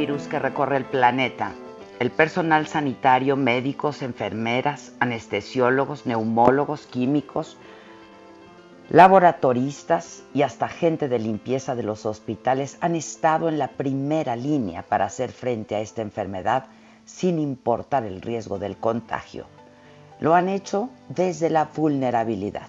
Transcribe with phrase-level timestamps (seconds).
[0.00, 1.52] Que recorre el planeta,
[1.98, 7.58] el personal sanitario, médicos, enfermeras, anestesiólogos, neumólogos, químicos,
[8.88, 14.84] laboratoristas y hasta gente de limpieza de los hospitales han estado en la primera línea
[14.84, 16.64] para hacer frente a esta enfermedad
[17.04, 19.44] sin importar el riesgo del contagio.
[20.18, 22.68] Lo han hecho desde la vulnerabilidad,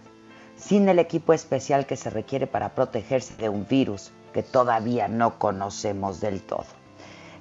[0.57, 5.39] sin el equipo especial que se requiere para protegerse de un virus que todavía no
[5.39, 6.80] conocemos del todo.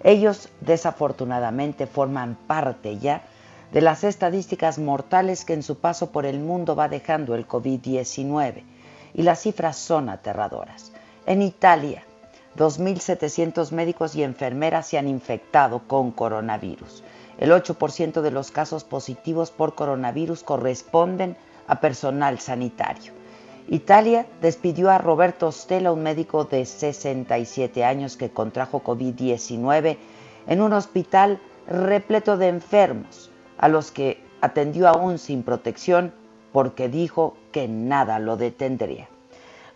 [0.03, 3.23] Ellos desafortunadamente forman parte ya
[3.73, 8.63] de las estadísticas mortales que en su paso por el mundo va dejando el COVID-19
[9.15, 10.93] y las cifras son aterradoras.
[11.27, 12.03] En Italia,
[12.57, 17.05] 2.700 médicos y enfermeras se han infectado con coronavirus.
[17.39, 21.37] El 8% de los casos positivos por coronavirus corresponden
[21.67, 23.20] a personal sanitario.
[23.71, 29.97] Italia despidió a Roberto Stella, un médico de 67 años que contrajo COVID-19
[30.49, 36.13] en un hospital repleto de enfermos, a los que atendió aún sin protección
[36.53, 39.09] porque dijo que nada lo detendría.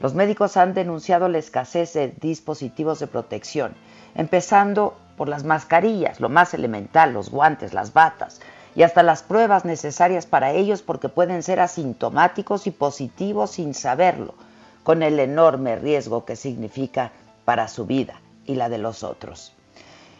[0.01, 3.75] Los médicos han denunciado la escasez de dispositivos de protección,
[4.17, 8.41] empezando por las mascarillas, lo más elemental, los guantes, las batas,
[8.75, 14.35] y hasta las pruebas necesarias para ellos porque pueden ser asintomáticos y positivos sin saberlo,
[14.83, 17.13] con el enorme riesgo que significa
[17.45, 19.53] para su vida y la de los otros.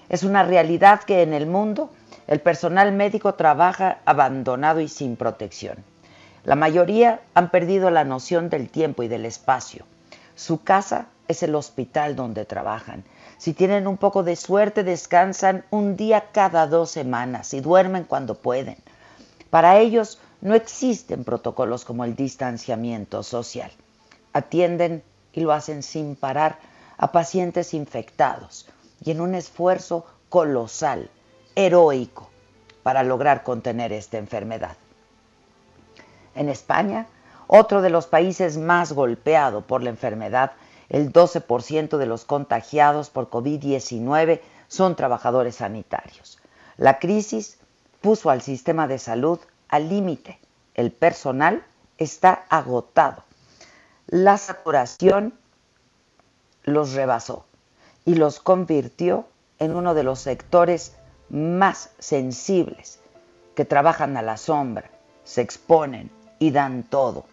[0.09, 1.91] Es una realidad que en el mundo
[2.27, 5.79] el personal médico trabaja abandonado y sin protección.
[6.45, 9.87] La mayoría han perdido la noción del tiempo y del espacio.
[10.35, 13.05] Su casa es el hospital donde trabajan
[13.45, 18.37] si tienen un poco de suerte, descansan un día cada dos semanas y duermen cuando
[18.37, 18.77] pueden.
[19.51, 23.71] Para ellos no existen protocolos como el distanciamiento social.
[24.33, 25.03] Atienden
[25.33, 26.59] y lo hacen sin parar
[26.97, 28.67] a pacientes infectados
[29.05, 31.11] y en un esfuerzo colosal,
[31.55, 32.31] heroico,
[32.83, 34.77] para lograr contener esta enfermedad.
[36.35, 37.07] En España,
[37.47, 40.53] otro de los países más golpeado por la enfermedad,
[40.95, 46.39] el 12% de los contagiados por COVID-19 son trabajadores sanitarios.
[46.77, 47.59] La crisis
[48.01, 50.39] puso al sistema de salud al límite.
[50.77, 51.65] El personal
[51.99, 53.25] está agotado.
[54.07, 55.35] La saturación
[56.63, 57.45] los rebasó
[58.05, 59.27] y los convirtió
[59.59, 60.95] en uno de los sectores
[61.29, 63.01] más sensibles
[63.57, 64.89] que trabajan a la sombra,
[65.25, 67.25] se exponen y dan todo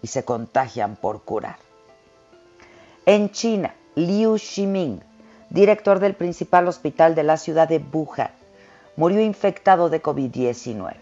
[0.00, 1.58] y se contagian por curar.
[3.06, 5.02] En China, Liu Ximing,
[5.50, 8.30] director del principal hospital de la ciudad de Wuhan,
[8.96, 10.94] murió infectado de COVID-19.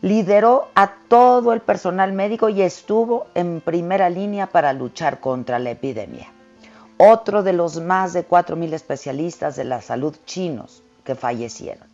[0.00, 5.72] Lideró a todo el personal médico y estuvo en primera línea para luchar contra la
[5.72, 6.32] epidemia.
[6.96, 11.86] Otro de los más de 4.000 especialistas de la salud chinos que fallecieron.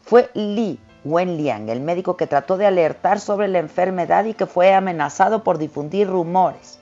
[0.00, 4.72] Fue Li Wenliang, el médico que trató de alertar sobre la enfermedad y que fue
[4.72, 6.79] amenazado por difundir rumores.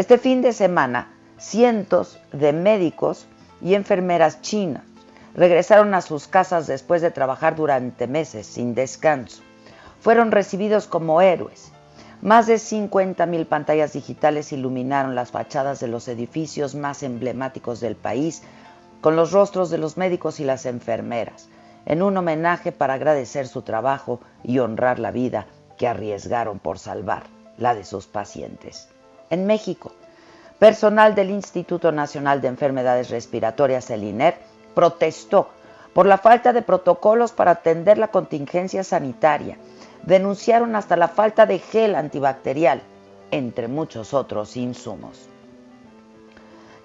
[0.00, 3.26] Este fin de semana, cientos de médicos
[3.60, 4.82] y enfermeras chinas
[5.34, 9.42] regresaron a sus casas después de trabajar durante meses sin descanso.
[10.00, 11.70] Fueron recibidos como héroes.
[12.22, 18.42] Más de 50.000 pantallas digitales iluminaron las fachadas de los edificios más emblemáticos del país
[19.02, 21.50] con los rostros de los médicos y las enfermeras,
[21.84, 25.44] en un homenaje para agradecer su trabajo y honrar la vida
[25.76, 27.24] que arriesgaron por salvar
[27.58, 28.89] la de sus pacientes.
[29.30, 29.92] En México,
[30.58, 34.38] personal del Instituto Nacional de Enfermedades Respiratorias, el INER,
[34.74, 35.48] protestó
[35.94, 39.56] por la falta de protocolos para atender la contingencia sanitaria
[40.02, 42.82] denunciaron hasta la falta de gel antibacterial,
[43.30, 45.28] entre muchos otros insumos.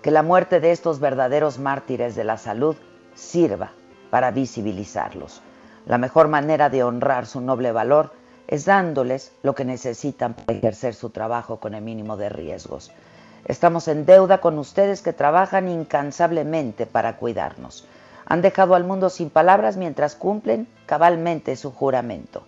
[0.02, 2.76] Que la muerte de estos verdaderos mártires de la salud
[3.16, 3.72] sirva
[4.10, 5.42] para visibilizarlos.
[5.86, 8.12] La mejor manera de honrar su noble valor
[8.48, 12.92] es dándoles lo que necesitan para ejercer su trabajo con el mínimo de riesgos.
[13.46, 17.88] Estamos en deuda con ustedes que trabajan incansablemente para cuidarnos.
[18.26, 22.44] Han dejado al mundo sin palabras mientras cumplen cabalmente su juramento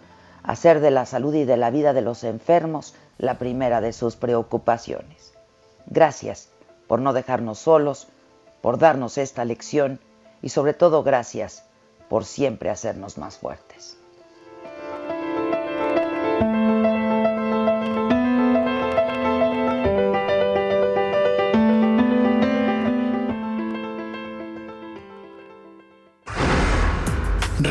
[0.47, 4.15] hacer de la salud y de la vida de los enfermos la primera de sus
[4.15, 5.33] preocupaciones.
[5.87, 6.49] Gracias
[6.87, 8.07] por no dejarnos solos,
[8.61, 9.99] por darnos esta lección
[10.41, 11.65] y sobre todo gracias
[12.07, 13.96] por siempre hacernos más fuertes.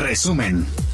[0.07, 0.86] Resumen.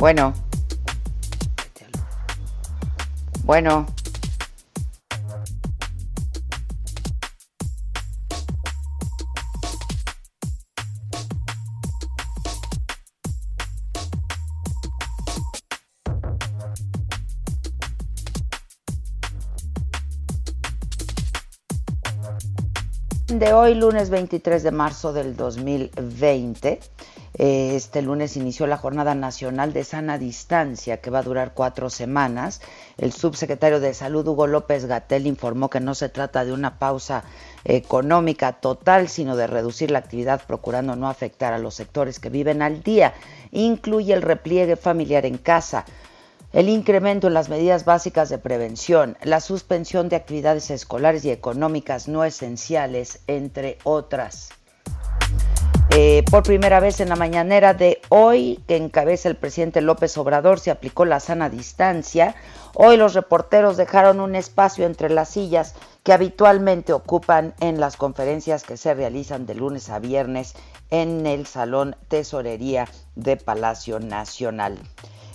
[0.00, 0.32] Bueno.
[3.44, 3.86] Bueno.
[23.28, 26.80] de hoy, lunes 23 de marzo del 2020.
[27.42, 31.88] Eh, este lunes inició la Jornada Nacional de Sana Distancia, que va a durar cuatro
[31.88, 32.60] semanas.
[32.98, 37.24] El subsecretario de Salud, Hugo López Gatel, informó que no se trata de una pausa
[37.64, 42.60] económica total, sino de reducir la actividad procurando no afectar a los sectores que viven
[42.60, 43.14] al día.
[43.52, 45.86] Incluye el repliegue familiar en casa,
[46.52, 52.06] el incremento en las medidas básicas de prevención, la suspensión de actividades escolares y económicas
[52.06, 54.50] no esenciales, entre otras.
[55.92, 60.60] Eh, por primera vez en la mañanera de hoy, que encabeza el presidente López Obrador,
[60.60, 62.36] se aplicó la sana distancia.
[62.74, 68.62] Hoy los reporteros dejaron un espacio entre las sillas que habitualmente ocupan en las conferencias
[68.62, 70.54] que se realizan de lunes a viernes
[70.90, 74.78] en el Salón Tesorería de Palacio Nacional.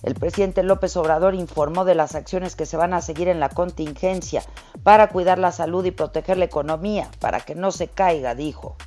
[0.04, 3.50] El presidente López Obrador informó de las acciones que se van a seguir en la
[3.50, 4.42] contingencia
[4.84, 8.78] para cuidar la salud y proteger la economía, para que no se caiga, dijo.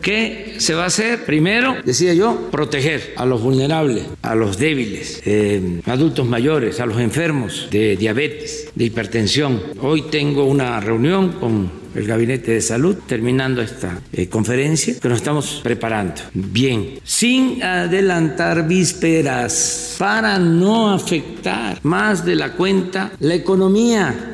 [0.00, 1.24] ¿Qué se va a hacer?
[1.24, 6.98] Primero, decía yo, proteger a los vulnerables, a los débiles, eh, adultos mayores, a los
[6.98, 9.62] enfermos de diabetes, de hipertensión.
[9.80, 15.18] Hoy tengo una reunión con el Gabinete de Salud, terminando esta eh, conferencia, que nos
[15.18, 24.33] estamos preparando bien, sin adelantar vísperas, para no afectar más de la cuenta la economía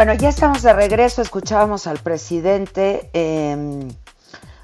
[0.00, 1.20] Bueno, ya estamos de regreso.
[1.20, 3.86] Escuchábamos al presidente, em,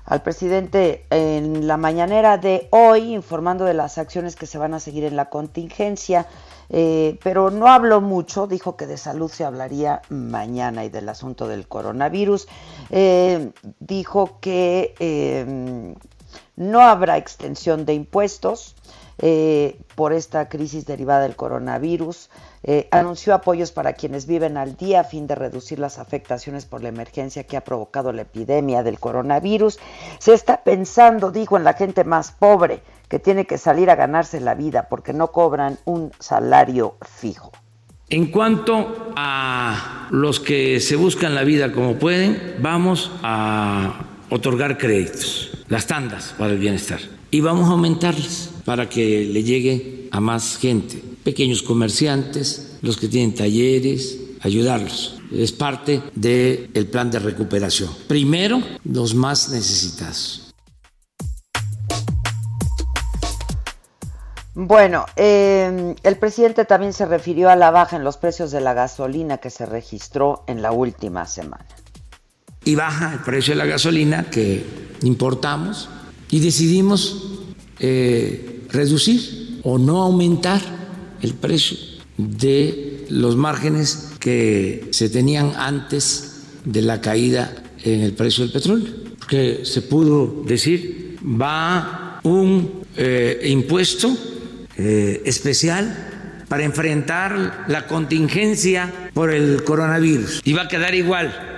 [0.07, 4.81] al presidente en la mañanera de hoy, informando de las acciones que se van a
[4.81, 6.27] seguir en la contingencia.
[6.71, 11.47] Eh, pero no habló mucho, dijo que de salud se hablaría mañana y del asunto
[11.47, 12.49] del coronavirus.
[12.89, 15.97] Eh, dijo que em,
[16.57, 18.75] no habrá extensión de impuestos
[19.19, 22.29] eh, por esta crisis derivada del coronavirus.
[22.63, 26.83] Eh, anunció apoyos para quienes viven al día a fin de reducir las afectaciones por
[26.83, 29.79] la emergencia que ha provocado la epidemia del coronavirus.
[30.19, 34.41] Se está pensando, dijo, en la gente más pobre que tiene que salir a ganarse
[34.41, 37.53] la vida porque no cobran un salario fijo.
[38.09, 43.95] En cuanto a los que se buscan la vida como pueden, vamos a
[44.31, 50.09] otorgar créditos, las tandas para el bienestar, y vamos a aumentarles para que le llegue
[50.11, 55.21] a más gente pequeños comerciantes, los que tienen talleres, ayudarlos.
[55.33, 57.91] Es parte del plan de recuperación.
[58.07, 60.55] Primero, los más necesitados.
[64.55, 68.73] Bueno, eh, el presidente también se refirió a la baja en los precios de la
[68.73, 71.67] gasolina que se registró en la última semana.
[72.65, 74.65] Y baja el precio de la gasolina que
[75.03, 75.89] importamos
[76.31, 77.39] y decidimos
[77.79, 80.61] eh, reducir o no aumentar
[81.23, 81.77] el precio
[82.17, 87.55] de los márgenes que se tenían antes de la caída
[87.85, 88.93] en el precio del petróleo.
[89.19, 94.17] Porque se pudo decir, va un eh, impuesto
[94.77, 101.56] eh, especial para enfrentar la contingencia por el coronavirus y va a quedar igual.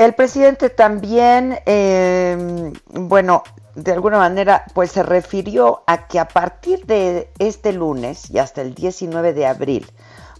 [0.00, 3.42] El presidente también, eh, bueno,
[3.74, 8.62] de alguna manera, pues se refirió a que a partir de este lunes y hasta
[8.62, 9.86] el 19 de abril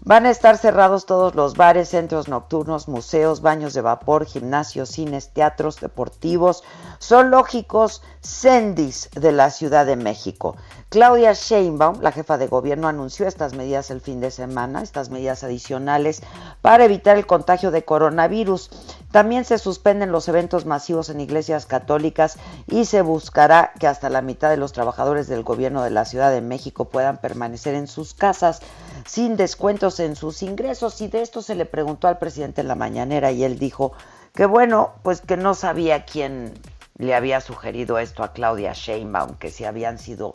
[0.03, 5.29] van a estar cerrados todos los bares, centros nocturnos, museos, baños de vapor, gimnasios, cines,
[5.29, 6.63] teatros deportivos,
[6.99, 10.55] zoológicos, sendis de la Ciudad de México.
[10.89, 15.43] Claudia Sheinbaum, la jefa de gobierno, anunció estas medidas el fin de semana, estas medidas
[15.43, 16.21] adicionales
[16.61, 18.71] para evitar el contagio de coronavirus.
[19.11, 22.37] También se suspenden los eventos masivos en iglesias católicas
[22.67, 26.31] y se buscará que hasta la mitad de los trabajadores del gobierno de la Ciudad
[26.31, 28.61] de México puedan permanecer en sus casas
[29.05, 31.01] sin descuentos en sus ingresos.
[31.01, 33.91] Y de esto se le preguntó al presidente en la mañanera y él dijo
[34.33, 36.53] que bueno, pues que no sabía quién
[36.97, 40.31] le había sugerido esto a Claudia Sheinbaum, que si habían sido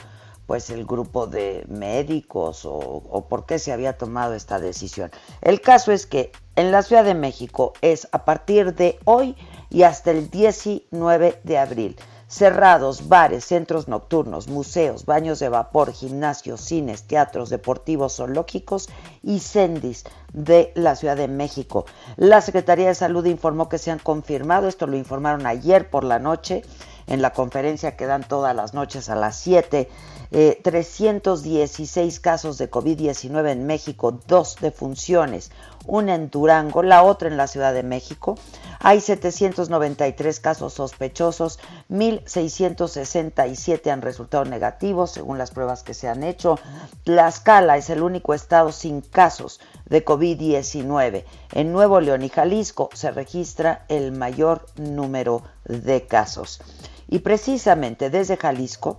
[0.46, 5.10] pues el grupo de médicos o, por qué se había tomado esta decisión.
[5.40, 9.36] El caso es que en la Ciudad de México es a partir de hoy
[9.70, 11.96] y hasta el 19 de abril.
[12.28, 18.88] Cerrados bares, centros nocturnos, museos, baños de vapor, gimnasios, cines, teatros deportivos, zoológicos
[19.22, 21.86] y sendis de la Ciudad de México.
[22.16, 26.18] La Secretaría de Salud informó que se han confirmado, esto lo informaron ayer por la
[26.18, 26.62] noche
[27.06, 29.88] en la conferencia que dan todas las noches a las 7
[30.30, 35.50] 316 eh, casos de COVID-19 en México, dos defunciones,
[35.86, 38.36] una en Durango, la otra en la Ciudad de México.
[38.80, 41.58] Hay 793 casos sospechosos,
[41.90, 46.58] 1.667 han resultado negativos según las pruebas que se han hecho.
[47.04, 51.24] Tlaxcala es el único estado sin casos de COVID-19.
[51.52, 56.60] En Nuevo León y Jalisco se registra el mayor número de casos.
[57.08, 58.98] Y precisamente desde Jalisco,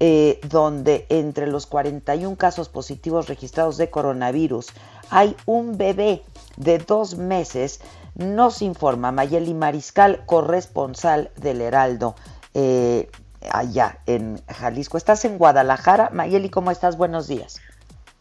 [0.00, 4.68] eh, donde entre los 41 casos positivos registrados de coronavirus
[5.10, 6.22] hay un bebé
[6.56, 7.80] de dos meses,
[8.14, 12.14] nos informa Mayeli Mariscal, corresponsal del Heraldo.
[12.54, 13.10] Eh,
[13.50, 14.96] allá en Jalisco.
[14.96, 16.10] ¿Estás en Guadalajara?
[16.12, 16.96] Mayeli, ¿cómo estás?
[16.96, 17.60] Buenos días.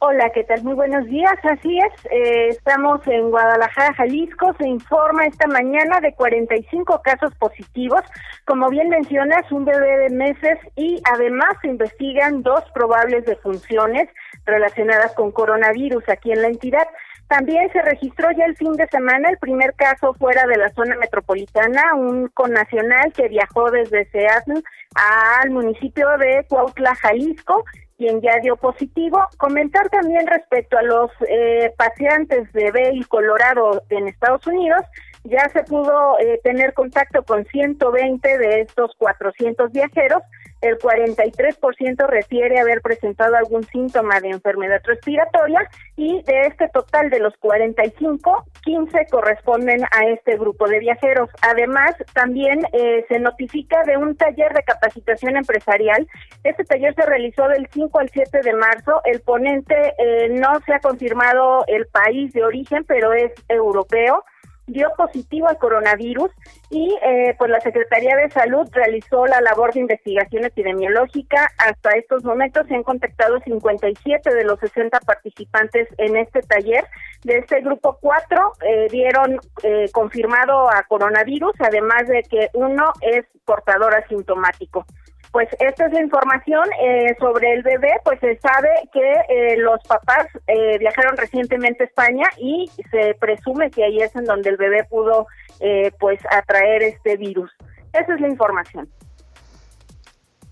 [0.04, 0.64] Hola, ¿qué tal?
[0.64, 1.36] Muy buenos días.
[1.44, 4.52] Así es, eh, estamos en Guadalajara, Jalisco.
[4.58, 8.02] Se informa esta mañana de 45 casos positivos.
[8.48, 14.10] Como bien mencionas, un bebé de meses y además se investigan dos probables defunciones
[14.44, 16.88] relacionadas con coronavirus aquí en la entidad.
[17.28, 20.96] También se registró ya el fin de semana el primer caso fuera de la zona
[20.96, 24.64] metropolitana, un connacional que viajó desde Seattle
[24.96, 27.64] al municipio de Cuautla, Jalisco,
[28.02, 29.20] quien ya dio positivo.
[29.38, 34.82] Comentar también respecto a los eh, pacientes de Vail, Colorado, en Estados Unidos,
[35.24, 40.24] ya se pudo eh, tener contacto con 120 de estos 400 viajeros.
[40.62, 47.20] El 43% refiere haber presentado algún síntoma de enfermedad respiratoria y de este total de
[47.20, 51.30] los 45, 15 corresponden a este grupo de viajeros.
[51.42, 56.08] Además, también eh, se notifica de un taller de capacitación empresarial.
[56.44, 59.02] Este taller se realizó del 5 al 7 de marzo.
[59.06, 64.24] El ponente eh, no se ha confirmado el país de origen, pero es europeo
[64.72, 66.32] dio positivo al coronavirus
[66.70, 71.50] y eh, pues la Secretaría de Salud realizó la labor de investigación epidemiológica.
[71.58, 76.86] Hasta estos momentos se han contactado 57 de los 60 participantes en este taller.
[77.24, 83.26] De este grupo, cuatro eh, dieron eh, confirmado a coronavirus, además de que uno es
[83.46, 84.86] portador asintomático.
[85.32, 89.82] Pues esta es la información eh, sobre el bebé, pues se sabe que eh, los
[89.88, 94.58] papás eh, viajaron recientemente a España y se presume que ahí es en donde el
[94.58, 95.28] bebé pudo
[96.00, 97.52] pues atraer este virus.
[97.94, 98.90] Esa es la información.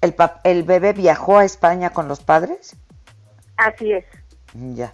[0.02, 2.78] ¿El, ¿El bebé viajó a España con los padres?
[3.58, 4.06] Así es.
[4.54, 4.92] Ya.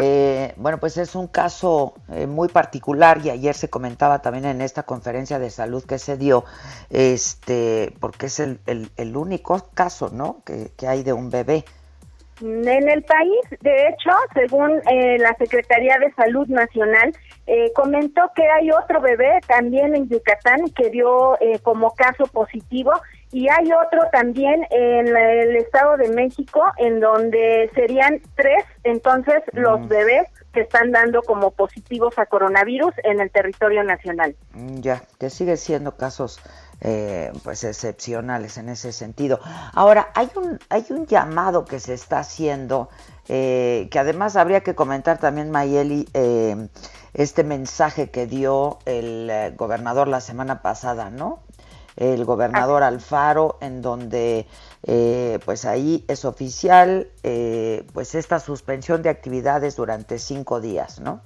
[0.00, 4.60] Eh, bueno, pues es un caso eh, muy particular y ayer se comentaba también en
[4.60, 6.44] esta conferencia de salud que se dio,
[6.90, 10.42] este, porque es el, el, único caso, ¿no?
[10.44, 11.64] Que, hay de un bebé.
[12.40, 17.14] En el país, de hecho, según eh, la Secretaría de Salud Nacional,
[17.74, 22.92] comentó que hay otro bebé también en Yucatán que dio como caso positivo
[23.32, 29.80] y hay otro también en el Estado de México, en donde serían tres, entonces, los
[29.80, 29.88] mm.
[29.88, 34.36] bebés que están dando como positivos a coronavirus en el territorio nacional.
[34.52, 36.40] Mm, ya, que sigue siendo casos
[36.80, 39.40] eh, pues excepcionales en ese sentido.
[39.74, 42.88] Ahora, hay un, hay un llamado que se está haciendo,
[43.28, 46.68] eh, que además habría que comentar también, Mayeli, eh,
[47.12, 51.40] este mensaje que dio el gobernador la semana pasada, ¿no?
[51.96, 54.46] El gobernador Alfaro, en donde
[54.82, 61.20] eh, pues ahí es oficial eh, pues esta suspensión de actividades durante cinco días, ¿no?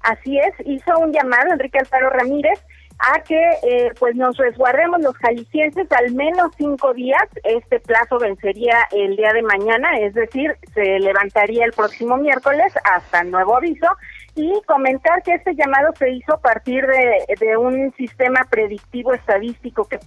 [0.00, 2.58] Así es, hizo un llamado Enrique Alfaro Ramírez
[2.98, 7.22] a que eh, pues nos resguardemos los jaliscienses al menos cinco días.
[7.44, 13.24] Este plazo vencería el día de mañana, es decir, se levantaría el próximo miércoles hasta
[13.24, 13.86] nuevo aviso
[14.34, 19.98] y comentar que este llamado se hizo a partir de, un sistema predictivo estadístico que,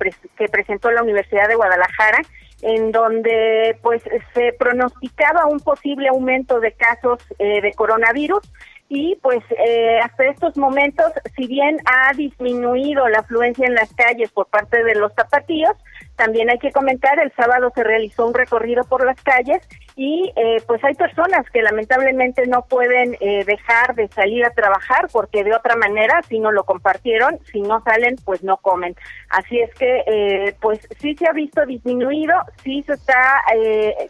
[0.47, 2.19] presentó la Universidad de Guadalajara
[2.61, 4.01] en donde pues
[4.33, 8.41] se pronosticaba un posible aumento de casos eh, de coronavirus.
[8.87, 14.31] Y pues eh, hasta estos momentos, si bien ha disminuido la afluencia en las calles
[14.31, 15.73] por parte de los zapatillos,
[16.15, 20.57] también hay que comentar, el sábado se realizó un recorrido por las calles y eh,
[20.67, 25.55] pues hay personas que lamentablemente no pueden eh, dejar de salir a trabajar porque de
[25.55, 28.95] otra manera, si no lo compartieron, si no salen, pues no comen.
[29.29, 33.41] Así es que pues sí se ha visto disminuido, sí se está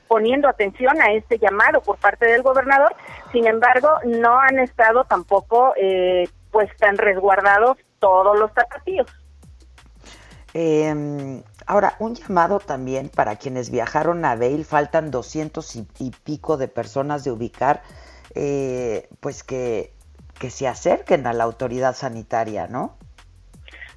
[0.08, 2.96] poniendo atención a este llamado por parte del gobernador,
[3.32, 9.08] sin embargo, no han estado tampoco eh, pues tan resguardados todos los tapatíos.
[10.58, 16.70] Em, ahora, un llamado también para quienes viajaron a Bale, faltan doscientos y, pico de
[16.70, 17.82] personas de ubicar,
[18.36, 19.92] eh, pues que,
[20.40, 22.96] que se acerquen a la autoridad sanitaria, ¿no?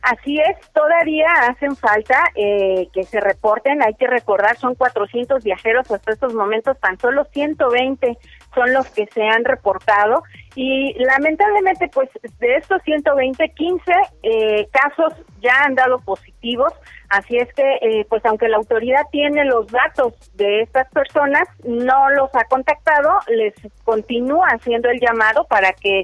[0.02, 5.88] Así es, todavía hacen falta eh, que se reporten, hay que recordar, son 400 viajeros
[5.90, 8.18] hasta estos momentos, tan solo 120
[8.58, 10.24] son los que se han reportado.
[10.56, 12.08] Y lamentablemente pues
[12.40, 13.92] de estos 120, 15
[14.24, 16.72] eh, casos ya han dado positivos,
[17.10, 22.10] así es que eh, pues aunque la autoridad tiene los datos de estas personas, no
[22.10, 26.02] los ha contactado, les continúa haciendo el llamado para que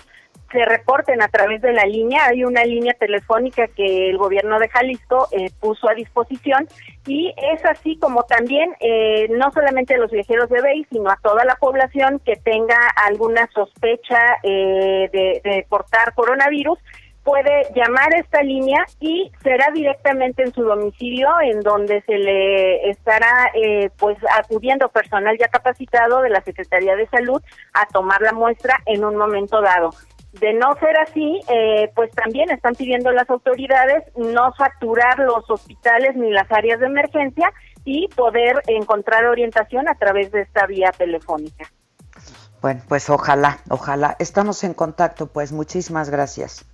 [0.55, 2.27] se reporten a través de la línea.
[2.27, 6.69] Hay una línea telefónica que el gobierno de Jalisco eh, puso a disposición
[7.07, 11.19] y es así como también eh, no solamente a los viajeros de BEI, sino a
[11.21, 16.79] toda la población que tenga alguna sospecha eh, de, portar coronavirus
[17.25, 22.90] puede llamar a esta línea y será directamente en su domicilio en donde se le
[22.90, 28.33] estará eh, pues acudiendo personal ya capacitado de la Secretaría de Salud a tomar la
[28.33, 29.90] muestra en un momento dado.
[30.40, 36.16] De no ser así, eh, pues también están pidiendo las autoridades no saturar los hospitales
[36.16, 37.53] ni las áreas de emergencia
[37.85, 41.70] y poder encontrar orientación a través de esta vía telefónica.
[42.61, 44.16] Bueno, pues ojalá, ojalá.
[44.18, 46.64] Estamos en contacto, pues muchísimas gracias.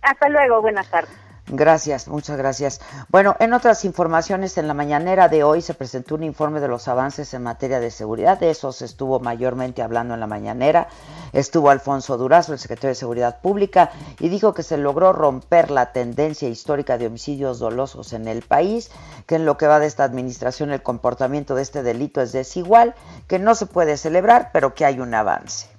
[0.00, 1.31] Hasta luego, buenas tardes.
[1.54, 2.80] Gracias, muchas gracias.
[3.10, 6.88] Bueno, en otras informaciones, en la mañanera de hoy se presentó un informe de los
[6.88, 8.40] avances en materia de seguridad.
[8.40, 10.88] De eso se estuvo mayormente hablando en la mañanera.
[11.34, 15.92] Estuvo Alfonso Durazo, el secretario de Seguridad Pública, y dijo que se logró romper la
[15.92, 18.90] tendencia histórica de homicidios dolosos en el país,
[19.26, 22.94] que en lo que va de esta administración el comportamiento de este delito es desigual,
[23.28, 25.71] que no se puede celebrar, pero que hay un avance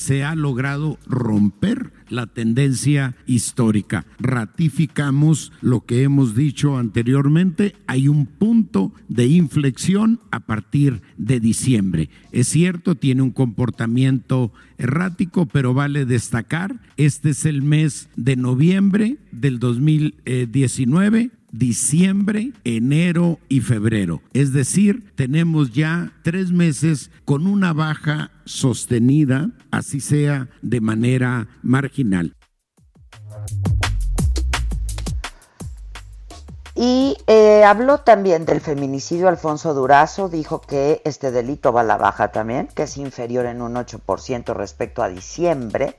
[0.00, 4.06] se ha logrado romper la tendencia histórica.
[4.18, 12.08] Ratificamos lo que hemos dicho anteriormente, hay un punto de inflexión a partir de diciembre.
[12.32, 19.18] Es cierto, tiene un comportamiento errático, pero vale destacar, este es el mes de noviembre
[19.32, 24.22] del 2019 diciembre, enero y febrero.
[24.32, 32.34] Es decir, tenemos ya tres meses con una baja sostenida, así sea de manera marginal.
[36.74, 41.98] Y eh, habló también del feminicidio Alfonso Durazo, dijo que este delito va a la
[41.98, 45.98] baja también, que es inferior en un 8% respecto a diciembre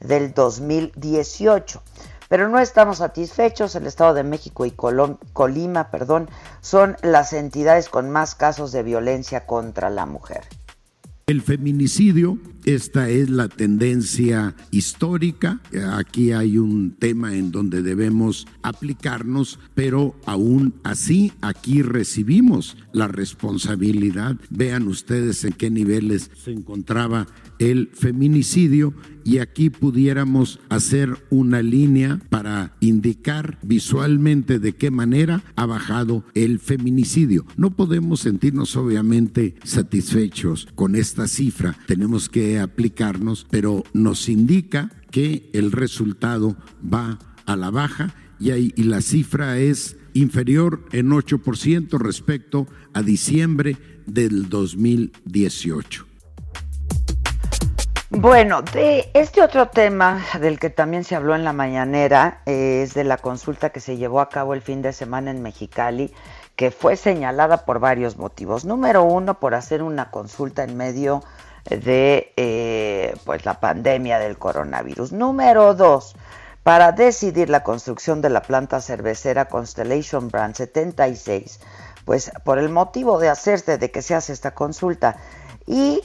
[0.00, 1.82] del 2018
[2.32, 3.74] pero no estamos satisfechos.
[3.74, 6.30] El Estado de México y Colima, perdón,
[6.62, 10.40] son las entidades con más casos de violencia contra la mujer.
[11.26, 15.60] El feminicidio, esta es la tendencia histórica.
[15.92, 24.36] Aquí hay un tema en donde debemos aplicarnos, pero aún así aquí recibimos la responsabilidad.
[24.48, 27.26] Vean ustedes en qué niveles se encontraba
[27.62, 28.92] el feminicidio
[29.24, 36.58] y aquí pudiéramos hacer una línea para indicar visualmente de qué manera ha bajado el
[36.58, 37.46] feminicidio.
[37.56, 45.48] No podemos sentirnos obviamente satisfechos con esta cifra, tenemos que aplicarnos, pero nos indica que
[45.52, 46.56] el resultado
[46.92, 53.76] va a la baja y, y la cifra es inferior en 8% respecto a diciembre
[54.06, 56.11] del 2018.
[58.18, 63.04] Bueno, de este otro tema del que también se habló en la mañanera es de
[63.04, 66.12] la consulta que se llevó a cabo el fin de semana en Mexicali,
[66.54, 68.66] que fue señalada por varios motivos.
[68.66, 71.24] Número uno, por hacer una consulta en medio
[71.70, 75.12] de eh, pues la pandemia del coronavirus.
[75.12, 76.14] Número dos,
[76.62, 81.60] para decidir la construcción de la planta cervecera Constellation Brand 76,
[82.04, 85.16] pues por el motivo de hacerse de que se hace esta consulta.
[85.66, 86.02] Y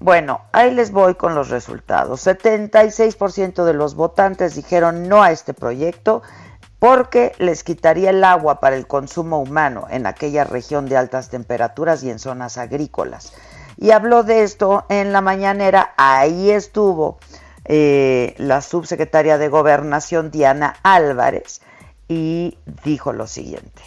[0.00, 2.26] bueno, ahí les voy con los resultados.
[2.26, 6.22] 76% de los votantes dijeron no a este proyecto
[6.78, 12.02] porque les quitaría el agua para el consumo humano en aquella región de altas temperaturas
[12.02, 13.34] y en zonas agrícolas.
[13.76, 17.18] Y habló de esto en la mañanera, ahí estuvo
[17.66, 21.60] eh, la subsecretaria de Gobernación Diana Álvarez
[22.08, 23.82] y dijo lo siguiente.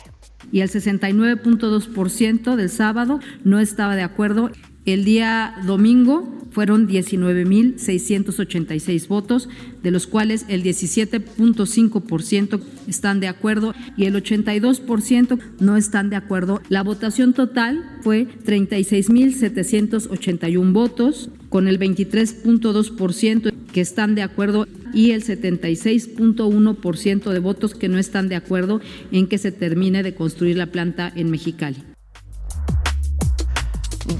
[0.51, 4.51] Y el 69.2% del sábado no estaba de acuerdo
[4.85, 9.49] el día domingo fueron 19.686 votos,
[9.81, 16.61] de los cuales el 17.5% están de acuerdo y el 82% no están de acuerdo.
[16.69, 25.23] La votación total fue 36.781 votos, con el 23.2% que están de acuerdo y el
[25.23, 28.79] 76.1% de votos que no están de acuerdo
[29.11, 31.92] en que se termine de construir la planta en Mexicali.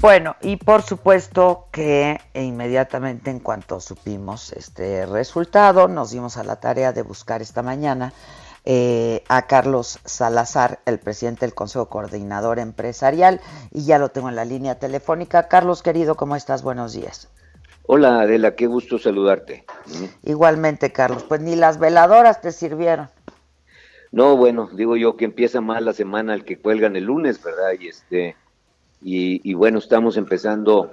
[0.00, 6.56] Bueno, y por supuesto que inmediatamente en cuanto supimos este resultado, nos dimos a la
[6.56, 8.12] tarea de buscar esta mañana
[8.64, 13.40] eh, a Carlos Salazar, el presidente del Consejo Coordinador Empresarial,
[13.72, 15.48] y ya lo tengo en la línea telefónica.
[15.48, 16.62] Carlos, querido, ¿cómo estás?
[16.62, 17.28] Buenos días.
[17.86, 19.66] Hola Adela, qué gusto saludarte.
[20.22, 23.10] Igualmente, Carlos, pues ni las veladoras te sirvieron.
[24.12, 27.72] No, bueno, digo yo que empieza mal la semana el que cuelgan el lunes, ¿verdad?
[27.78, 28.36] Y este
[29.06, 30.92] y, bueno, estamos empezando,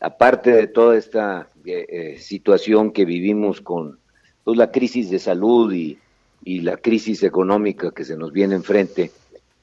[0.00, 4.00] aparte de toda esta eh, eh, situación que vivimos con
[4.42, 5.98] pues, la crisis de salud y,
[6.46, 9.12] la crisis económica que se nos viene enfrente,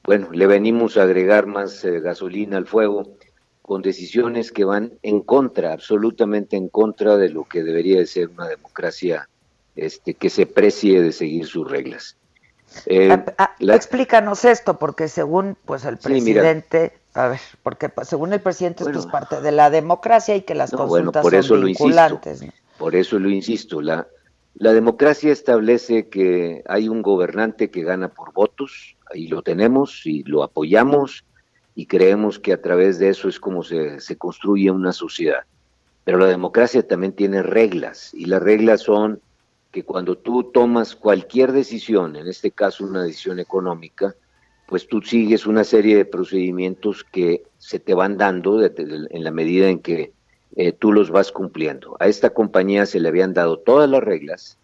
[0.02, 3.08] bueno, le venimos a agregar más eh, gasolina al fuego
[3.60, 8.30] con decisiones que van en contra, absolutamente en contra de lo que debería de ser
[8.30, 9.28] una democracia
[9.76, 12.16] este, que se precie de seguir sus reglas.
[13.60, 19.06] Explícanos esto, porque según pues el presidente a ver, porque según el presidente esto es
[19.06, 22.40] parte de la democracia y que las consultas por eso son vinculantes.
[22.40, 24.06] Lo insisto, Por eso lo insisto, la,
[24.54, 30.22] la democracia establece que hay un gobernante que gana por votos, ahí lo tenemos y
[30.24, 31.24] lo apoyamos
[31.74, 35.44] y creemos que a través de eso es como se, se construye una sociedad.
[36.04, 39.20] pero la democracia también tiene reglas y las reglas son
[39.70, 44.14] que cuando tú tomas cualquier decisión, en este caso una decisión económica,
[44.72, 49.68] pues tú sigues una serie de procedimientos que se te van dando en la medida
[49.68, 50.14] en que
[50.56, 51.94] eh, tú los vas cumpliendo.
[52.00, 54.56] A esta compañía se le habían dado todas las reglas,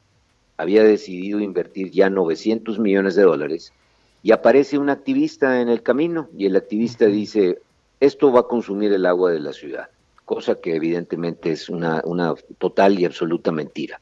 [0.57, 3.75] había decidido invertir ya 900 millones de dólares
[4.23, 7.59] y aparece un activista en el camino y el activista dice,
[8.01, 9.91] esto va a consumir el agua de la ciudad,
[10.25, 14.01] cosa que evidentemente es una, una total y absoluta mentira.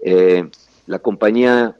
[0.00, 0.48] Eh,
[0.86, 1.76] la compañía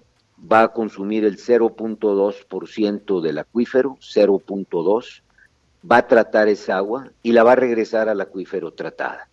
[0.50, 5.22] va a consumir el 0.2% del acuífero, 0.2,
[5.90, 9.28] va a tratar esa agua y la va a regresar al acuífero tratada.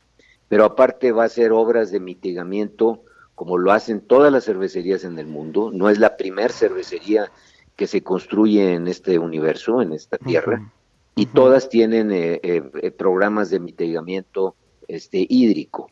[0.48, 3.04] Pero aparte va a hacer obras de mitigamiento
[3.36, 5.72] como lo hacen todas las cervecerías en el mundo.
[5.74, 7.32] No es la primer cervecería
[7.78, 10.70] que se construye en este universo, en esta tierra,
[11.16, 14.56] y todas tienen eh, eh, programas de mitigamiento
[14.90, 15.90] este, hídrico.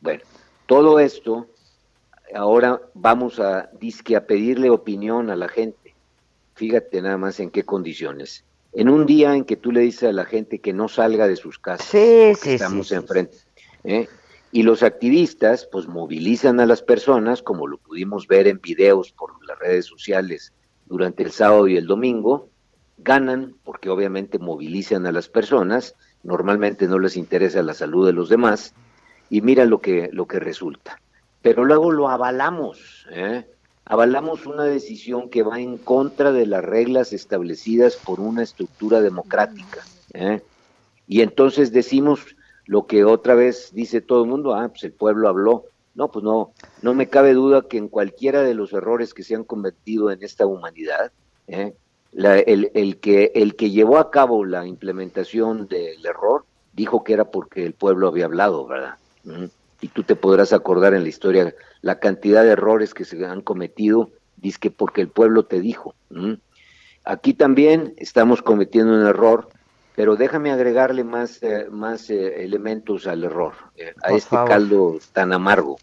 [0.00, 0.24] Bueno,
[0.66, 1.46] todo esto
[2.34, 5.94] ahora vamos a, disque a pedirle opinión a la gente.
[6.54, 8.44] Fíjate nada más en qué condiciones.
[8.72, 11.36] En un día en que tú le dices a la gente que no salga de
[11.36, 13.38] sus casas, sí, sí, estamos enfrente,
[13.84, 14.08] ¿eh?
[14.52, 19.44] y los activistas pues movilizan a las personas, como lo pudimos ver en videos por
[19.46, 20.52] las redes sociales
[20.86, 22.48] durante el sábado y el domingo,
[22.98, 28.28] ganan porque obviamente movilizan a las personas, normalmente no les interesa la salud de los
[28.28, 28.74] demás,
[29.30, 31.00] y mira lo que, lo que resulta
[31.42, 33.44] pero luego lo avalamos, ¿eh?
[33.88, 39.82] avalamos una decisión que va en contra de las reglas establecidas por una estructura democrática.
[40.12, 40.42] ¿eh?
[41.06, 42.20] Y entonces decimos
[42.66, 45.64] lo que otra vez dice todo el mundo, ah, pues el pueblo habló.
[45.94, 49.34] No, pues no, no me cabe duda que en cualquiera de los errores que se
[49.34, 51.10] han cometido en esta humanidad,
[51.48, 51.74] ¿eh?
[52.12, 57.64] el, que, el que llevó a cabo la implementación del error dijo que era porque
[57.64, 58.94] el pueblo había hablado, ¿verdad?
[59.80, 63.42] Y tú te podrás acordar en la historia la cantidad de errores que se han
[63.42, 64.10] cometido,
[64.60, 65.94] que porque el pueblo te dijo.
[67.04, 69.48] Aquí también estamos cometiendo un error,
[69.94, 75.32] pero déjame agregarle más, eh, más eh, elementos al error, eh, a este caldo tan
[75.32, 75.78] amargo.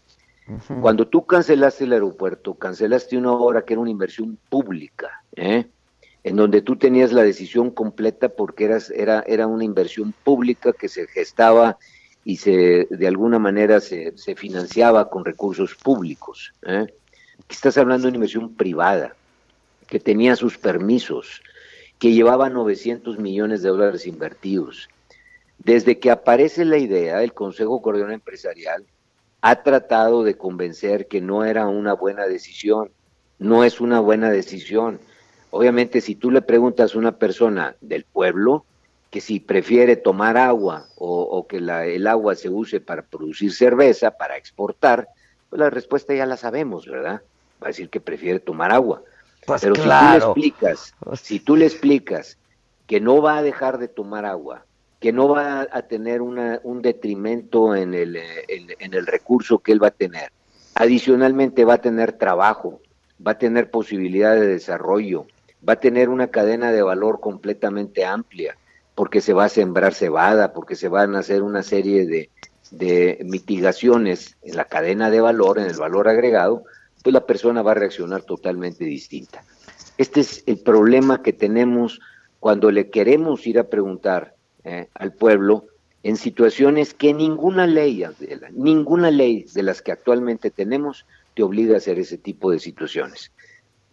[0.80, 6.62] Cuando tú cancelaste el aeropuerto, cancelaste una obra que era una inversión pública, en donde
[6.62, 11.78] tú tenías la decisión completa porque eras, era, era una inversión pública que se gestaba
[12.26, 16.52] y se de alguna manera se, financiaba con recursos públicos.
[16.66, 16.92] ¿eh?
[17.48, 19.14] estás hablando de una inversión privada
[19.86, 21.40] que tenía sus permisos,
[22.00, 24.88] que llevaba 900 millones de dólares invertidos.
[25.58, 28.84] Desde que aparece la idea, el Consejo Coordinador Empresarial
[29.40, 32.90] ha tratado de convencer que no era una buena decisión,
[33.38, 34.98] no es una buena decisión.
[35.50, 38.64] Obviamente, si tú le preguntas a una persona del pueblo,
[39.16, 44.36] que si prefiere tomar agua o, que el agua se use para producir cerveza, para
[44.36, 45.08] exportar,
[45.48, 47.22] pues la respuesta ya la sabemos, ¿verdad?
[47.54, 49.00] Va a decir que prefiere tomar agua.
[49.46, 52.36] Pues Pero si tú le explicas, pues si tú le explicas
[52.86, 54.66] que no va a dejar de tomar agua,
[55.00, 59.88] que no va a tener un detrimento en el, en el recurso que él va
[59.88, 60.30] a tener,
[60.74, 62.82] adicionalmente va a tener trabajo,
[63.26, 65.26] va a tener posibilidad de desarrollo,
[65.66, 68.58] va a tener una cadena de valor completamente amplia,
[68.96, 72.30] porque se va a sembrar cebada, porque se van a hacer una serie de,
[73.24, 76.64] mitigaciones en la cadena de valor, en el valor agregado,
[77.02, 79.44] pues la persona va a reaccionar totalmente distinta.
[79.98, 82.00] Este es el problema que tenemos
[82.40, 85.66] cuando le queremos ir a preguntar eh, al pueblo
[86.02, 88.02] en situaciones que ninguna ley,
[88.52, 91.04] ninguna ley de las que actualmente tenemos
[91.34, 93.30] te obliga a hacer ese tipo de situaciones.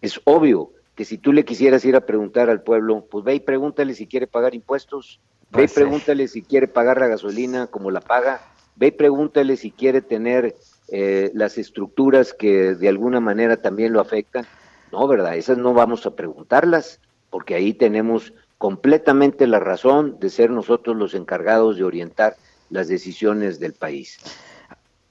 [0.01, 3.39] Es obvio que si tú le quisieras ir a preguntar al pueblo, pues ve y
[3.39, 5.19] pregúntale si quiere pagar impuestos,
[5.51, 8.41] ve y pues pregúntale si quiere pagar la gasolina como la paga,
[8.75, 10.55] ve y pregúntale si quiere tener
[10.89, 14.45] eh, las estructuras que de alguna manera también lo afectan.
[14.91, 15.35] No, ¿verdad?
[15.35, 16.99] Esas no vamos a preguntarlas,
[17.31, 22.35] porque ahí tenemos completamente la razón de ser nosotros los encargados de orientar
[22.69, 24.19] las decisiones del país.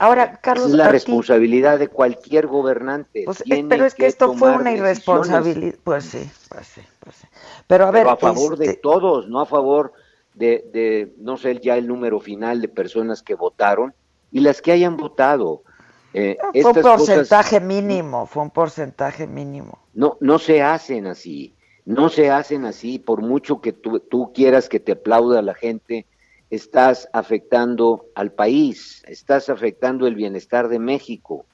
[0.03, 0.71] Ahora, Carlos.
[0.71, 3.23] Es la responsabilidad de cualquier gobernante.
[3.25, 5.77] Pues, eh, pero es que, esto fue una irresponsabilidad.
[5.85, 7.29] Pues sí, pues sí, pues sí.
[7.69, 8.09] Pero a ver.
[8.09, 9.93] a favor de este todos, no a favor
[10.35, 13.95] de, de, no sé ya el número final de personas que votaron
[14.33, 15.63] y las que hayan votado.
[16.15, 19.79] Eh, fue un porcentaje mínimo, fue un porcentaje mínimo.
[19.95, 24.69] No, no se hacen así, no se hacen así, por mucho que tú, tú quieras
[24.69, 26.07] que te aplauda la gente,
[26.53, 31.47] estás afectando al país, estás afectando el bienestar de México.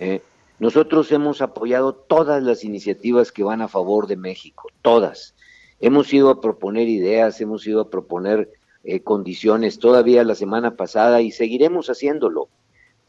[0.00, 0.22] ¿eh?
[0.58, 5.34] nosotros hemos apoyado todas las iniciativas que van a favor de México, todas.
[5.80, 8.50] Hemos ido a proponer ideas, hemos ido a proponer
[8.84, 12.48] eh, condiciones todavía la semana pasada y seguiremos haciéndolo,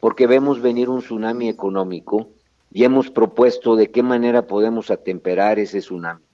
[0.01, 2.27] porque vemos venir un tsunami económico
[2.69, 6.25] y hemos propuesto de qué manera podemos atemperar ese tsunami.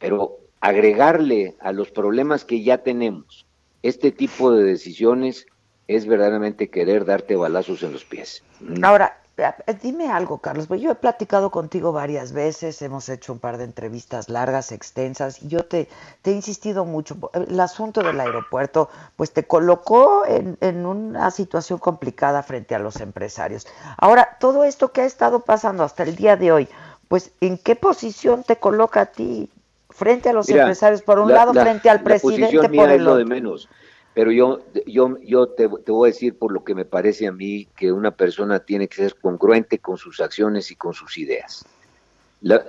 [0.00, 3.46] Pero agregarle a los problemas que ya tenemos
[3.82, 5.46] este tipo de decisiones
[5.88, 8.42] es verdaderamente querer darte balazos en los pies.
[8.82, 13.56] Ahora, eh, dime algo, Carlos, yo he platicado contigo varias veces, hemos hecho un par
[13.56, 15.88] de entrevistas largas, extensas, y yo te,
[16.24, 17.16] he insistido mucho.
[17.32, 23.66] El asunto del aeropuerto, pues te colocó en, una situación complicada frente a los empresarios.
[23.96, 26.68] Ahora, todo esto que ha estado pasando hasta el día de hoy,
[27.08, 29.50] pues, ¿en qué posición te coloca a ti
[29.92, 31.02] frente a los empresarios?
[31.02, 33.16] Por un lado, frente al presidente, por el otro.
[33.16, 33.68] de menos
[34.14, 37.66] pero yo, yo, yo te, voy a decir por lo que me parece a mí
[37.76, 41.64] que una persona tiene que ser congruente con sus acciones y con sus ideas.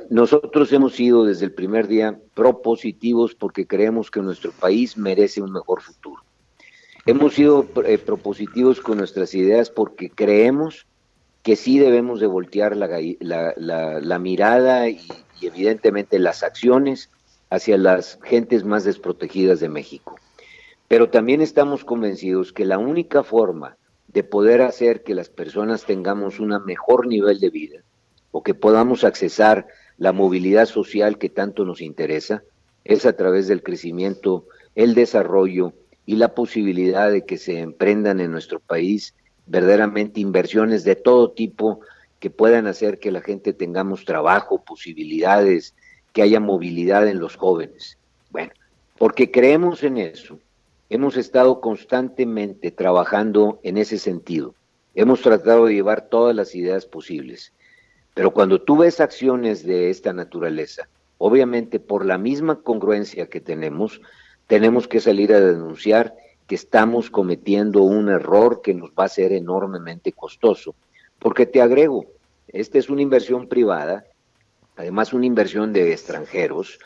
[0.10, 5.52] nosotros hemos sido desde el primer día propositivos porque creemos que nuestro país merece un
[5.52, 6.24] mejor futuro.
[7.06, 10.88] Hemos sido eh, propositivos con nuestras ideas porque creemos
[11.44, 15.02] que sí debemos de voltear la, la, mirada y,
[15.42, 17.10] y evidentemente las acciones
[17.50, 20.16] hacia las gentes más desprotegidas de México.
[20.88, 23.78] Pero también estamos convencidos que la única forma
[24.08, 27.84] de poder hacer que las personas tengamos un mejor nivel de vida
[28.32, 32.44] o que podamos accesar la movilidad social que tanto nos interesa
[32.86, 35.74] es a través del crecimiento, el desarrollo
[36.06, 39.14] y la posibilidad de que se emprendan en nuestro país
[39.46, 41.82] verdaderamente inversiones de todo tipo
[42.20, 45.76] que puedan hacer que la gente tengamos trabajo, posibilidades,
[46.14, 47.98] que haya movilidad en los jóvenes.
[48.30, 48.52] Bueno,
[48.98, 50.40] porque creemos en eso,
[50.94, 54.54] Hemos estado constantemente trabajando en ese sentido.
[54.94, 57.52] Hemos tratado de llevar todas las ideas posibles.
[58.14, 64.02] Pero cuando tú ves acciones de esta naturaleza, obviamente por la misma congruencia que tenemos,
[64.46, 66.14] tenemos que salir a denunciar
[66.48, 70.76] que estamos cometiendo un error que nos va a ser enormemente costoso.
[71.20, 72.06] Porque te agrego,
[72.48, 74.06] esta es una inversión privada,
[74.76, 76.80] además una inversión de extranjeros,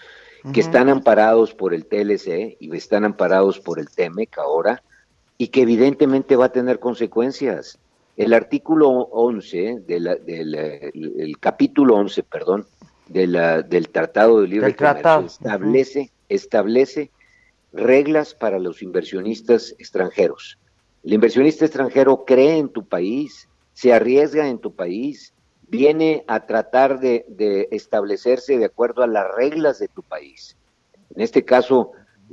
[0.54, 4.82] que están amparados por el TLC y están amparados por el TEMEC ahora,
[5.38, 7.80] y que evidentemente va a tener consecuencias.
[8.16, 12.66] El artículo 11, del capítulo 11, perdón,
[13.08, 17.12] de la, del Tratado de Libre Comercio establece, establece
[17.74, 20.58] reglas para los inversionistas extranjeros.
[21.04, 25.34] El inversionista extranjero cree en tu país, se arriesga en tu país,
[25.68, 30.56] viene a tratar de, establecerse de acuerdo a las reglas de tu país.
[31.16, 31.92] En este caso,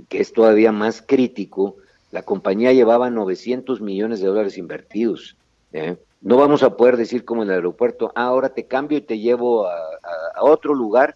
[0.08, 1.76] que es todavía más crítico,
[2.10, 5.36] la compañía llevaba 900 millones de dólares invertidos.
[5.72, 5.96] ¿eh?
[6.20, 9.18] No vamos a poder decir como en el aeropuerto, ah, ahora te cambio y te
[9.18, 9.78] llevo a,
[10.40, 11.14] otro lugar,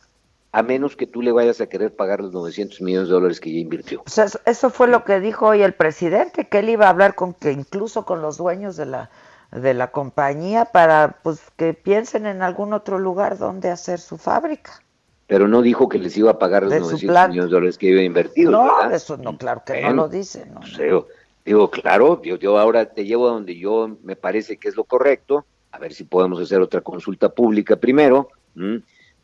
[0.53, 3.53] a menos que tú le vayas a querer pagar los 900 millones de dólares que
[3.53, 4.03] ya invirtió.
[4.45, 7.53] eso fue lo que dijo hoy el presidente, que él iba a hablar con que
[7.53, 9.11] incluso con los dueños de la
[9.53, 14.83] de la compañía para pues que piensen en algún otro lugar donde hacer su fábrica.
[15.27, 18.03] Pero no dijo que les iba a pagar los 900 millones de dólares que iba
[18.03, 18.51] invertido.
[18.51, 20.47] No, eso no, claro que no lo dice.
[20.47, 20.61] No,
[21.45, 24.85] digo, claro, yo, yo, ahora te llevo a donde yo me parece que es lo
[24.85, 28.29] correcto, a ver si podemos hacer otra consulta pública primero.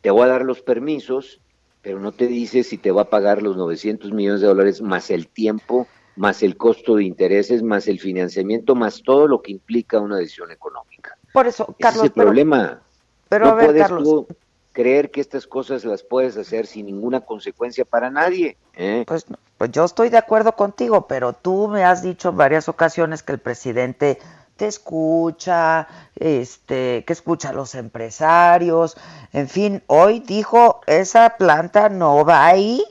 [0.05, 1.41] Te voy a dar los permisos,
[1.81, 5.09] pero no te dice si te va a pagar los 900 millones de dólares más
[5.09, 9.99] el tiempo más el costo de intereses, más el financiamiento, más todo lo que implica
[9.99, 11.17] una decisión económica.
[11.33, 12.03] Por eso, Carlos.
[12.03, 12.81] es el problema.
[13.29, 14.27] Pero no puedes Tú
[14.71, 18.57] creer que estas cosas las puedes hacer sin ninguna consecuencia para nadie.
[18.75, 19.05] ¿eh?
[19.07, 19.25] Pues,
[19.57, 23.33] pues yo estoy de acuerdo contigo, pero tú me has dicho en varias ocasiones que
[23.33, 24.19] el presidente
[24.55, 28.95] te escucha, este, que escucha a los empresarios,
[29.33, 32.83] en fin, hoy dijo esa planta no va ahí.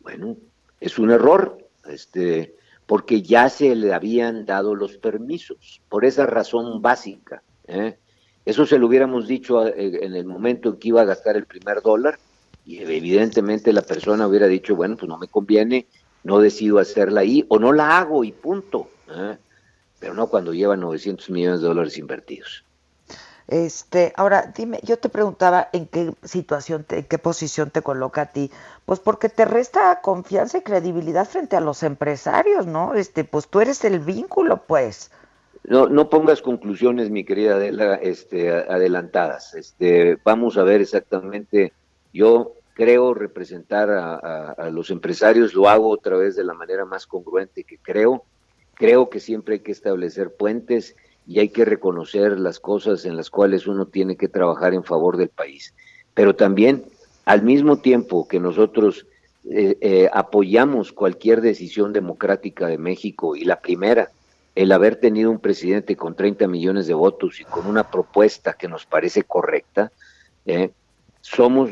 [0.00, 0.36] Bueno,
[0.80, 2.54] es un error, este,
[2.86, 7.42] porque ya se le habían dado los permisos, por esa razón básica.
[7.66, 7.96] ¿eh?
[8.44, 11.46] Eso se lo hubiéramos dicho eh, en el momento en que iba a gastar el
[11.46, 12.18] primer dólar,
[12.66, 15.86] y evidentemente la persona hubiera dicho, bueno, pues no me conviene,
[16.22, 18.88] no decido hacerla ahí, o no la hago y punto.
[19.08, 19.36] ¿eh?
[20.04, 22.62] Pero no cuando lleva 900 millones de dólares invertidos.
[23.48, 28.26] Este, ahora dime, yo te preguntaba en qué situación, en qué posición te coloca a
[28.26, 28.50] ti,
[28.84, 32.92] pues porque te resta confianza y credibilidad frente a los empresarios, ¿no?
[32.92, 35.10] Este, pues tú eres el vínculo, pues.
[35.62, 39.54] No, no pongas conclusiones, mi querida Adela, este, adelantadas.
[39.54, 41.72] Este, vamos a ver exactamente.
[42.12, 47.06] Yo creo representar a, a los empresarios, lo hago otra vez de la manera más
[47.06, 48.26] congruente que creo.
[48.74, 50.96] Creo que siempre hay que establecer puentes
[51.26, 55.16] y hay que reconocer las cosas en las cuales uno tiene que trabajar en favor
[55.16, 55.74] del país.
[56.12, 56.84] Pero también,
[57.24, 59.06] al mismo tiempo que nosotros
[59.50, 64.10] eh, eh, apoyamos cualquier decisión democrática de México y la primera,
[64.54, 68.68] el haber tenido un presidente con 30 millones de votos y con una propuesta que
[68.68, 69.92] nos parece correcta,
[70.46, 70.70] eh,
[71.22, 71.70] somos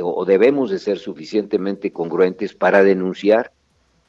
[0.00, 3.50] o debemos de ser suficientemente congruentes para denunciar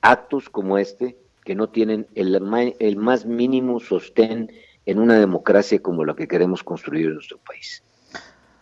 [0.02, 4.52] actos como este que no tienen el, el más mínimo sostén
[4.86, 7.84] en una democracia como la que queremos construir en nuestro país.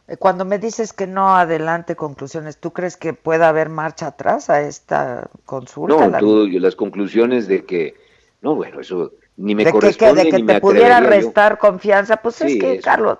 [0.07, 4.49] Eh, cuando me dices que no adelante conclusiones, ¿tú crees que pueda haber marcha atrás
[4.49, 6.07] a esta consulta?
[6.07, 7.95] No, tú, las conclusiones de que,
[8.41, 12.59] no, bueno, eso ni me corresponde que, de que te pudiera restar confianza, pues es
[12.59, 13.19] que, Carlos,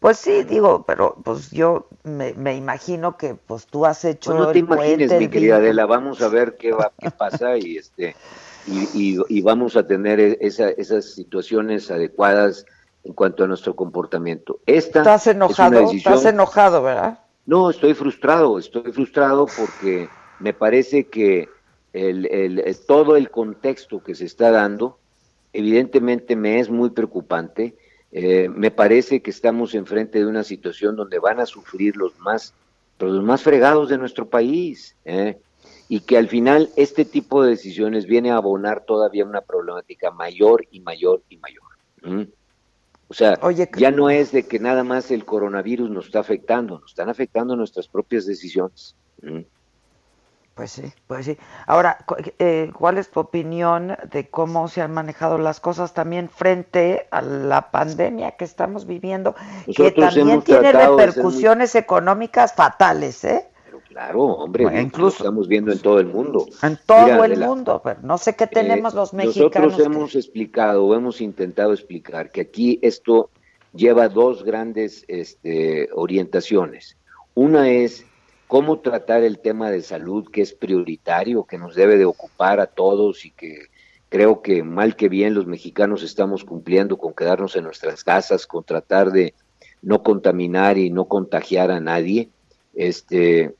[0.00, 4.42] pues sí, digo, pero pues yo me, me imagino que pues tú has hecho pues
[4.42, 8.14] no te imagines, mi querida Adela, vamos a ver qué va, qué pasa y este
[8.66, 12.64] y, y, vamos a tener e, esa, esas situaciones adecuadas
[13.04, 14.60] en cuanto a nuestro comportamiento.
[14.66, 15.90] Esta ¿Estás enojado?
[15.90, 17.18] ¿Estás enojado, verdad?
[17.46, 20.08] No, estoy frustrado, estoy frustrado porque
[20.40, 21.48] me parece que
[21.92, 24.98] el, el, todo el contexto que se está dando,
[25.52, 27.76] evidentemente me es muy preocupante.
[28.12, 32.54] Eh, me parece que estamos enfrente de una situación donde van a sufrir los más,
[32.98, 34.96] los más fregados de nuestro país.
[35.04, 35.38] ¿eh?
[35.94, 40.66] Y que al final este tipo de decisiones viene a abonar todavía una problemática mayor
[40.72, 41.62] y mayor y mayor.
[43.06, 43.38] O sea,
[43.76, 47.54] ya no es de que nada más el coronavirus nos está afectando, nos están afectando
[47.54, 48.96] nuestras propias decisiones.
[50.56, 51.38] Pues sí, pues sí.
[51.68, 52.04] Ahora,
[52.40, 57.22] eh, ¿cuál es tu opinión de cómo se han manejado las cosas también frente a
[57.22, 59.36] la pandemia que estamos viviendo,
[59.76, 63.48] que también tiene repercusiones económicas fatales, ¿eh?
[63.94, 66.48] Claro, hombre, incluso estamos viendo en todo el mundo.
[66.64, 69.52] En todo el mundo, pero no sé qué tenemos eh, los mexicanos.
[69.52, 73.30] Nosotros hemos explicado, hemos intentado explicar que aquí esto
[73.72, 76.96] lleva dos grandes este, orientaciones.
[77.34, 78.04] Una es
[78.48, 82.66] cómo tratar el tema de salud, que es prioritario, que nos debe de ocupar a
[82.66, 83.68] todos y que
[84.08, 88.64] creo que mal que bien los mexicanos estamos cumpliendo con quedarnos en nuestras casas, con
[88.64, 89.34] tratar de
[89.82, 92.30] no contaminar y no contagiar a nadie.
[92.74, 93.54] Este,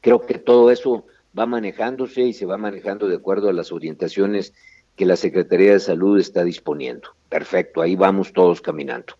[0.00, 1.04] Creo que todo eso
[1.38, 4.52] va manejándose y se va manejando de acuerdo a las orientaciones
[4.96, 7.10] que la Secretaría de Salud está disponiendo.
[7.28, 9.14] Perfecto, ahí vamos todos caminando.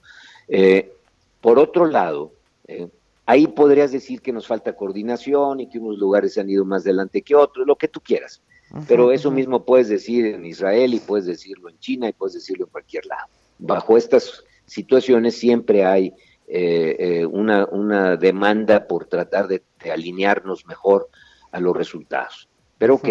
[0.48, 0.92] Eh,
[1.40, 2.32] por otro lado,
[2.66, 2.88] eh,
[3.26, 7.22] ahí podrías decir que nos falta coordinación y que unos lugares han ido más adelante
[7.22, 8.42] que otros, lo que tú quieras.
[8.86, 12.66] Pero eso mismo puedes decir en Israel y puedes decirlo en China y puedes decirlo
[12.66, 13.26] en cualquier lado.
[13.58, 16.14] Bajo estas situaciones siempre hay
[16.46, 21.08] eh, eh, una, una, demanda por tratar de, alinearnos mejor
[21.52, 22.48] a los resultados.
[22.78, 23.08] Pero ok,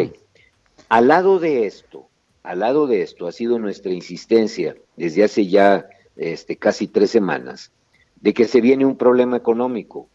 [0.90, 2.08] al lado de esto,
[2.44, 7.72] al lado de esto ha sido nuestra insistencia desde hace ya este, casi tres semanas
[8.22, 10.10] de que se viene un problema económico,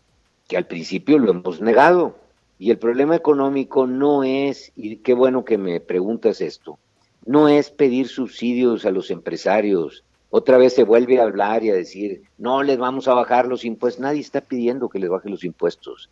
[0.49, 2.19] que al principio lo hemos negado.
[2.59, 6.79] Y el problema económico no es, y qué bueno que me preguntas esto,
[7.27, 10.05] no es pedir subsidios a los empresarios,
[10.37, 13.65] otra vez se vuelve a hablar y a decir, no les vamos a bajar los
[13.65, 14.01] impuestos.
[14.01, 16.11] Nadie está pidiendo que les baje los impuestos.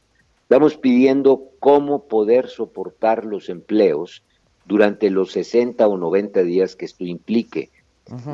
[0.52, 4.22] Estamos pidiendo cómo poder soportar los empleos
[4.66, 7.70] durante los 60 o 90 días que esto implique.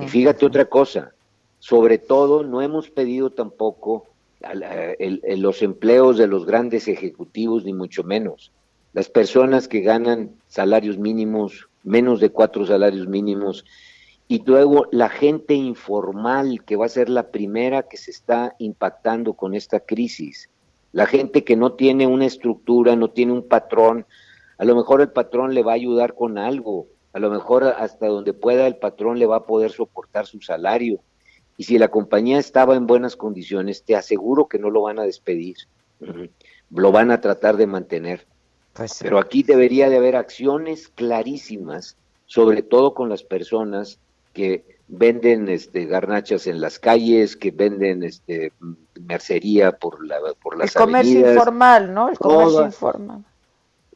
[0.03, 1.13] y fíjate otra cosa,
[1.61, 4.09] sobre todo no hemos pedido tampoco
[5.37, 8.51] los empleos de los grandes ejecutivos, ni mucho menos.
[8.95, 13.65] Las personas que ganan salarios mínimos, menos de cuatro salarios mínimos,
[14.27, 19.35] y luego la gente informal, que va a ser la primera que se está impactando
[19.35, 20.51] con esta crisis.
[20.93, 24.07] La gente que no tiene una estructura, no tiene un patrón,
[24.59, 28.07] a lo mejor el patrón le va a ayudar con algo, a lo mejor hasta
[28.07, 31.01] donde pueda el patrón le va a poder soportar su salario.
[31.57, 35.05] Y si la compañía estaba en buenas condiciones, te aseguro que no lo van a
[35.05, 35.57] despedir,
[36.71, 38.27] lo van a tratar de mantener.
[38.73, 43.99] Pues Pero aquí debería de haber acciones clarísimas, sobre todo con las personas
[44.33, 48.53] que venden este garnachas en las calles, que venden este
[49.01, 52.09] mercería por la por las El comercio informal, ¿no?
[52.09, 53.25] El comercio informal.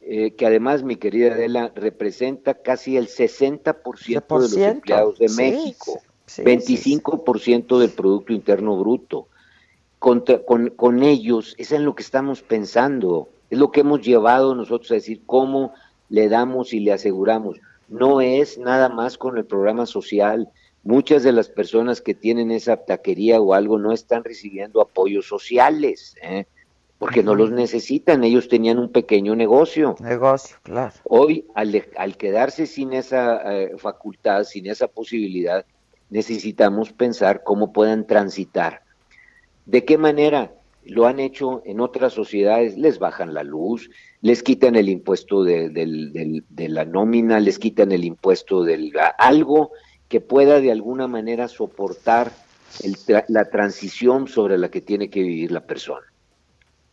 [0.01, 6.01] Eh, que además, mi querida Adela, representa casi el 60% de los empleados de México,
[6.27, 9.27] 25% del Producto Interno Bruto.
[9.99, 10.21] con,
[10.75, 14.95] con ellos, es en lo que estamos pensando, es lo que hemos llevado nosotros a
[14.95, 15.73] decir cómo
[16.09, 17.59] le damos y le aseguramos
[17.93, 20.49] no es nada más con el programa social.
[20.83, 26.15] Muchas de las personas que tienen esa taquería o algo no están recibiendo apoyos sociales,
[26.21, 26.45] ¿eh?
[26.97, 28.23] porque no los necesitan.
[28.23, 29.95] Ellos tenían un pequeño negocio.
[30.01, 30.93] Negocio, claro.
[31.05, 35.65] Hoy, al, al quedarse sin esa eh, facultad, sin esa posibilidad,
[36.09, 38.81] necesitamos pensar cómo puedan transitar.
[39.65, 40.51] ¿De qué manera?
[40.85, 43.89] lo han hecho en otras sociedades, les bajan la luz,
[44.21, 49.71] les quitan el impuesto de, de la nómina, les quitan el impuesto del algo
[50.13, 52.31] que pueda de alguna manera soportar
[53.29, 56.05] la transición sobre la que tiene que vivir la persona.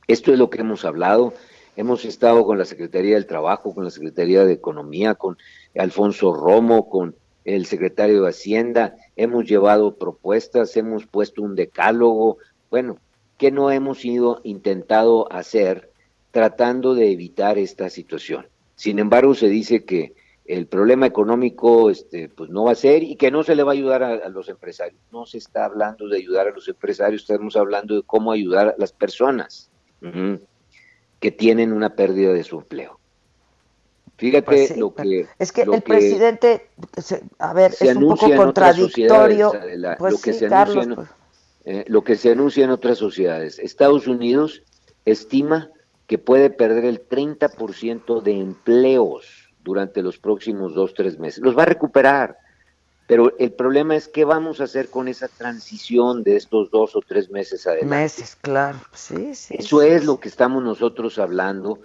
[0.07, 1.35] Esto es lo que hemos hablado.
[1.77, 5.37] Hemos estado con la Secretaría del Trabajo, con la Secretaría de Economía, con
[5.77, 7.15] Alfonso Romo, con
[7.45, 12.39] el secretario de Hacienda, hemos llevado propuestas, hemos puesto un decálogo,
[12.71, 12.97] bueno,
[13.37, 15.91] ¿qué no hemos ido intentado hacer
[16.31, 18.47] tratando de evitar esta situación?
[18.77, 20.15] Sin embargo, se dice que
[20.51, 23.71] el problema económico este, pues no va a ser y que no se le va
[23.71, 25.01] a ayudar a, los empresarios.
[25.13, 28.75] No se está hablando de ayudar a los empresarios, estamos hablando de cómo ayudar a
[28.77, 29.71] las personas
[31.21, 32.99] que tienen una pérdida de su empleo.
[34.17, 35.29] Fíjate pues lo que...
[35.39, 36.69] Es que el presidente,
[37.39, 39.53] a ver, es un poco contradictorio.
[39.99, 41.09] Pues lo, que se anuncia pues.
[41.65, 43.59] eh, lo que se anuncia en otras sociedades.
[43.61, 44.63] Estados Unidos
[45.05, 45.71] estima
[46.09, 51.43] que puede perder el 30% de empleos durante los próximos dos, tres meses.
[51.43, 52.39] Los va a recuperar,
[53.07, 57.01] pero el problema es qué vamos a hacer con esa transición de estos dos o
[57.01, 57.95] tres meses adelante.
[57.95, 59.57] Meses, claro, sí, sí.
[59.59, 61.81] Eso es lo que estamos nosotros hablando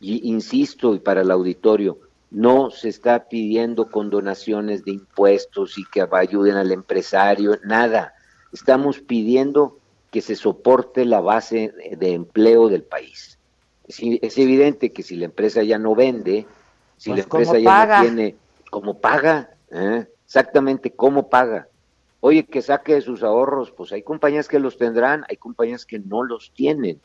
[0.00, 1.98] y insisto, y para el auditorio,
[2.30, 8.14] no se está pidiendo condonaciones de impuestos y que ayuden al empresario, nada.
[8.52, 9.78] Estamos pidiendo
[10.10, 13.38] que se soporte la base de empleo del país.
[13.86, 16.46] Es, evidente que si la empresa ya no vende,
[16.98, 18.36] si la pues, empresa ya no tiene,
[18.70, 19.50] ¿cómo paga?
[19.70, 20.06] ¿Eh?
[20.26, 21.68] Exactamente, ¿cómo paga?
[22.20, 25.98] Oye, que saque de sus ahorros, pues hay compañías que los tendrán, hay compañías que
[25.98, 27.00] no los tienen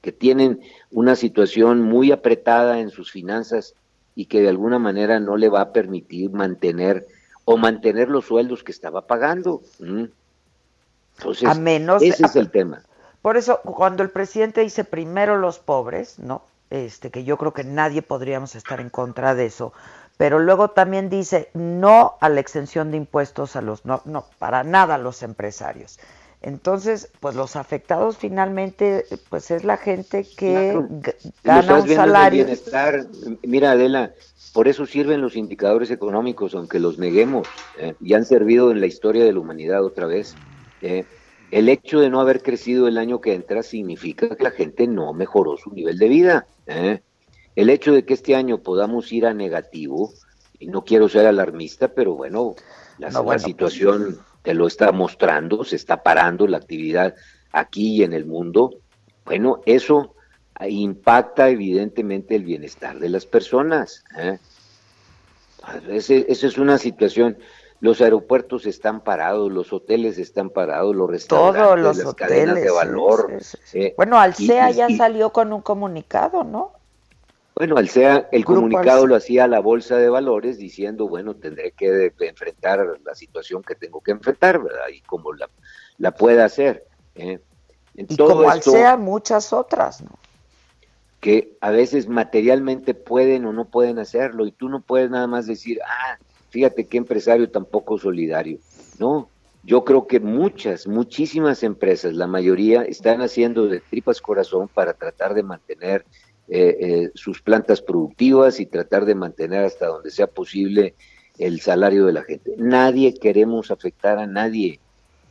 [0.00, 3.74] que tienen una situación muy apretada en sus finanzas
[4.14, 7.06] y que de alguna manera no le va a permitir mantener
[7.44, 9.62] o mantener los sueldos que estaba pagando.
[11.18, 11.48] Entonces,
[12.00, 12.82] ese es el tema.
[13.22, 16.42] Por eso, cuando el presidente dice primero los pobres, ¿no?
[16.70, 19.72] Este, que yo creo que nadie podríamos estar en contra de eso,
[20.18, 24.64] pero luego también dice no a la exención de impuestos a los, no, no, para
[24.64, 25.98] nada a los empresarios.
[26.40, 30.80] Entonces, pues los afectados finalmente, pues es la gente que
[31.42, 32.44] gana un salario.
[32.44, 33.06] Bienestar.
[33.42, 34.12] Mira, Adela,
[34.52, 37.48] por eso sirven los indicadores económicos, aunque los neguemos,
[37.78, 40.34] eh, y han servido en la historia de la humanidad otra vez.
[40.80, 41.04] Eh.
[41.50, 45.12] el hecho de no haber crecido el año que entra significa que la gente no
[45.12, 46.46] mejoró su nivel de vida.
[46.68, 47.00] Eh.
[47.56, 50.12] El hecho de que este año podamos ir a negativo,
[50.60, 52.54] y no quiero ser alarmista, pero bueno,
[52.98, 57.14] la, pues, situación te lo está mostrando, se está parando la actividad
[57.52, 58.80] aquí y en el mundo,
[59.24, 60.14] bueno, eso
[60.66, 64.04] impacta evidentemente el bienestar de las personas.
[64.16, 64.38] ¿eh?
[65.90, 67.38] esa es una situación.
[67.80, 72.70] Los aeropuertos están parados, los hoteles están parados, los restaurantes, Todos los las cadenas de
[72.70, 73.38] valor.
[73.72, 73.94] ¿eh?
[73.96, 76.72] bueno, Alcea ya salió con un comunicado, ¿no?
[77.54, 82.12] Bueno, al sea el comunicado lo hacía la bolsa de valores diciendo, bueno, tendré que
[82.20, 84.86] enfrentar la situación que tengo que enfrentar, ¿verdad?
[84.92, 85.48] Y como la,
[85.98, 86.86] la pueda hacer.
[87.16, 87.40] ¿eh?
[87.94, 90.10] y como al sea muchas otras, ¿no?
[91.20, 95.46] Que a veces materialmente pueden o no pueden hacerlo y tú no puedes nada más
[95.48, 96.16] decir, ah,
[96.50, 98.58] fíjate qué empresario tampoco solidario.
[98.98, 99.28] No,
[99.62, 105.34] yo creo que muchas, muchísimas empresas, la mayoría, están haciendo de tripas corazón para tratar
[105.34, 106.04] de mantener
[106.48, 110.94] eh, eh, sus plantas productivas y tratar de mantener hasta donde sea posible
[111.38, 112.54] el salario de la gente.
[112.56, 114.80] Nadie queremos afectar a nadie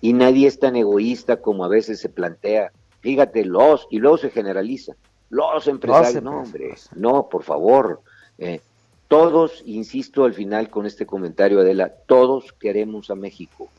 [0.02, 2.72] y nadie es tan egoísta como a veces se plantea.
[3.02, 4.94] Fíjate, los, y luego se generaliza,
[5.30, 8.02] los empresarios, no hombre, no, por favor.
[8.38, 8.62] Eh,
[9.08, 13.70] todos, insisto al final con este comentario, Adela, todos queremos a México,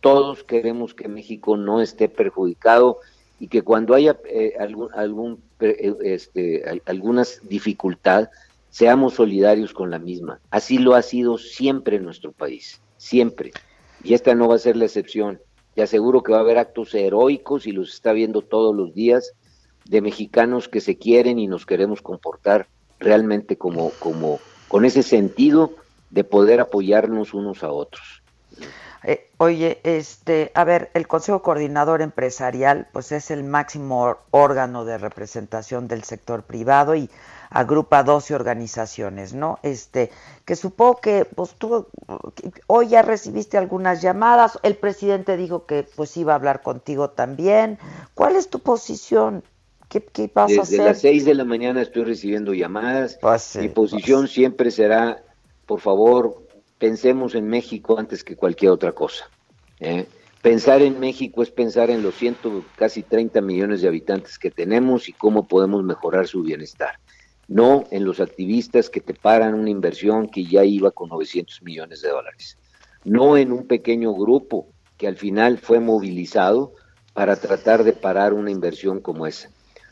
[0.00, 2.98] todos queremos que México no esté perjudicado
[3.40, 4.18] y que cuando haya
[4.58, 6.82] algún, algún eh, este,
[7.42, 8.30] dificultad,
[8.70, 10.40] seamos solidarios con la misma.
[10.50, 13.52] Así lo ha sido siempre en nuestro país, siempre.
[14.02, 15.40] Y esta no va a ser la excepción.
[15.74, 19.34] Te aseguro que va a haber actos heroicos y los está viendo todos los días
[19.84, 22.68] de mexicanos que se quieren y nos queremos comportar
[22.98, 25.72] realmente como, como con ese sentido
[26.10, 28.22] de poder apoyarnos unos a otros.
[29.04, 34.98] Eh, oye, este, a ver, el Consejo Coordinador Empresarial, pues es el máximo órgano de
[34.98, 37.08] representación del sector privado y
[37.50, 39.60] agrupa 12 organizaciones, ¿no?
[39.62, 40.10] Este,
[40.44, 41.86] que supongo que, pues tú,
[42.66, 47.78] hoy ya recibiste algunas llamadas, el presidente dijo que pues iba a hablar contigo también.
[48.14, 49.44] ¿Cuál es tu posición?
[49.88, 50.78] ¿Qué, qué vas Desde a hacer?
[50.78, 53.18] Desde las 6 de la mañana estoy recibiendo llamadas.
[53.60, 55.22] Mi posición siempre será,
[55.66, 56.42] por favor,
[56.78, 59.30] pensemos en México antes que cualquier otra cosa.
[59.80, 60.06] ¿eh?
[60.42, 65.08] Pensar en México es pensar en los ciento, casi 30 millones de habitantes que tenemos
[65.08, 67.00] y cómo podemos mejorar su bienestar.
[67.48, 72.02] No en los activistas que te paran una inversión que ya iba con 900 millones
[72.02, 72.58] de dólares.
[73.04, 76.74] No en un pequeño grupo que al final fue movilizado
[77.14, 79.50] para tratar de parar una inversión como esa.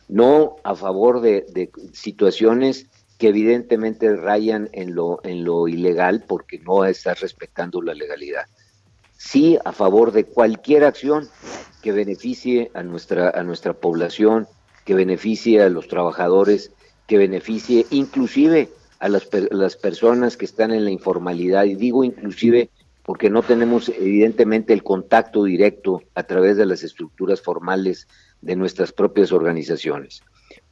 [0.09, 2.87] No a favor de, situaciones
[3.19, 8.45] que evidentemente rayan en lo, en lo ilegal porque no estás respetando la legalidad.
[9.17, 11.29] Sí a favor de cualquier acción
[11.83, 14.47] que beneficie a nuestra, a nuestra población,
[14.85, 16.73] que beneficie a los trabajadores,
[17.07, 21.65] que beneficie inclusive a las, las personas que están en la informalidad.
[21.65, 22.71] Y digo inclusive
[23.07, 28.07] porque no tenemos evidentemente el contacto directo a través de las estructuras formales
[28.43, 30.23] de nuestras propias organizaciones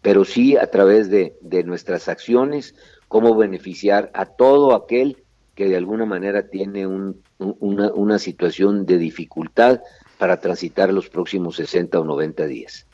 [0.04, 2.74] pero sí a través de, nuestras acciones,
[3.08, 5.24] cómo beneficiar a todo aquel
[5.54, 9.80] que de alguna manera tiene una, situación de dificultad
[10.18, 12.86] para transitar los próximos 60 o 90 días.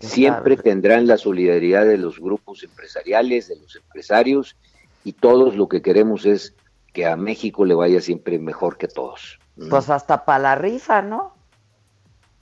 [0.00, 4.56] Siempre tendrán la solidaridad de los grupos empresariales, de los empresarios,
[5.04, 6.54] y todos lo que queremos es
[6.96, 9.38] que a México le vaya siempre mejor que a todos.
[9.68, 11.34] Pues hasta para la rifa, ¿no?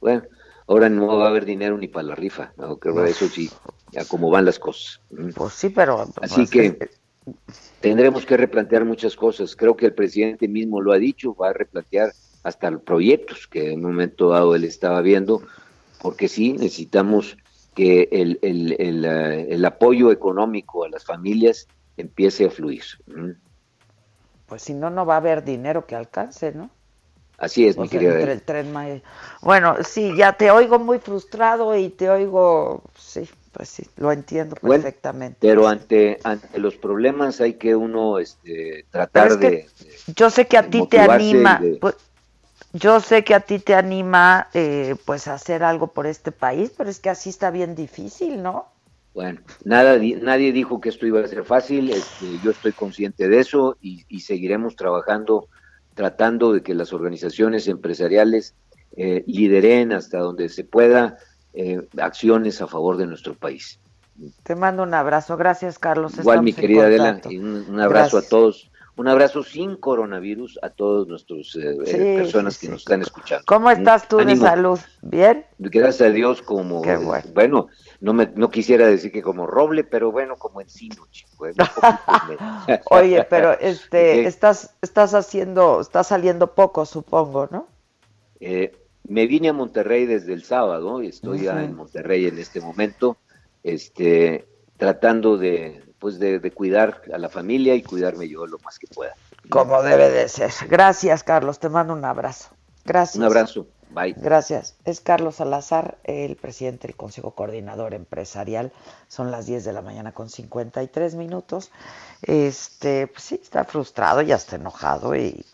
[0.01, 0.23] Bueno,
[0.69, 2.77] ahora no va a haber dinero ni para la rifa, ¿no?
[2.77, 3.51] creo que eso sí,
[3.91, 5.01] ya como van las cosas.
[5.35, 6.09] Pues sí, pero...
[6.23, 6.89] Así que
[7.81, 9.57] tendremos que replantear muchas cosas.
[9.57, 12.13] Creo que el presidente mismo lo ha dicho, va a replantear
[12.45, 15.43] hasta los proyectos que en un momento dado él estaba viendo,
[16.01, 17.37] porque sí necesitamos
[17.75, 22.85] que el, el, el, eh, el apoyo económico a las familias empiece a fluir.
[24.47, 26.71] Pues si no, no va a haber dinero que alcance, ¿no?
[27.39, 28.19] Así es, mi querida.
[28.21, 28.73] el tren
[29.43, 34.55] Bueno, sí, ya te oigo muy frustrado y te oigo, sí, pues sí, lo entiendo
[34.55, 35.39] perfectamente.
[35.41, 39.69] pero ante, ante los problemas hay que uno este, tratar de,
[40.15, 41.97] Yo sé que a ti te anima, pues,
[42.73, 46.89] yo sé que a ti te anima eh, pues hacer algo por este país, pero
[46.89, 48.69] es que así está bien difícil, ¿no?
[49.15, 53.39] Bueno, nada, nadie dijo que esto iba a ser fácil, este, yo estoy consciente de
[53.39, 55.49] eso y, y seguiremos trabajando
[55.95, 58.55] tratando de que las organizaciones empresariales
[58.97, 61.17] eh, lideren hasta donde se pueda
[61.55, 63.79] eh, acciones a favor de nuestro país.
[64.43, 66.19] Te mando un abrazo, gracias Carlos.
[66.19, 71.57] Igual mi querida Adela, un, abrazo a todos, un abrazo sin coronavirus a todos nuestros
[71.57, 73.45] eh, personas que nos están escuchando.
[73.47, 74.79] ¿Cómo estás tú de salud?
[75.03, 75.45] ¿Bien?
[75.59, 76.83] Gracias a Dios como,
[77.33, 77.69] bueno
[78.05, 81.47] no me no quisiera decir que como roble, pero bueno, como encino, chico.
[81.47, 81.55] ¿eh?
[82.91, 87.67] Oye, pero este estás estás haciendo estás saliendo poco, supongo, ¿no?
[88.41, 88.77] Eh,
[89.09, 93.17] me vine a Monterrey desde el sábado y estoy ya en Monterrey en este momento,
[93.63, 94.47] este
[94.77, 98.87] tratando de pues de, de, cuidar a la familia y cuidarme yo lo más que
[98.87, 99.15] pueda.
[99.49, 100.53] Como debe de ser.
[100.69, 101.59] Gracias, Carlos.
[101.59, 102.51] Te mando un abrazo.
[102.85, 103.17] Gracias.
[103.17, 103.67] Un abrazo.
[104.17, 104.77] Gracias.
[104.85, 108.73] Es Carlos Salazar, el presidente del Consejo Coordinador Empresarial.
[109.09, 111.71] Son las 10 de la mañana con 53 minutos.
[112.23, 115.45] Este, pues sí, está frustrado, ya está enojado y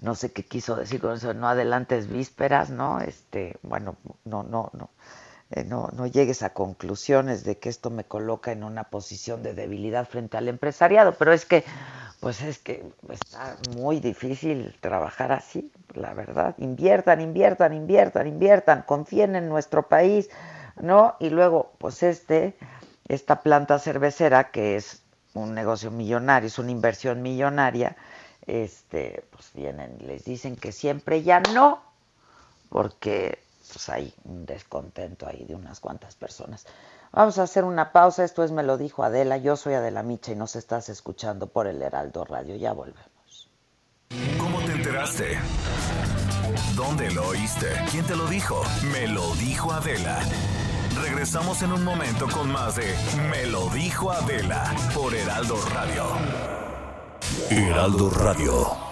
[0.00, 3.00] no sé qué quiso decir con eso, no adelantes vísperas, ¿no?
[3.00, 4.90] Este, bueno, no, no, no.
[5.54, 9.52] Eh, no, no llegues a conclusiones de que esto me coloca en una posición de
[9.52, 11.62] debilidad frente al empresariado, pero es que,
[12.20, 16.54] pues es que está muy difícil trabajar así, la verdad.
[16.56, 20.30] Inviertan, inviertan, inviertan, inviertan, confíen en nuestro país,
[20.80, 21.16] ¿no?
[21.20, 22.56] Y luego, pues este,
[23.08, 25.02] esta planta cervecera, que es
[25.34, 27.96] un negocio millonario, es una inversión millonaria,
[28.46, 31.82] este, pues vienen les dicen que siempre ya no,
[32.70, 33.38] porque
[33.72, 36.66] pues hay un descontento ahí de unas cuantas personas.
[37.12, 40.32] Vamos a hacer una pausa, esto es Me lo dijo Adela, yo soy Adela Micha
[40.32, 43.50] y nos estás escuchando por el Heraldo Radio, ya volvemos.
[44.38, 45.38] ¿Cómo te enteraste?
[46.74, 47.66] ¿Dónde lo oíste?
[47.90, 48.62] ¿Quién te lo dijo?
[48.92, 50.20] Me lo dijo Adela.
[51.02, 52.94] Regresamos en un momento con más de
[53.30, 56.04] Me lo dijo Adela por Heraldo Radio.
[57.50, 58.91] Heraldo Radio.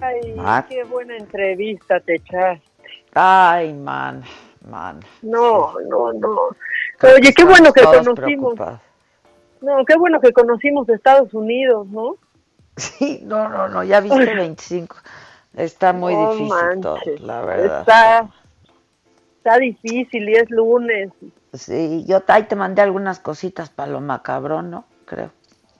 [0.00, 2.62] Ay, qué buena entrevista te echaste.
[3.14, 4.22] Ay, man,
[4.68, 5.00] man.
[5.22, 6.38] No, no, no.
[7.02, 8.54] Oye, qué bueno que conocimos.
[9.60, 12.16] No, qué bueno que conocimos Estados Unidos, ¿no?
[12.76, 14.96] Sí, no, no, no, ya viste 25,
[15.56, 17.80] Está muy difícil todo, la verdad.
[17.80, 18.30] Está,
[19.38, 21.10] está difícil y es lunes.
[21.52, 24.84] Sí, yo ahí te mandé algunas cositas para lo macabrón, ¿no?
[25.06, 25.32] Creo.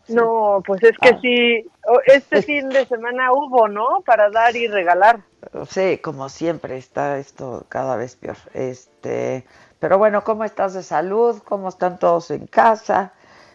[0.08, 1.18] No, pues es que ah.
[1.20, 1.66] sí,
[2.06, 4.02] este fin de semana hubo, ¿no?
[4.04, 5.20] Para dar y regalar.
[5.68, 8.36] Sí, como siempre está esto cada vez peor.
[8.54, 9.46] Este,
[9.78, 11.42] pero bueno, ¿cómo estás de salud?
[11.44, 13.12] ¿Cómo están todos en casa?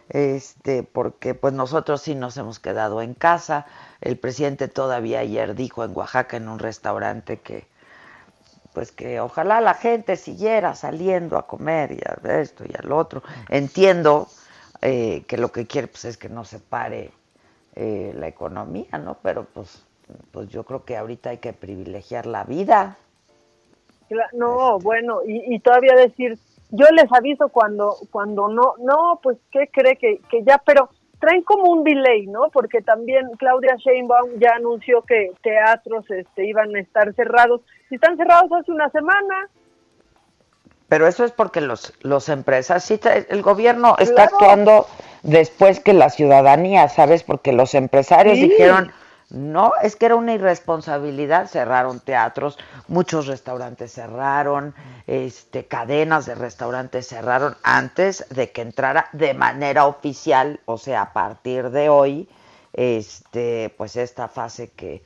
[0.10, 3.66] Este, porque pues nosotros sí nos hemos quedado en casa.
[4.02, 7.68] El presidente todavía ayer dijo en Oaxaca en un restaurante que
[8.74, 13.22] pues que ojalá la gente siguiera saliendo a comer y a esto y al otro.
[13.50, 14.28] Entiendo
[14.82, 17.14] eh, que lo que quiere pues es que no se pare
[17.76, 19.18] eh, la economía, ¿no?
[19.22, 19.86] Pero pues,
[20.32, 22.98] pues yo creo que ahorita hay que privilegiar la vida.
[24.34, 24.84] No, este.
[24.84, 26.38] bueno, y, todavía decir,
[26.70, 31.42] yo les aviso cuando, cuando no, no, pues, ¿qué cree que, que ya, pero traen
[31.44, 32.50] como un delay, ¿no?
[32.52, 37.62] Porque también Claudia Sheinbaum ya anunció que teatros este, iban a estar cerrados.
[37.88, 39.50] Si están cerrados hace una semana.
[40.94, 44.86] Pero eso es porque los, los empresas, sí, el gobierno está actuando
[45.24, 47.24] después que la ciudadanía, ¿sabes?
[47.24, 48.92] Porque los empresarios dijeron,
[49.32, 54.76] no, es que era una irresponsabilidad, cerraron teatros, muchos restaurantes cerraron,
[55.08, 61.14] este, cadenas de restaurantes cerraron antes de que entrara de manera oficial, o sea, a
[61.14, 62.30] partir de hoy,
[62.72, 65.04] este, pues esta fase que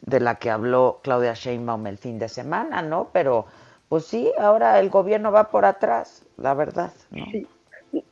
[0.00, 3.10] de la que habló Claudia Sheinbaum el fin de semana, ¿no?
[3.12, 3.44] Pero
[3.88, 6.92] pues sí, ahora el gobierno va por atrás, la verdad.
[7.12, 7.46] Sí.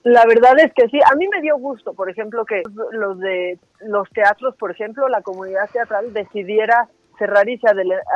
[0.03, 2.63] La verdad es que sí, a mí me dio gusto, por ejemplo, que
[2.93, 7.67] los de los teatros, por ejemplo, la comunidad teatral decidiera cerrar y se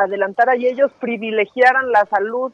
[0.00, 2.52] adelantara y ellos privilegiaran la salud,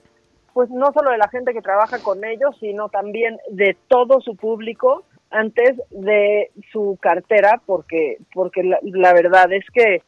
[0.53, 4.37] pues no solo de la gente que trabaja con ellos, sino también de todo su
[4.37, 10.03] público antes de su cartera, porque porque la, la verdad es que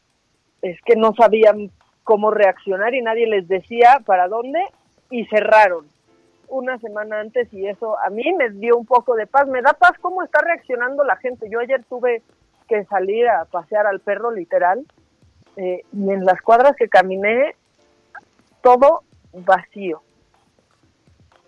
[0.61, 1.69] es que no sabían
[2.03, 4.59] cómo reaccionar y nadie les decía para dónde
[5.09, 5.85] y cerraron
[6.49, 9.47] una semana antes y eso a mí me dio un poco de paz.
[9.47, 11.49] Me da paz cómo está reaccionando la gente.
[11.49, 12.23] Yo ayer tuve
[12.67, 14.85] que salir a pasear al perro literal
[15.55, 17.55] eh, y en las cuadras que caminé
[18.61, 19.03] todo
[19.33, 20.01] vacío.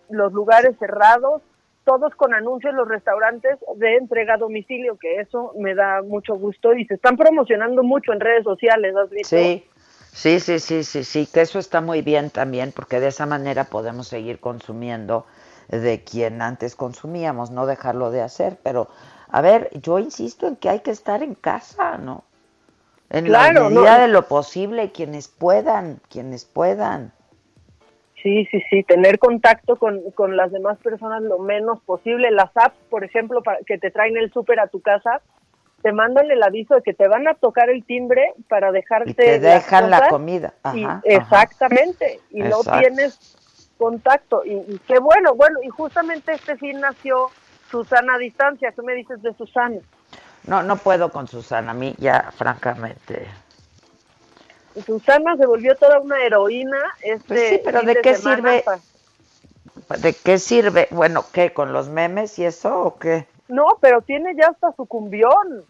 [0.10, 1.43] Los lugares cerrados,
[1.86, 6.74] todos con anuncios, los restaurantes de entrega a domicilio, que eso me da mucho gusto
[6.74, 9.38] y se están promocionando mucho en redes sociales, ¿has visto?
[9.38, 9.64] Sí,
[10.12, 13.66] Sí, sí, sí, sí, sí, que eso está muy bien también, porque de esa manera
[13.66, 15.26] podemos seguir consumiendo
[15.70, 18.57] de quien antes consumíamos, no dejarlo de hacer.
[18.64, 18.89] Pero,
[19.30, 22.24] a ver, yo insisto en que hay que estar en casa, ¿no?
[23.10, 27.12] En la medida de lo posible, quienes puedan, quienes puedan.
[28.22, 32.32] Sí, sí, sí, tener contacto con, con las demás personas lo menos posible.
[32.32, 35.22] Las apps, por ejemplo, para, que te traen el súper a tu casa,
[35.82, 39.11] te mandan el aviso de que te van a tocar el timbre para dejarte.
[39.11, 40.53] Y te dejan la comida.
[41.03, 42.19] exactamente.
[42.32, 43.38] Y no tienes
[43.77, 44.43] contacto.
[44.45, 47.30] Y, qué bueno, bueno, y justamente este fin nació
[47.71, 48.71] Susana a distancia.
[48.71, 49.77] ¿Qué me dices de Susana?
[50.45, 51.71] No, no puedo con Susana.
[51.71, 53.27] A mí ya, francamente.
[54.86, 56.82] Susana se volvió toda una heroína.
[57.01, 58.63] Este pues sí, pero ¿de qué sirve?
[59.99, 60.88] ¿De qué sirve?
[60.91, 61.53] Bueno, ¿qué?
[61.53, 63.27] ¿Con los memes y eso o qué?
[63.49, 65.63] No, pero tiene ya hasta su cumbión.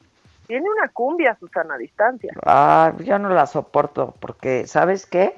[0.47, 2.33] Tiene una cumbia, Susana, a distancia.
[2.45, 5.35] Ah, yo no la soporto porque, ¿sabes qué?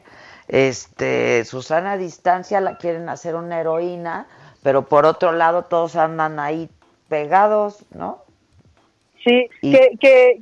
[0.48, 4.28] Este, Susana a distancia la quieren hacer una heroína,
[4.64, 6.70] pero por otro lado todos andan ahí
[7.10, 8.24] pegados, ¿no?
[9.24, 10.42] Sí, que, que,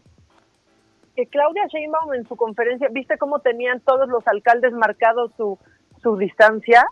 [1.15, 5.59] que Claudia Sheinbaum en su conferencia, ¿viste cómo tenían todos los alcaldes marcados su,
[6.01, 6.85] su distancia?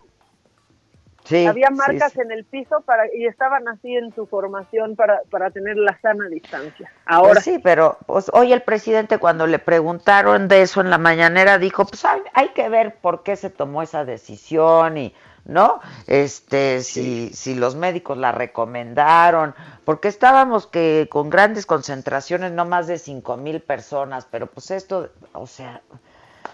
[1.47, 5.77] Había marcas en el piso para y estaban así en su formación para, para tener
[5.77, 6.91] la sana distancia.
[7.05, 10.97] Ahora pues sí, pero pues, hoy el presidente cuando le preguntaron de eso en la
[10.97, 15.13] mañanera dijo, pues hay, hay que ver por qué se tomó esa decisión y
[15.47, 15.79] ¿no?
[16.07, 19.55] Este, si, si los médicos la recomendaron,
[19.85, 25.09] porque estábamos que con grandes concentraciones, no más de cinco mil personas, pero pues esto,
[25.31, 25.81] o sea,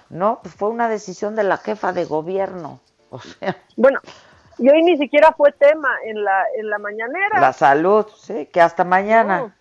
[0.09, 3.57] no, pues fue una decisión de la jefa de gobierno, o sea.
[3.76, 3.99] Bueno,
[4.57, 7.39] y hoy ni siquiera fue tema en la, en la mañanera.
[7.39, 9.55] La salud, sí, que hasta mañana.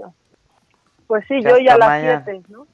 [1.07, 2.67] pues sí, yo ya a las siete, ¿no?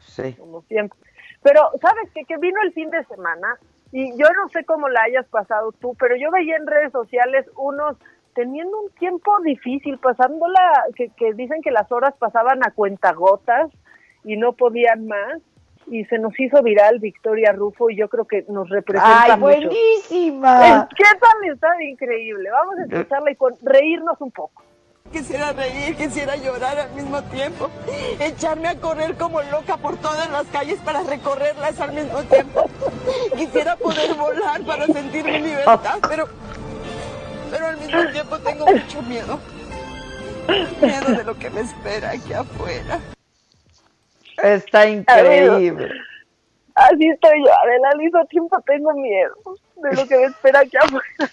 [0.00, 0.34] Sí.
[0.34, 0.98] Como siempre.
[1.42, 2.24] Pero, ¿sabes qué?
[2.24, 3.58] Que vino el fin de semana
[3.92, 7.46] y yo no sé cómo la hayas pasado tú, pero yo veía en redes sociales
[7.56, 7.96] unos
[8.34, 13.70] teniendo un tiempo difícil, pasándola, que, que dicen que las horas pasaban a cuentagotas
[14.24, 15.40] y no podían más
[15.90, 20.88] y se nos hizo viral Victoria Rufo y yo creo que nos representa ¡Ay, buenísima!
[20.96, 21.52] ¿Qué tal?
[21.52, 22.48] Está increíble.
[22.50, 24.62] Vamos a escucharla y con, reírnos un poco.
[25.10, 27.68] Quisiera reír, quisiera llorar al mismo tiempo,
[28.20, 32.70] echarme a correr como loca por todas las calles para recorrerlas al mismo tiempo.
[33.36, 36.28] Quisiera poder volar para sentir mi libertad, pero,
[37.50, 39.40] pero al mismo tiempo tengo mucho miedo.
[40.80, 43.00] Miedo de lo que me espera aquí afuera.
[44.42, 45.90] Está increíble.
[46.74, 49.34] Así estoy yo, Adela, al mismo tiempo tengo miedo
[49.76, 51.32] de lo que me espera aquí afuera.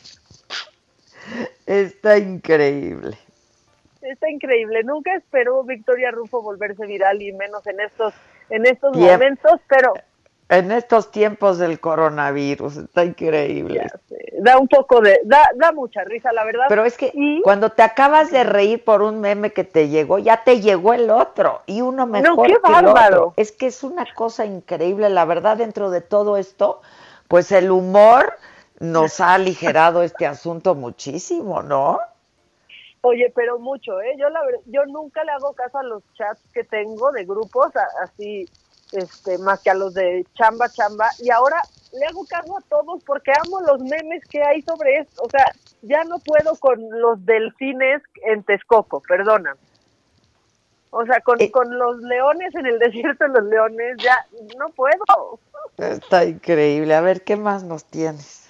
[1.66, 3.18] Está increíble
[4.12, 4.84] está increíble.
[4.84, 8.14] Nunca esperó Victoria Rufo volverse viral y menos en estos
[8.49, 9.93] en estos momentos, pero
[10.50, 13.88] en estos tiempos del coronavirus está increíble.
[14.39, 16.66] Da un poco de da da mucha risa, la verdad.
[16.70, 17.12] Pero es que
[17.43, 21.10] cuando te acabas de reír por un meme que te llegó, ya te llegó el
[21.10, 23.34] otro y uno mejor no, qué que el otro.
[23.36, 26.82] Es que es una cosa increíble, la verdad dentro de todo esto,
[27.28, 28.34] pues el humor
[28.80, 32.00] nos ha aligerado este asunto muchísimo, ¿no?
[33.02, 34.16] Oye, pero mucho, ¿eh?
[34.18, 37.72] Yo, la, yo nunca le hago caso a los chats que tengo de grupos,
[38.02, 38.45] así,
[38.91, 41.61] este, más que a los de chamba, chamba, y ahora
[41.93, 45.23] le hago caso a todos porque amo los memes que hay sobre esto.
[45.23, 45.45] O sea,
[45.81, 49.55] ya no puedo con los delfines en Texcoco, perdona.
[50.89, 51.51] O sea, con, eh.
[51.51, 54.25] con los leones en el desierto de los leones, ya
[54.57, 55.39] no puedo.
[55.77, 56.95] Está increíble.
[56.95, 58.47] A ver, ¿qué más nos tienes?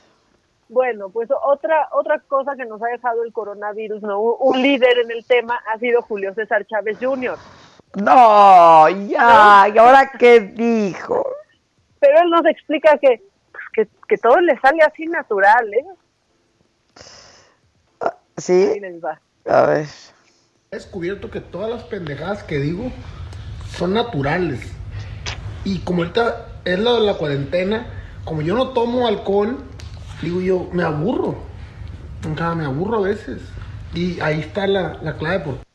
[0.70, 4.20] Bueno, pues otra otra cosa que nos ha dejado el coronavirus, ¿no?
[4.20, 7.38] Un líder en el tema ha sido Julio César Chávez Jr.
[7.98, 11.26] No, ya, ¿y ahora qué dijo?
[12.00, 13.24] Pero él nos explica que,
[13.74, 15.86] que, que todo le sale así natural, ¿eh?
[18.38, 18.80] Sí.
[19.48, 19.88] A ver.
[20.70, 22.92] He descubierto que todas las pendejadas que digo
[23.76, 24.60] son naturales.
[25.64, 27.88] Y como ahorita es lo de la cuarentena,
[28.26, 29.58] como yo no tomo alcohol,
[30.22, 31.36] digo yo, me aburro.
[32.56, 33.42] me aburro a veces.
[33.96, 35.40] Y ahí está la, la clave.
[35.40, 35.67] Por...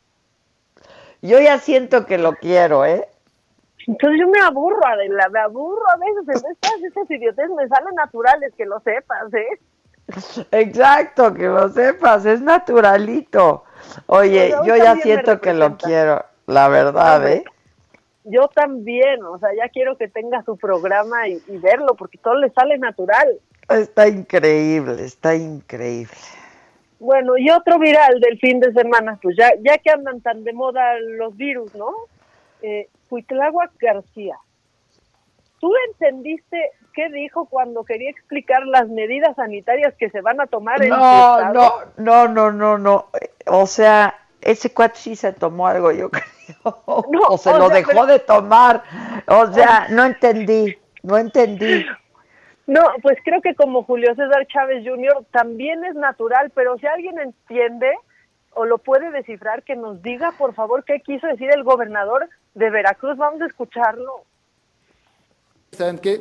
[1.22, 3.08] Yo ya siento que lo quiero, ¿eh?
[3.86, 6.44] Entonces yo me aburro, Adela, me aburro a veces.
[6.44, 9.58] En estas, estas idiotes me salen naturales, que lo sepas, ¿eh?
[10.50, 13.64] Exacto, que lo sepas, es naturalito.
[14.06, 17.44] Oye, yo ya siento que lo quiero, la verdad, ¿eh?
[18.24, 22.50] Yo también, o sea, ya quiero que tenga su programa y verlo, porque todo le
[22.50, 23.40] sale natural.
[23.68, 26.16] Está increíble, está increíble.
[27.02, 30.52] Bueno, y otro viral del fin de semana, pues ya, ya que andan tan de
[30.52, 31.90] moda los virus, ¿no?
[32.62, 32.88] Eh,
[33.80, 34.36] García.
[35.60, 40.80] ¿Tú entendiste qué dijo cuando quería explicar las medidas sanitarias que se van a tomar
[40.80, 43.06] en no, No, no, no, no, no.
[43.46, 46.84] O sea, ese cuate sí se tomó algo, yo creo.
[46.84, 48.84] o se lo dejó de tomar.
[49.26, 51.84] O sea, no entendí, no entendí.
[52.66, 55.24] No, pues creo que como Julio César Chávez Jr.
[55.32, 57.90] también es natural, pero si alguien entiende
[58.54, 62.70] o lo puede descifrar, que nos diga por favor qué quiso decir el gobernador de
[62.70, 63.16] Veracruz.
[63.16, 64.24] Vamos a escucharlo.
[65.72, 66.20] ¿Saben qué?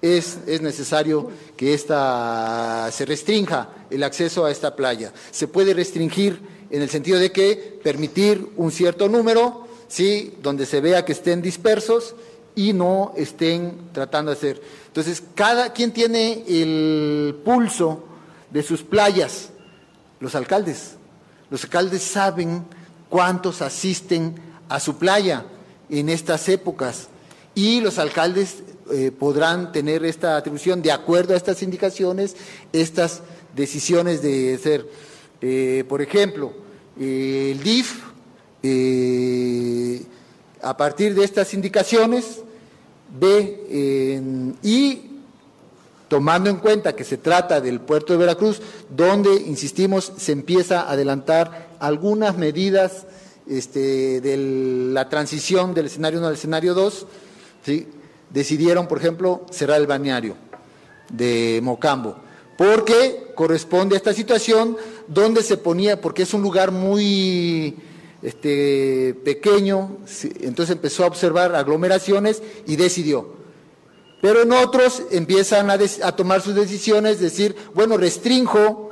[0.00, 5.12] Es, es, necesario que esta, se restrinja el acceso a esta playa.
[5.30, 6.38] Se puede restringir
[6.70, 10.36] en el sentido de que permitir un cierto número, ¿sí?
[10.42, 12.14] donde se vea que estén dispersos
[12.54, 14.60] y no estén tratando de hacer.
[14.94, 18.04] Entonces, cada quien tiene el pulso
[18.48, 19.48] de sus playas,
[20.20, 20.92] los alcaldes.
[21.50, 22.64] Los alcaldes saben
[23.08, 24.36] cuántos asisten
[24.68, 25.46] a su playa
[25.90, 27.08] en estas épocas
[27.56, 32.36] y los alcaldes eh, podrán tener esta atribución de acuerdo a estas indicaciones,
[32.72, 33.22] estas
[33.56, 34.88] decisiones de ser.
[35.40, 36.52] Eh, por ejemplo,
[37.00, 38.00] eh, el DIF,
[40.62, 42.43] a partir de estas indicaciones,
[43.18, 45.10] ve y
[46.08, 50.92] tomando en cuenta que se trata del puerto de Veracruz, donde, insistimos, se empieza a
[50.92, 53.06] adelantar algunas medidas
[53.48, 54.36] este, de
[54.92, 57.06] la transición del escenario 1 al escenario 2,
[57.64, 57.88] ¿sí?
[58.30, 60.36] decidieron, por ejemplo, cerrar el balneario
[61.10, 62.16] de Mocambo,
[62.56, 64.76] porque corresponde a esta situación
[65.08, 67.76] donde se ponía, porque es un lugar muy
[68.24, 69.98] este, pequeño,
[70.40, 73.34] entonces empezó a observar aglomeraciones y decidió.
[74.22, 75.78] Pero en otros empiezan a,
[76.16, 78.90] tomar sus decisiones, decir, bueno, restrinjo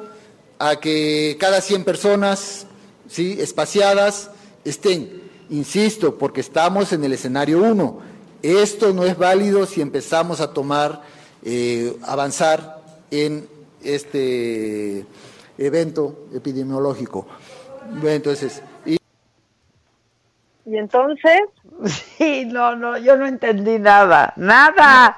[0.58, 2.66] a que cada 100 personas
[3.08, 3.38] ¿sí?
[3.40, 4.30] espaciadas
[4.66, 5.22] estén.
[5.48, 8.00] Insisto, porque estamos en el escenario 1.
[8.42, 11.02] Esto no es válido si empezamos a tomar,
[11.42, 13.48] eh, avanzar en
[13.82, 15.06] este
[15.56, 17.26] evento epidemiológico.
[18.04, 18.98] Entonces, ¿Y
[20.66, 21.40] entonces?
[21.84, 25.16] Sí, no, no, yo no entendí nada, nada.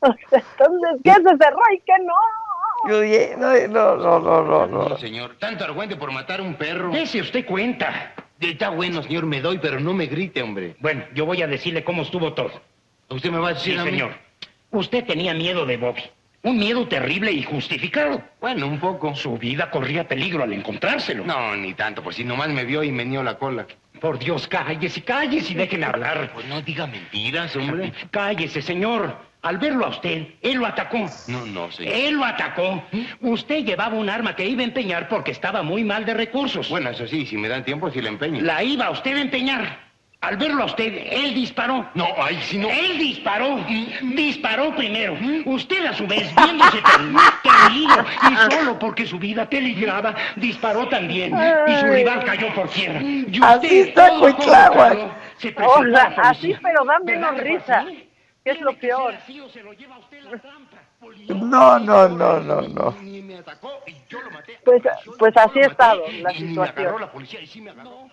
[0.02, 2.14] Entonces, ¿qué se cerró y qué no?
[2.86, 4.88] no, no, no, no, no.
[4.90, 6.90] No, señor, tanto argüente por matar un perro.
[6.90, 8.12] Dese usted cuenta.
[8.40, 10.76] Está bueno, señor, me doy, pero no me grite, hombre.
[10.78, 12.60] Bueno, yo voy a decirle cómo estuvo todo.
[13.08, 13.90] ¿Usted me va a decir Sí, a mí?
[13.90, 14.12] señor.
[14.70, 16.02] Usted tenía miedo de Bobby.
[16.44, 18.22] Un miedo terrible y justificado.
[18.40, 19.14] Bueno, un poco.
[19.16, 21.24] Su vida corría peligro al encontrárselo.
[21.24, 23.66] No, ni tanto, pues si nomás me vio y me nió la cola.
[24.00, 26.30] Por Dios, cállese, cállese y déjeme hablar.
[26.34, 27.92] Pues no diga mentiras, hombre.
[28.10, 29.28] Cállese, señor.
[29.42, 31.06] Al verlo a usted, él lo atacó.
[31.28, 31.94] No, no, señor.
[31.94, 32.82] Él lo atacó.
[33.20, 36.68] Usted llevaba un arma que iba a empeñar porque estaba muy mal de recursos.
[36.68, 38.40] Bueno, eso sí, si me dan tiempo, si la empeño.
[38.42, 39.87] La iba usted a empeñar.
[40.20, 41.88] Al verlo a usted, él disparó.
[41.94, 42.68] No, ay, si no...
[42.68, 43.64] Él disparó.
[44.02, 45.16] Disparó primero.
[45.44, 51.32] Usted, a su vez, viéndose terrible y solo porque su vida peligraba, disparó también.
[51.68, 53.00] Y su rival cayó por tierra.
[53.00, 57.86] Y usted, Así está todo convocado, se O sea, así, pero da ¿Verdad menos risa.
[58.44, 59.14] es lo peor?
[61.00, 61.34] usted.
[61.34, 62.96] No, no, no, no, no.
[64.64, 64.82] Pues,
[65.18, 67.00] pues así ha estado la situación.
[67.00, 68.10] la policía y sí me agarró.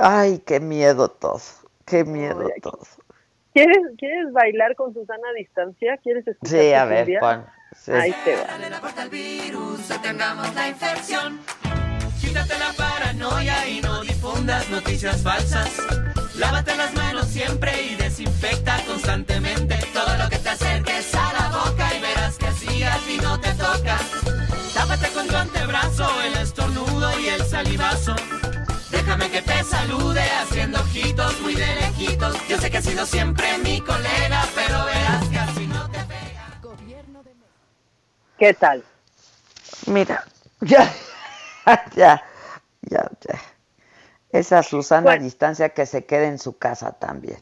[0.00, 1.40] Ay, qué miedo todo.
[1.84, 2.80] Qué miedo todo.
[3.52, 5.96] ¿Quieres, ¿Quieres bailar con Susana a distancia?
[6.02, 7.46] ¿Quieres escuchar Sí, a ver, pon.
[7.76, 7.92] Sí.
[7.92, 8.42] Ahí te va.
[8.44, 11.40] Dale la puerta al virus, detengamos la infección.
[12.20, 15.70] Quítate la paranoia y no difundas noticias falsas.
[16.36, 21.94] Lávate las manos siempre y desinfecta constantemente todo lo que te acerques a la boca
[21.96, 23.98] y verás que así así no te toca.
[24.74, 28.16] Tápate con tu antebrazo el estornudo y el salivazo.
[29.14, 32.48] Déjame que te salude haciendo ojitos muy de lejitos.
[32.48, 36.60] Yo sé que has sido siempre mi colega, pero verás que así no te pega.
[38.36, 38.82] ¿Qué tal?
[39.86, 40.24] Mira,
[40.62, 40.90] ya,
[41.94, 42.24] ya,
[42.82, 43.40] ya, ya.
[44.32, 47.38] Esa Susana a distancia que se quede en su casa también.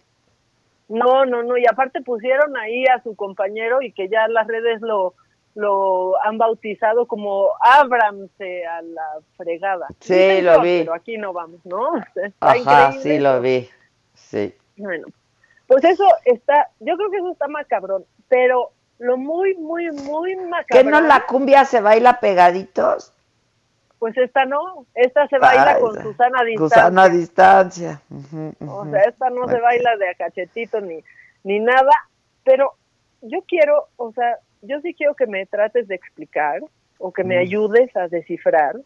[0.91, 1.57] No, no, no.
[1.57, 5.15] Y aparte pusieron ahí a su compañero y que ya las redes lo,
[5.55, 9.87] lo han bautizado como Ábramse a la fregada.
[10.01, 10.81] Sí, lo vi.
[10.81, 11.97] Pero aquí no vamos, ¿no?
[12.15, 13.03] Está Ajá, increíble.
[13.03, 13.69] sí lo vi.
[14.15, 14.55] Sí.
[14.77, 15.07] Bueno,
[15.67, 20.47] pues eso está, yo creo que eso está macabrón, pero lo muy, muy, muy ¿Que
[20.47, 20.91] macabrón.
[20.91, 23.13] no la cumbia se baila pegaditos?
[23.99, 26.69] Pues esta no, esta se baila con Susana a distancia.
[26.69, 28.03] Susana a distancia.
[28.67, 31.05] O sea, esta no se baila de a cachetito ni,
[31.45, 31.93] ni nada,
[32.43, 32.75] pero
[33.21, 36.61] yo quiero, o sea, yo sí quiero que me trates de explicar
[36.99, 38.77] o que me ayudes a descifrar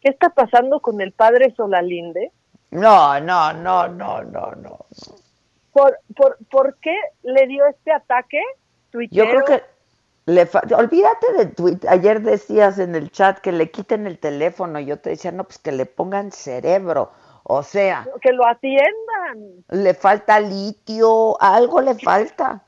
[0.00, 2.30] qué está pasando con el padre Solalinde,
[2.70, 4.86] No, no, no, no, no, no.
[5.72, 8.40] por, por, por qué le dio este ataque
[9.10, 9.62] Yo creo que
[10.26, 11.90] le fa- olvídate de Twitter.
[11.90, 14.80] Ayer decías en el chat que le quiten el teléfono.
[14.80, 17.10] Yo te decía, no, pues que le pongan cerebro.
[17.42, 19.64] O sea, que lo atiendan.
[19.68, 22.62] le falta litio, algo le falta.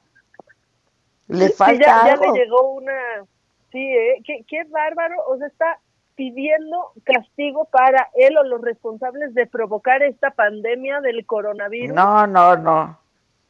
[1.28, 2.32] Le Sí, falta ya, ya algo.
[2.34, 3.24] le llegó una...
[3.72, 4.22] Sí, ¿eh?
[4.24, 5.16] qué, qué bárbaro.
[5.28, 5.78] O sea, está
[6.14, 12.56] pidiendo castigo para él o los responsables de provocar esta pandemia del coronavirus, No, no,
[12.56, 12.98] no.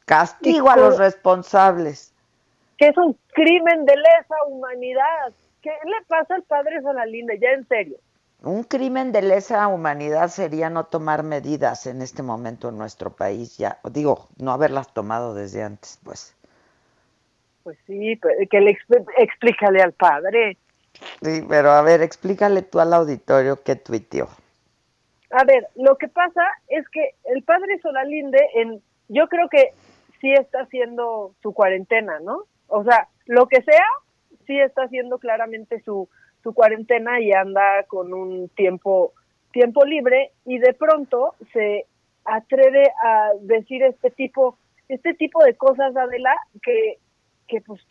[0.05, 2.13] Castigo a los responsables.
[2.77, 5.33] que es un crimen de lesa humanidad.
[5.61, 7.39] ¿Qué le pasa al padre Solalinde?
[7.39, 7.97] Ya en serio.
[8.43, 13.57] Un crimen de lesa humanidad sería no tomar medidas en este momento en nuestro país.
[13.57, 16.36] Ya digo, no haberlas tomado desde antes, pues.
[17.67, 18.17] Pues sí,
[18.49, 20.55] que le expl- explícale al padre.
[21.21, 24.29] Sí, pero a ver, explícale tú al auditorio qué tuiteó.
[25.31, 29.73] A ver, lo que pasa es que el padre Solalinde, en, yo creo que
[30.21, 32.43] sí está haciendo su cuarentena, ¿no?
[32.67, 33.83] O sea, lo que sea,
[34.45, 36.07] sí está haciendo claramente su,
[36.43, 39.11] su cuarentena y anda con un tiempo,
[39.51, 41.85] tiempo libre y de pronto se
[42.23, 44.57] atreve a decir este tipo,
[44.87, 46.99] este tipo de cosas, Adela, que,
[47.47, 47.81] que pues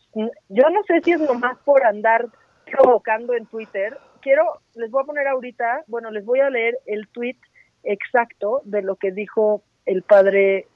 [0.48, 2.26] yo no sé si es nomás por andar
[2.70, 3.96] provocando en Twitter.
[4.20, 7.36] Quiero, les voy a poner ahorita, bueno, les voy a leer el tweet
[7.84, 10.66] exacto de lo que dijo el padre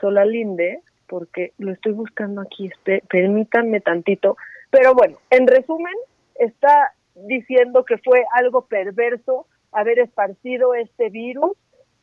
[0.00, 4.36] Solalinde, porque lo estoy buscando aquí, espe- permítanme tantito.
[4.70, 5.94] Pero bueno, en resumen,
[6.36, 11.52] está diciendo que fue algo perverso haber esparcido este virus,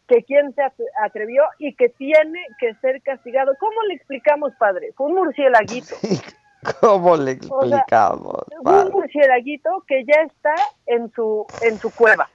[0.08, 3.54] que quién se atre- atrevió y que tiene que ser castigado.
[3.60, 4.94] ¿Cómo le explicamos, padre?
[4.96, 5.96] Fue un murcielaguito.
[6.82, 8.44] ¿Cómo le O sea, explicamos?
[8.58, 8.90] un padre?
[8.92, 10.56] murcielaguito que ya está
[10.88, 12.28] en su en su cueva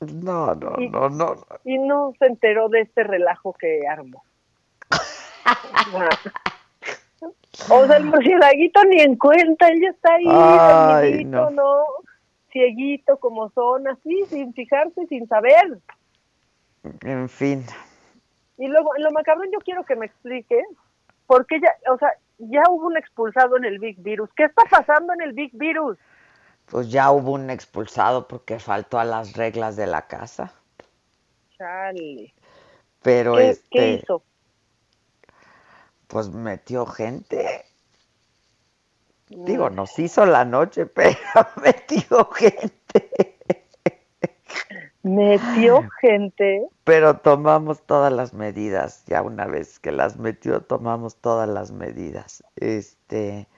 [0.00, 1.34] No, no, y- no, no.
[1.34, 1.46] no.
[1.64, 4.22] y no se enteró de este relajo que armó.
[7.70, 10.26] o sea, el murcielaguito ni en cuenta, él ya está ahí,
[11.18, 11.48] Ay, no.
[12.52, 15.78] cieguito como son, así, sin fijarse, sin saber.
[17.02, 17.64] En fin.
[18.58, 20.62] Y luego, en lo macabrón yo quiero que me explique
[21.26, 24.30] por qué ya, o sea, ya hubo un expulsado en el Big Virus.
[24.36, 25.98] ¿Qué está pasando en el Big Virus?
[26.66, 30.52] Pues ya hubo un expulsado porque faltó a las reglas de la casa.
[31.56, 32.32] Chale.
[33.02, 34.22] Pero ¿Qué, este, ¿Qué hizo?
[36.10, 37.64] pues metió gente.
[39.28, 41.16] Digo, nos hizo la noche, pero
[41.62, 43.38] metió gente.
[45.02, 46.66] Metió gente.
[46.84, 49.04] Pero tomamos todas las medidas.
[49.06, 52.44] Ya una vez que las metió, tomamos todas las medidas.
[52.56, 53.48] Este,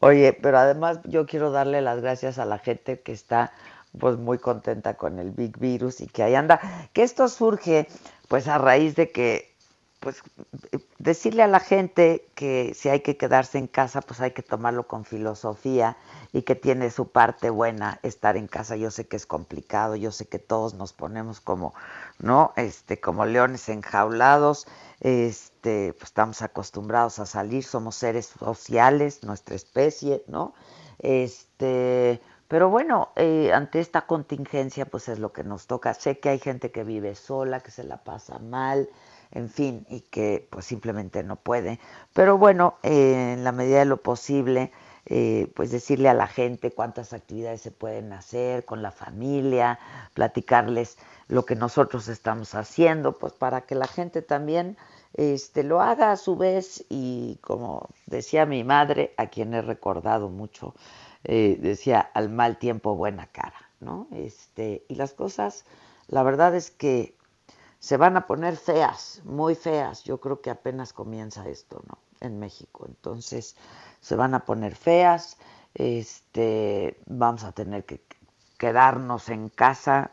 [0.00, 3.52] oye, pero además yo quiero darle las gracias a la gente que está
[3.98, 6.60] pues muy contenta con el Big Virus y que ahí anda.
[6.92, 7.86] Que esto surge
[8.28, 9.54] pues a raíz de que
[10.00, 10.22] pues
[10.98, 14.86] decirle a la gente que si hay que quedarse en casa, pues hay que tomarlo
[14.86, 15.96] con filosofía
[16.32, 18.76] y que tiene su parte buena estar en casa.
[18.76, 21.74] Yo sé que es complicado, yo sé que todos nos ponemos como,
[22.18, 22.52] ¿no?
[22.56, 24.66] Este, como leones enjaulados,
[25.00, 30.54] este, pues estamos acostumbrados a salir, somos seres sociales, nuestra especie, ¿no?
[30.98, 35.92] Este, pero bueno, eh, ante esta contingencia, pues es lo que nos toca.
[35.94, 38.88] Sé que hay gente que vive sola, que se la pasa mal,
[39.32, 41.78] en fin, y que pues simplemente no puede.
[42.12, 44.72] Pero bueno, eh, en la medida de lo posible,
[45.10, 49.78] eh, pues decirle a la gente cuántas actividades se pueden hacer con la familia,
[50.12, 50.98] platicarles
[51.28, 54.76] lo que nosotros estamos haciendo, pues para que la gente también
[55.14, 60.28] este, lo haga a su vez y como decía mi madre, a quien he recordado
[60.28, 60.74] mucho,
[61.24, 64.08] eh, decía al mal tiempo buena cara, ¿no?
[64.12, 65.64] Este, y las cosas,
[66.08, 67.14] la verdad es que
[67.78, 70.04] se van a poner feas, muy feas.
[70.04, 71.98] Yo creo que apenas comienza esto, ¿no?
[72.20, 72.86] En México.
[72.88, 73.56] Entonces,
[74.00, 75.38] se van a poner feas.
[75.74, 78.02] Este, vamos a tener que
[78.58, 80.10] quedarnos en casa.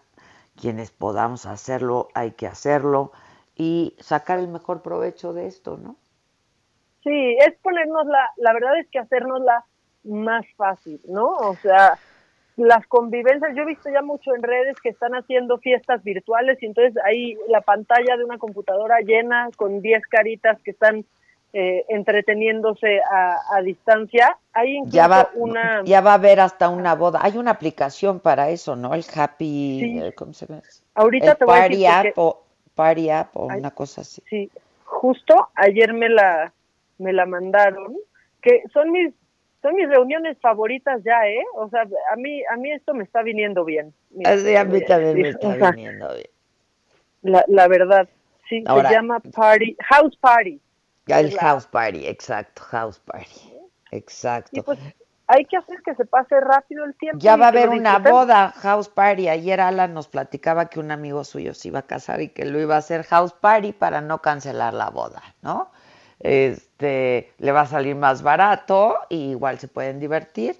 [0.59, 3.11] Quienes podamos hacerlo, hay que hacerlo
[3.55, 5.97] y sacar el mejor provecho de esto, ¿no?
[7.03, 9.66] Sí, es ponernos la, la verdad es que hacernosla
[10.03, 11.28] más fácil, ¿no?
[11.28, 11.97] O sea,
[12.58, 16.68] las convivencias, yo he visto ya mucho en redes que están haciendo fiestas virtuales y
[16.68, 21.06] entonces ahí la pantalla de una computadora llena con 10 caritas que están
[21.51, 24.38] eh, entreteniéndose a, a, distancia.
[24.53, 25.84] Hay incluso ya va, una...
[25.84, 27.20] Ya va a haber hasta una boda.
[27.22, 28.93] Hay una aplicación para eso, ¿no?
[28.93, 29.80] El Happy...
[29.80, 29.99] Sí.
[29.99, 30.62] eh, ¿Cómo se llama?
[30.95, 32.43] Ahorita El te voy a decir App o
[32.74, 33.60] Party App o Ay.
[33.60, 34.22] una cosa así.
[34.30, 34.49] Sí,
[34.84, 36.53] justo ayer me la
[36.97, 37.97] me la mandaron,
[38.41, 39.14] que son mis
[39.66, 41.43] son mis reuniones favoritas ya, ¿eh?
[41.55, 43.93] O sea, a mí a mí esto me está viniendo bien.
[44.24, 46.28] Así a mí también me está viniendo bien.
[47.24, 48.07] La, la verdad,
[48.47, 50.61] sí, Ahora- se llama Party House Party.
[51.07, 53.53] Ya el Es la- House Party, exacto, House Party.
[53.91, 54.51] Exacto.
[54.53, 54.78] Y pues
[55.28, 57.18] hay que hacer que se pase rápido el tiempo.
[57.20, 59.28] Ya va a haber una boda, house party.
[59.30, 62.59] Ayer Alan nos platicaba que un amigo suyo se iba a casar y que lo
[62.59, 65.72] iba a hacer house party para no cancelar la boda, ¿no?
[66.76, 70.58] Este, le va a salir más barato y igual se pueden divertir.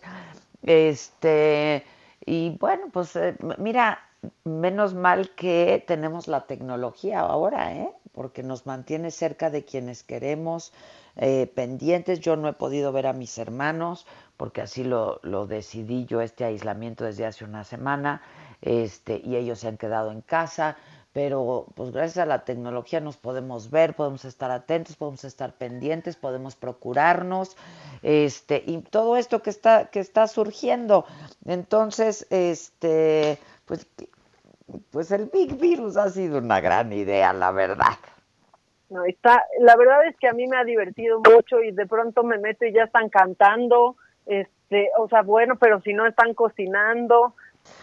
[0.63, 1.84] Este,
[2.26, 3.99] y bueno, pues eh, mira,
[4.45, 7.89] menos mal que tenemos la tecnología ahora, ¿eh?
[8.13, 10.72] Porque nos mantiene cerca de quienes queremos,
[11.18, 12.22] eh, pendientes.
[12.22, 14.07] Yo no he podido ver a mis hermanos
[14.38, 18.22] porque así lo, lo decidí yo este aislamiento desde hace una semana,
[18.61, 20.78] este, y ellos se han quedado en casa,
[21.16, 26.18] pero pues gracias a la tecnología nos podemos ver, podemos estar atentos, podemos estar pendientes,
[26.18, 27.55] podemos procurarnos,
[28.03, 31.05] este, y todo esto que está, que está surgiendo.
[31.45, 33.88] Entonces, este, pues,
[34.91, 37.95] pues el Big Virus ha sido una gran idea, la verdad.
[38.89, 42.26] No, está, la verdad es que a mí me ha divertido mucho y de pronto
[42.26, 43.95] me meto y ya están cantando,
[44.26, 47.36] este, o sea, bueno, pero si no están cocinando.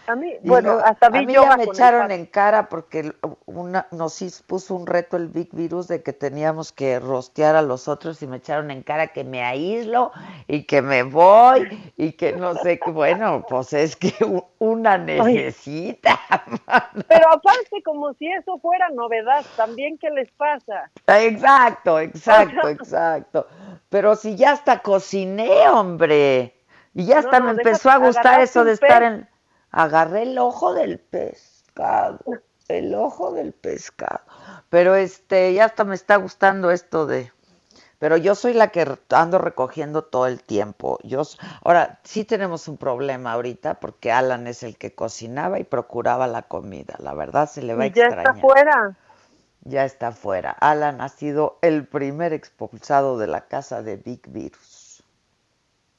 [0.07, 3.13] A mí, Y bueno, hasta a vi mí yoga ya me echaron en cara porque
[3.45, 7.87] una, nos puso un reto el Big Virus de que teníamos que rostear a los
[7.87, 10.11] otros y me echaron en cara que me aíslo
[10.47, 12.91] y que me voy y que no sé qué.
[12.91, 14.13] Bueno, pues es que
[14.59, 16.19] una necesita.
[17.07, 20.89] Pero aparte, como si eso fuera novedad, también, ¿qué les pasa?
[21.07, 23.47] Exacto, exacto, exacto.
[23.89, 26.55] Pero si ya hasta cociné, hombre.
[26.93, 29.32] Y ya hasta no, me empezó a gustar eso de estar en...
[29.73, 32.19] Agarré el ojo del pescado,
[32.67, 34.21] el ojo del pescado.
[34.69, 37.31] Pero este, ya hasta me está gustando esto de...
[37.99, 40.99] Pero yo soy la que ando recogiendo todo el tiempo.
[41.03, 41.23] Yo,
[41.63, 46.43] ahora, sí tenemos un problema ahorita porque Alan es el que cocinaba y procuraba la
[46.43, 46.95] comida.
[46.99, 48.97] La verdad se le va a Y ya extrañar está fuera.
[49.61, 50.51] ya está fuera.
[50.51, 55.03] Alan ha sido el primer expulsado de la casa de Big Virus.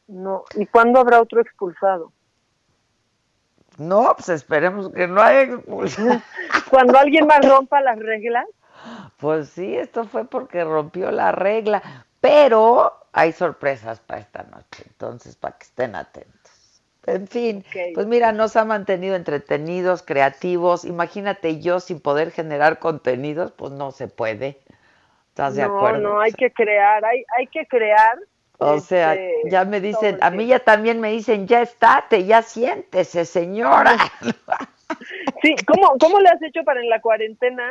[0.06, 2.12] No, ¿y cuándo habrá otro expulsado?
[3.78, 6.22] No, pues esperemos que no haya expulsado.
[6.70, 8.46] Cuando alguien más rompa las reglas,
[9.18, 11.82] Pues sí, esto fue porque rompió la regla.
[12.20, 16.82] pero hay sorpresas para esta noche, entonces para que estén atentos.
[17.06, 20.84] En fin, pues mira, nos ha mantenido entretenidos, creativos.
[20.86, 24.59] Imagínate yo sin poder generar contenidos, pues no se puede.
[25.28, 26.01] ¿Estás de acuerdo?
[26.01, 28.18] No, no, hay que crear, hay, hay que crear.
[28.59, 32.43] O sea, este, ya me dicen, a mí ya también me dicen, ya estate, ya
[32.43, 33.97] siéntese, señora.
[35.43, 37.64] Sí, ¿cómo, ¿cómo le has hecho para en la cuarentena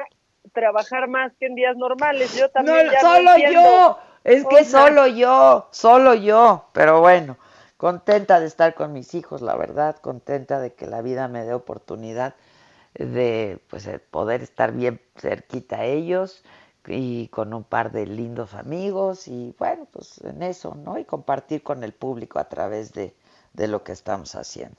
[0.51, 2.35] trabajar más que en días normales?
[2.35, 2.87] Yo también.
[2.87, 7.37] No, solo yo, es que solo yo, solo yo, pero bueno
[7.83, 11.53] contenta de estar con mis hijos, la verdad, contenta de que la vida me dé
[11.53, 12.33] oportunidad
[12.93, 16.45] de pues, poder estar bien cerquita a ellos
[16.87, 20.97] y con un par de lindos amigos y bueno, pues en eso, ¿no?
[20.97, 23.13] Y compartir con el público a través de,
[23.53, 24.77] de lo que estamos haciendo.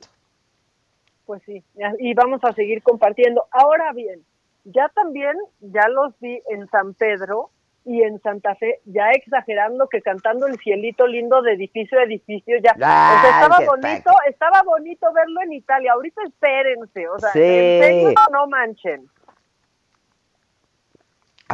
[1.27, 1.65] Pues sí,
[1.99, 3.47] y vamos a seguir compartiendo.
[3.51, 4.23] Ahora bien,
[4.65, 7.51] ya también, ya los vi en San Pedro,
[7.87, 12.57] y en Santa Fe, ya exagerando que cantando el cielito lindo de edificio a edificio,
[12.59, 12.73] ya.
[12.73, 15.93] estaba bonito, estaba bonito verlo en Italia.
[15.93, 17.31] Ahorita espérense, o sea,
[18.33, 19.07] no manchen.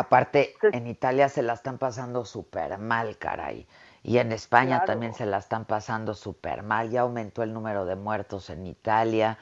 [0.01, 3.66] Aparte, en Italia se la están pasando súper mal, caray.
[4.02, 6.90] Y en España también se la están pasando súper mal.
[6.90, 9.39] Ya aumentó el número de muertos en Italia,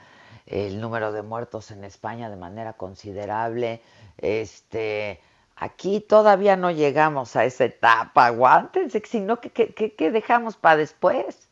[0.46, 3.80] el número de muertos en España de manera considerable.
[4.16, 5.20] Este,
[5.60, 11.48] Aquí todavía no llegamos a esa etapa, aguántense, sino que, que, dejamos para después.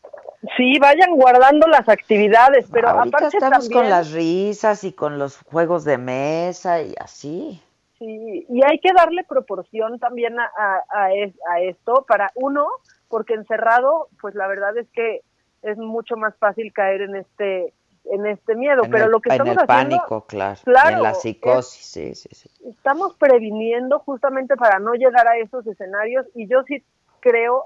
[0.57, 5.39] Sí, vayan guardando las actividades, pero Ahorita aparte estamos con las risas y con los
[5.39, 7.61] juegos de mesa y así.
[7.99, 10.51] Sí, y hay que darle proporción también a,
[10.93, 12.67] a, a esto para uno,
[13.09, 15.23] porque encerrado, pues la verdad es que
[15.63, 17.73] es mucho más fácil caer en este
[18.09, 22.15] en este miedo, pero lo que estamos en el pánico, claro, en la psicosis, sí,
[22.15, 22.49] sí, sí.
[22.69, 26.85] Estamos previniendo justamente para no llegar a esos escenarios y yo sí
[27.21, 27.65] creo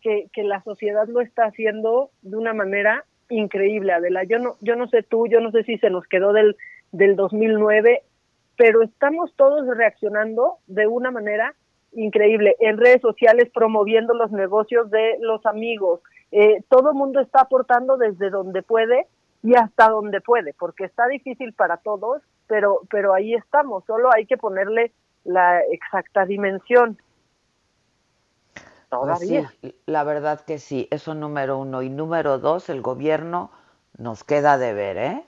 [0.00, 4.24] que, que la sociedad lo está haciendo de una manera increíble, Adela.
[4.24, 6.56] Yo no, yo no sé tú, yo no sé si se nos quedó del,
[6.92, 8.02] del 2009,
[8.56, 11.54] pero estamos todos reaccionando de una manera
[11.92, 16.00] increíble en redes sociales promoviendo los negocios de los amigos.
[16.32, 19.06] Eh, todo el mundo está aportando desde donde puede
[19.42, 24.26] y hasta donde puede, porque está difícil para todos, pero, pero ahí estamos, solo hay
[24.26, 24.92] que ponerle
[25.24, 26.98] la exacta dimensión.
[28.88, 29.44] Pues sí,
[29.86, 31.82] la verdad que sí, eso número uno.
[31.82, 33.50] Y número dos, el gobierno
[33.98, 35.24] nos queda de ver, ¿eh?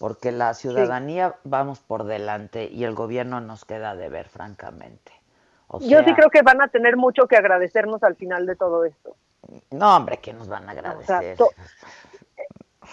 [0.00, 5.12] Porque la ciudadanía vamos por delante y el gobierno nos queda de ver, francamente.
[5.80, 9.14] Yo sí creo que van a tener mucho que agradecernos al final de todo esto.
[9.70, 11.36] No, hombre, que nos van a agradecer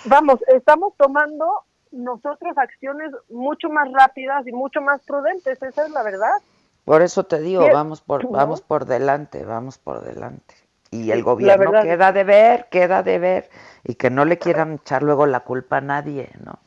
[0.05, 6.03] vamos, estamos tomando nosotros acciones mucho más rápidas y mucho más prudentes, esa es la
[6.03, 6.37] verdad.
[6.85, 10.55] Por eso te digo, vamos por vamos por delante, vamos por delante.
[10.89, 13.49] Y el gobierno queda de ver, queda de ver
[13.83, 16.59] y que no le quieran echar luego la culpa a nadie, ¿no?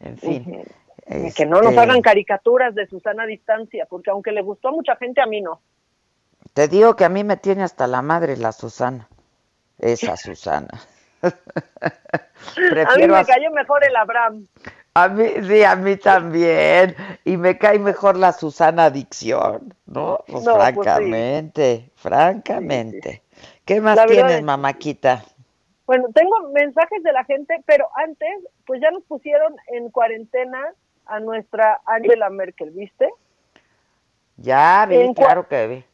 [0.00, 0.64] En fin.
[1.34, 4.72] Que no nos este hagan caricaturas de Susana a distancia, porque aunque le gustó a
[4.72, 5.60] mucha gente, a mí no.
[6.54, 9.08] Te digo que a mí me tiene hasta la madre la Susana,
[9.78, 10.80] esa Susana.
[11.22, 11.30] a
[12.96, 14.46] mí me cayó mejor el Abraham.
[14.94, 16.96] A mí, sí, a mí también.
[17.24, 20.24] Y me cae mejor la Susana Adicción, ¿no?
[20.26, 23.22] Pues, pues francamente, francamente.
[23.64, 25.24] ¿Qué más tienes, mamaquita?
[25.90, 28.28] Bueno, tengo mensajes de la gente, pero antes,
[28.64, 30.72] pues ya nos pusieron en cuarentena
[31.04, 33.10] a nuestra Angela Merkel, ¿viste?
[34.36, 35.84] Ya vi, claro que vi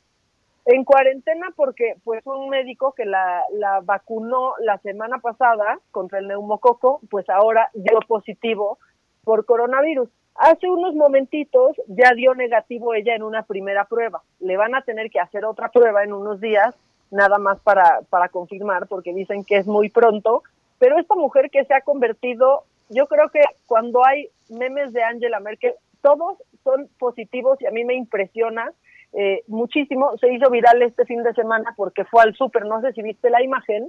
[0.67, 6.29] en cuarentena porque pues un médico que la, la vacunó la semana pasada contra el
[6.29, 8.79] neumococo, pues ahora dio positivo
[9.25, 10.11] por coronavirus.
[10.35, 14.23] Hace unos momentitos ya dio negativo ella en una primera prueba.
[14.41, 16.75] Le van a tener que hacer otra prueba en unos días,
[17.11, 20.43] nada más para, para confirmar, porque dicen que es muy pronto.
[20.79, 25.41] Pero esta mujer que se ha convertido, yo creo que cuando hay memes de Angela
[25.41, 28.73] Merkel, todos son positivos y a mí me impresiona
[29.13, 30.17] eh, muchísimo.
[30.19, 33.31] Se hizo viral este fin de semana porque fue al súper, no sé si viste
[33.31, 33.89] la imagen,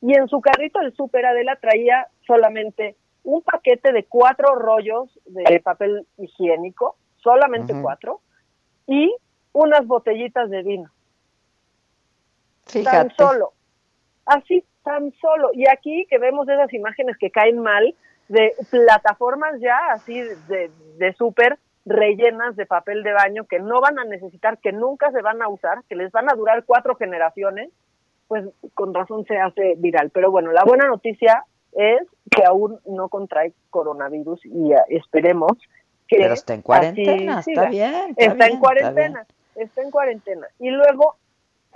[0.00, 5.60] y en su carrito el súper Adela traía solamente un paquete de cuatro rollos de
[5.60, 8.20] papel higiénico, solamente cuatro,
[8.86, 9.14] y
[9.52, 10.90] unas botellitas de vino.
[12.84, 13.52] Tan solo.
[14.26, 15.50] Así, tan solo.
[15.52, 17.94] Y aquí que vemos esas imágenes que caen mal
[18.28, 23.98] de plataformas ya así de, de súper rellenas de papel de baño que no van
[23.98, 27.70] a necesitar, que nunca se van a usar, que les van a durar cuatro generaciones,
[28.28, 28.44] pues
[28.74, 30.10] con razón se hace viral.
[30.10, 35.52] Pero bueno, la buena noticia es que aún no contrae coronavirus y esperemos
[36.06, 36.18] que...
[36.18, 38.14] Pero está en cuarentena, está bien.
[38.16, 40.46] Está, en cuarentena, está, en cuarentena.
[40.58, 41.16] Y luego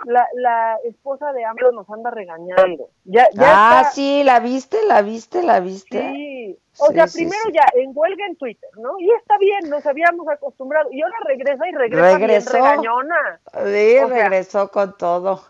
[0.05, 2.91] la, la esposa de AMLO nos anda regañando.
[3.05, 6.11] Ya, ya ah, sí, la viste, la viste, la viste.
[6.11, 6.59] Sí.
[6.79, 8.99] O sea, primero ya en huelga en Twitter, ¿no?
[8.99, 10.91] Y está bien, nos habíamos acostumbrado.
[10.91, 12.53] Y ahora regresa y regresa regresó.
[12.53, 13.41] bien regañona.
[13.53, 15.43] Sí, regresó con todo.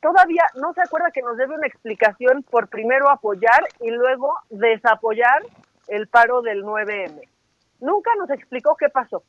[0.00, 5.42] Todavía no se acuerda que nos debe una explicación por primero apoyar y luego desapoyar
[5.86, 7.28] el paro del 9M.
[7.78, 9.22] Nunca nos explicó qué pasó.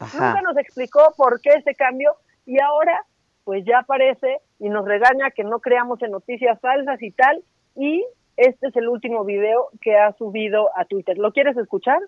[0.00, 3.04] Nunca nos explicó por qué ese cambio y ahora
[3.48, 7.42] pues ya aparece y nos regaña que no creamos en noticias falsas y tal.
[7.76, 8.04] Y
[8.36, 11.16] este es el último video que ha subido a Twitter.
[11.16, 11.98] ¿Lo quieres escuchar?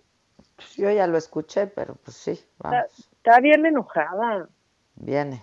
[0.77, 3.11] Yo ya lo escuché, pero pues sí, vamos.
[3.17, 4.51] Está, bien enojada.
[4.97, 5.43] Viene.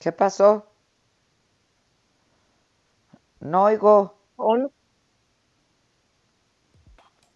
[0.00, 0.64] ¿Qué pasó?
[3.40, 4.14] No oigo.
[4.36, 4.70] ¿O no?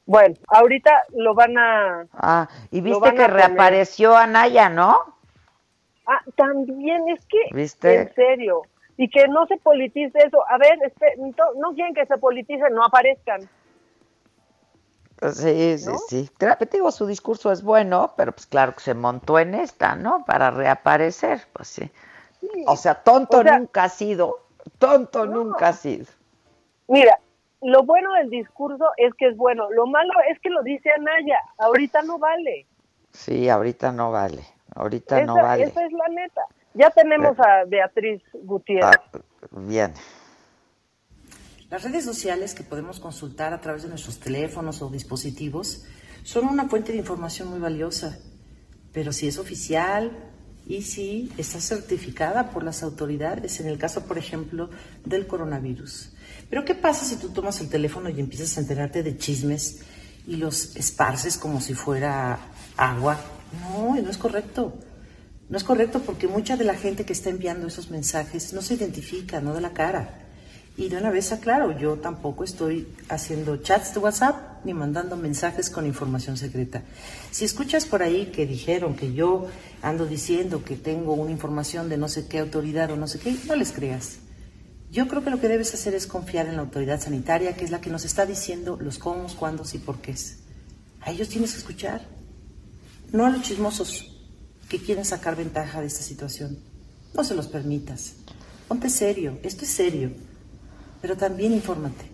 [0.09, 2.06] Bueno, ahorita lo van a...
[2.14, 4.98] Ah, y viste que reapareció Anaya, ¿no?
[6.06, 7.94] Ah, también es que, ¿Viste?
[7.94, 8.62] en serio,
[8.97, 10.43] y que no se politice eso.
[10.48, 10.78] A ver,
[11.56, 13.43] no quieren que se politice, no aparezcan.
[15.30, 16.30] Sí, sí, sí.
[16.39, 20.24] Te digo, su discurso es bueno, pero pues claro que se montó en esta, ¿no?
[20.24, 21.90] Para reaparecer, pues sí.
[22.66, 24.39] O sea, tonto nunca ha sido,
[24.78, 26.06] tonto nunca ha sido.
[26.86, 27.20] Mira,
[27.62, 31.39] lo bueno del discurso es que es bueno, lo malo es que lo dice Anaya,
[31.59, 32.66] ahorita no vale.
[33.12, 34.43] Sí, ahorita no vale,
[34.74, 35.64] ahorita no vale.
[35.64, 36.43] Esa es la neta.
[36.74, 39.01] Ya tenemos a Beatriz Gutiérrez.
[39.12, 39.18] Ah,
[39.52, 39.93] bien.
[41.70, 45.85] Las redes sociales que podemos consultar a través de nuestros teléfonos o dispositivos
[46.22, 48.18] son una fuente de información muy valiosa,
[48.93, 50.12] pero si es oficial
[50.66, 54.70] y si está certificada por las autoridades, en el caso, por ejemplo,
[55.05, 56.14] del coronavirus.
[56.50, 59.80] Pero ¿qué pasa si tú tomas el teléfono y empiezas a enterarte de chismes
[60.26, 62.38] y los esparces como si fuera
[62.76, 63.18] agua?
[63.62, 64.74] No, no es correcto.
[65.48, 68.74] No es correcto porque mucha de la gente que está enviando esos mensajes no se
[68.74, 70.26] identifica, no da la cara.
[70.76, 75.70] Y de una vez aclaro, yo tampoco estoy haciendo chats de WhatsApp ni mandando mensajes
[75.70, 76.82] con información secreta.
[77.30, 79.48] Si escuchas por ahí que dijeron que yo
[79.82, 83.34] ando diciendo que tengo una información de no sé qué autoridad o no sé qué,
[83.48, 84.18] no les creas.
[84.90, 87.70] Yo creo que lo que debes hacer es confiar en la autoridad sanitaria, que es
[87.70, 90.15] la que nos está diciendo los cómo, cuándo y por qué.
[91.02, 92.02] A ellos tienes que escuchar,
[93.12, 94.16] no a los chismosos
[94.69, 96.59] que quieren sacar ventaja de esta situación.
[97.15, 98.16] No se los permitas.
[98.66, 100.10] Ponte serio, esto es serio,
[101.01, 102.10] pero también infórmate.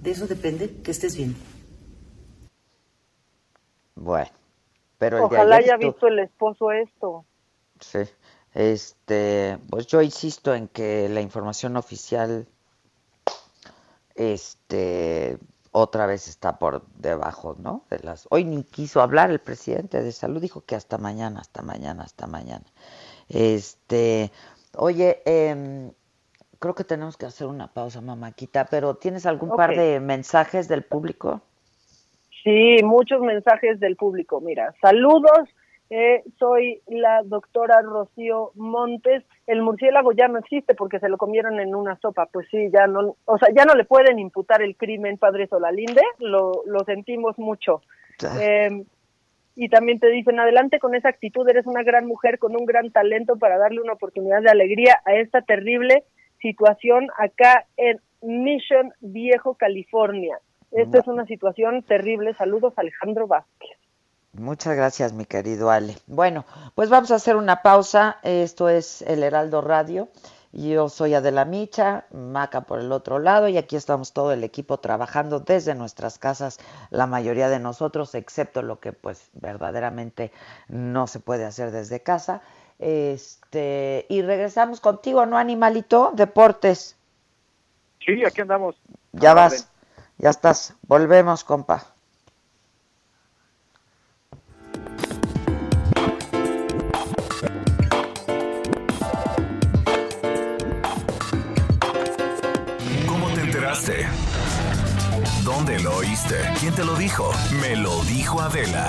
[0.00, 1.36] De eso depende que estés bien.
[3.94, 4.30] Bueno,
[4.98, 7.24] pero el Ojalá haya visto el esposo esto.
[7.80, 8.00] Sí.
[8.56, 12.46] Este, pues yo insisto en que la información oficial
[14.14, 15.36] este
[15.72, 17.84] otra vez está por debajo, ¿no?
[17.90, 21.60] De las hoy ni quiso hablar el presidente de salud, dijo que hasta mañana, hasta
[21.60, 22.64] mañana, hasta mañana.
[23.28, 24.32] Este,
[24.74, 25.92] oye, em,
[26.58, 30.82] creo que tenemos que hacer una pausa, mamáquita, pero ¿tienes algún par de mensajes del
[30.82, 31.42] público?
[32.42, 34.40] Sí, muchos mensajes del público.
[34.40, 35.46] Mira, saludos
[35.88, 39.24] eh, soy la doctora Rocío Montes.
[39.46, 42.26] El murciélago ya no existe porque se lo comieron en una sopa.
[42.26, 46.02] Pues sí, ya no, o sea, ya no le pueden imputar el crimen, padre Solalinde.
[46.18, 47.82] Lo, lo sentimos mucho.
[48.40, 48.84] Eh,
[49.54, 52.90] y también te dicen, adelante con esa actitud, eres una gran mujer con un gran
[52.90, 56.04] talento para darle una oportunidad de alegría a esta terrible
[56.40, 60.38] situación acá en Mission Viejo, California.
[60.72, 62.34] Esta es una situación terrible.
[62.34, 63.78] Saludos, Alejandro Vázquez.
[64.38, 65.96] Muchas gracias, mi querido Ale.
[66.06, 66.44] Bueno,
[66.74, 68.18] pues vamos a hacer una pausa.
[68.22, 70.08] Esto es El Heraldo Radio.
[70.52, 74.78] Yo soy Adela Micha, Maca por el otro lado, y aquí estamos todo el equipo
[74.78, 76.58] trabajando desde nuestras casas,
[76.88, 80.32] la mayoría de nosotros, excepto lo que pues verdaderamente
[80.68, 82.40] no se puede hacer desde casa.
[82.78, 86.12] Este, y regresamos contigo, ¿no, animalito?
[86.14, 86.96] Deportes.
[88.00, 88.76] Sí, aquí andamos.
[89.12, 89.68] Ya vas,
[90.16, 90.74] ya estás.
[90.86, 91.95] Volvemos, compa.
[105.56, 106.36] ¿Dónde lo oíste?
[106.60, 107.32] ¿Quién te lo dijo?
[107.62, 108.88] Me lo dijo Adela.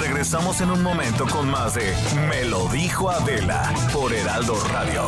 [0.00, 1.94] Regresamos en un momento con más de
[2.28, 5.04] Me lo dijo Adela por Heraldo Radio.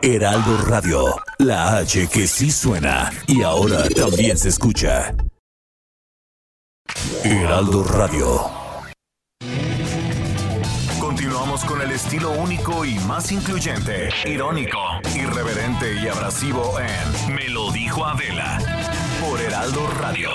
[0.00, 1.04] Heraldo Radio,
[1.38, 5.16] la H que sí suena y ahora también se escucha.
[7.24, 8.40] Heraldo Radio.
[11.00, 14.78] Continuamos con el estilo único y más incluyente, irónico,
[15.16, 18.81] irreverente y abrasivo en Me lo dijo Adela
[19.22, 20.30] por Heraldo Radio.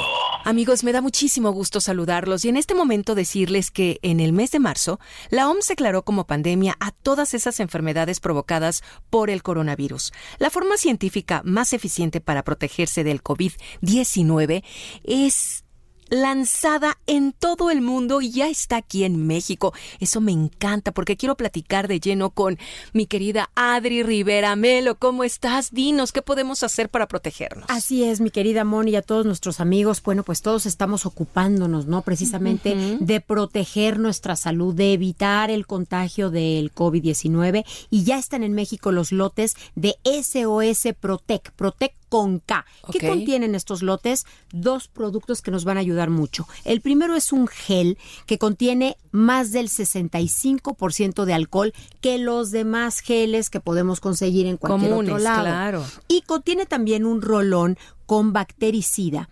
[0.45, 4.51] Amigos, me da muchísimo gusto saludarlos y en este momento decirles que en el mes
[4.51, 4.97] de marzo,
[5.29, 10.13] la OMS declaró como pandemia a todas esas enfermedades provocadas por el coronavirus.
[10.39, 14.63] La forma científica más eficiente para protegerse del COVID-19
[15.03, 15.65] es
[16.09, 19.73] lanzada en todo el mundo y ya está aquí en México.
[19.99, 22.57] Eso me encanta porque quiero platicar de lleno con
[22.93, 24.95] mi querida Adri Rivera Melo.
[24.95, 25.71] ¿Cómo estás?
[25.71, 27.65] Dinos, ¿qué podemos hacer para protegernos?
[27.69, 30.01] Así es, mi querida Moni y a todos nuestros amigos.
[30.01, 32.01] Bueno, pues todos estamos ocupándonos, ¿no?
[32.01, 38.53] Precisamente de proteger nuestra salud, de evitar el contagio del COVID-19 y ya están en
[38.53, 41.51] México los lotes de SOS Protec.
[41.51, 42.65] Protec con K.
[42.91, 43.07] ¿Qué Ok.
[43.15, 44.25] contienen estos lotes?
[44.51, 46.47] Dos productos que nos van a ayudar mucho.
[46.65, 52.99] El primero es un gel que contiene más del 65% de alcohol que los demás
[52.99, 55.41] geles que podemos conseguir en cualquier Comunes, otro lado.
[55.43, 55.85] claro.
[56.07, 59.29] Y contiene también un rolón con bactericida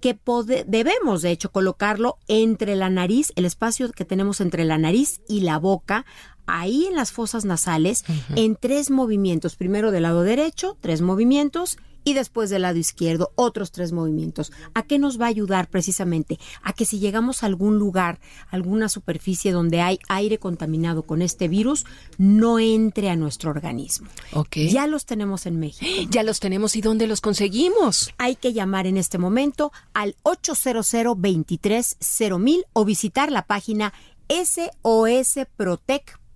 [0.00, 4.78] que pode- debemos de hecho colocarlo entre la nariz, el espacio que tenemos entre la
[4.78, 6.04] nariz y la boca,
[6.46, 8.04] ahí en las fosas nasales,
[8.36, 9.56] en tres movimientos.
[9.56, 11.78] Primero del lado derecho, tres movimientos.
[12.04, 14.52] Y después del lado izquierdo, otros tres movimientos.
[14.74, 16.38] ¿A qué nos va a ayudar precisamente?
[16.62, 18.20] A que si llegamos a algún lugar,
[18.50, 21.84] alguna superficie donde hay aire contaminado con este virus,
[22.16, 24.08] no entre a nuestro organismo.
[24.32, 24.56] Ok.
[24.70, 25.86] Ya los tenemos en México.
[26.10, 28.12] Ya los tenemos y ¿dónde los conseguimos?
[28.16, 33.92] Hay que llamar en este momento al 800 230 o visitar la página
[34.28, 36.27] sosprotec.com.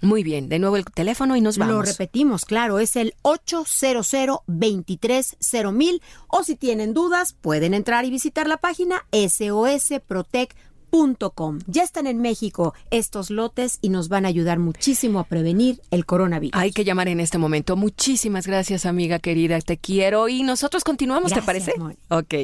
[0.00, 1.74] Muy bien, de nuevo el teléfono y nos vamos.
[1.74, 8.46] Lo repetimos, claro, es el 800 230 o si tienen dudas pueden entrar y visitar
[8.46, 11.58] la página sosprotec.com.
[11.66, 16.06] Ya están en México estos lotes y nos van a ayudar muchísimo a prevenir el
[16.06, 16.54] coronavirus.
[16.54, 17.74] Hay que llamar en este momento.
[17.76, 19.60] Muchísimas gracias, amiga querida.
[19.60, 20.28] Te quiero.
[20.28, 21.72] Y nosotros continuamos, ¿te parece?
[21.76, 21.96] Moni.
[22.08, 22.34] Ok.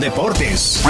[0.00, 0.82] Deportes.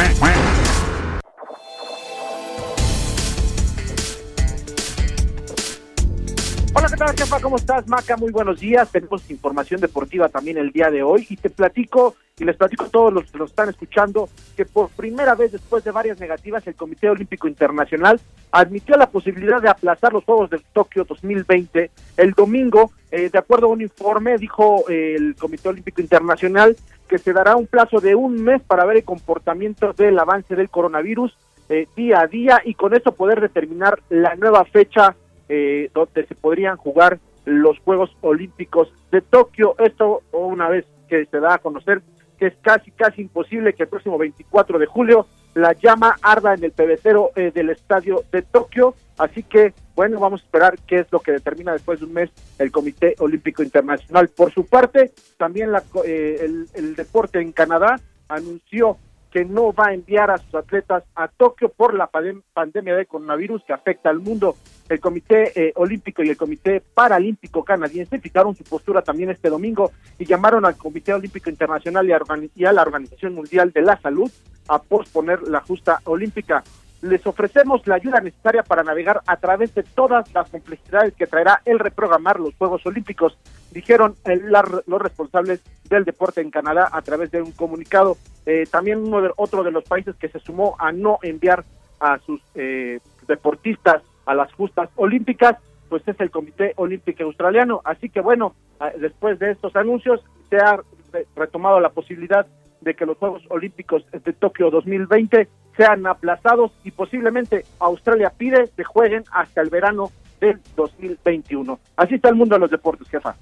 [6.79, 7.41] Hola, ¿qué tal, jefa?
[7.41, 8.17] ¿Cómo estás, Maca?
[8.17, 8.89] Muy buenos días.
[8.93, 12.89] Tenemos información deportiva también el día de hoy y te platico y les platico a
[12.89, 16.77] todos los que nos están escuchando que por primera vez después de varias negativas el
[16.77, 18.21] Comité Olímpico Internacional
[18.53, 22.93] admitió la posibilidad de aplazar los Juegos de Tokio 2020 el domingo.
[23.11, 26.77] eh, de acuerdo a un informe, dijo eh, el Comité Olímpico Internacional
[27.09, 30.71] que se dará un plazo de un mes para ver el comportamiento del avance del
[30.71, 31.37] coronavirus
[31.71, 35.17] eh, día a día y con eso poder determinar la nueva fecha
[35.49, 39.75] eh, donde se podrían jugar los Juegos Olímpicos de Tokio.
[39.79, 42.03] Esto una vez que se da a conocer
[42.39, 46.63] que es casi, casi imposible que el próximo 24 de julio la llama arda en
[46.63, 48.95] el pebetero eh, del estadio de Tokio.
[49.17, 52.31] Así que, bueno, vamos a esperar qué es lo que determina después de un mes
[52.61, 54.29] el Comité Olímpico Internacional.
[54.29, 57.99] Por su parte, también la, eh, el, el deporte en Canadá
[58.29, 58.99] anunció
[59.33, 63.07] que no va a enviar a sus atletas a Tokio por la pandem- pandemia de
[63.07, 64.55] coronavirus que afecta al mundo.
[64.89, 69.93] El Comité eh, Olímpico y el Comité Paralímpico Canadiense fijaron su postura también este domingo
[70.19, 72.09] y llamaron al Comité Olímpico Internacional
[72.55, 74.31] y a, la Organización Mundial de la Salud
[74.69, 76.63] a posponer la justa olímpica.
[77.01, 81.63] Les ofrecemos la ayuda necesaria para navegar a través de todas las complejidades que traerá
[81.65, 83.39] el reprogramar los Juegos Olímpicos,
[83.71, 88.17] dijeron eh, la- los responsables del deporte en Canadá a través de un comunicado.
[88.47, 91.65] Eh, también uno de, otro de los países que se sumó a no enviar
[92.01, 92.99] a sus eh,
[93.29, 95.57] deportistas a las justas olímpicas,
[95.89, 97.81] pues es el Comité Olímpico Australiano.
[97.85, 98.55] Así que bueno,
[99.01, 100.77] después de estos anuncios se ha
[101.13, 102.47] re- retomado la posibilidad
[102.83, 108.85] de que los Juegos Olímpicos de Tokio 2020 sean aplazados y posiblemente Australia pide que
[108.85, 110.11] jueguen hasta el verano
[110.41, 111.79] del 2021.
[111.97, 113.35] Así está el mundo de los deportes, jefa.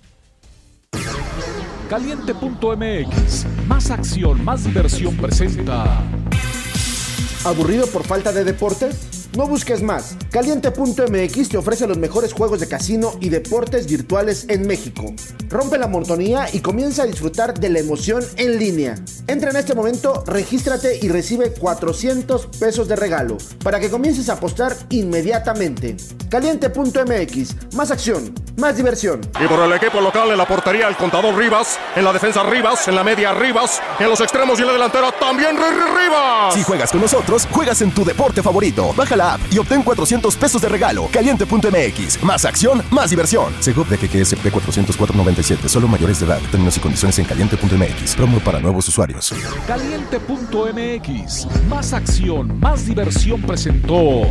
[1.91, 5.85] Caliente.mx, más acción, más diversión presenta.
[7.45, 9.26] ¿Aburrido por falta de deportes?
[9.37, 10.17] No busques más.
[10.31, 15.05] Caliente.mx te ofrece los mejores juegos de casino y deportes virtuales en México.
[15.51, 18.95] Rompe la monotonía y comienza a disfrutar de la emoción en línea.
[19.27, 24.35] Entra en este momento, regístrate y recibe 400 pesos de regalo para que comiences a
[24.35, 25.97] apostar inmediatamente.
[26.31, 29.21] Caliente.mx, más acción, más diversión.
[29.39, 32.89] Y por el equipo local en la portería el contador Rivas, en la defensa Rivas,
[32.89, 36.55] en la media Rivas, en los extremos y en la delantera también Ri- Ri- Rivas.
[36.55, 38.93] Si juegas con nosotros, juegas en tu deporte favorito.
[38.97, 41.09] Baja la app y obtén 400 pesos de regalo.
[41.13, 42.23] Caliente.mx.
[42.23, 43.53] Más acción, más diversión.
[43.61, 45.69] Segov de GGSP 404.97.
[45.69, 46.41] Solo mayores de edad.
[46.51, 48.15] Términos y condiciones en caliente.mx.
[48.17, 49.35] Promo para nuevos usuarios.
[49.67, 54.27] Caliente.mx, más acción, más diversión presentó.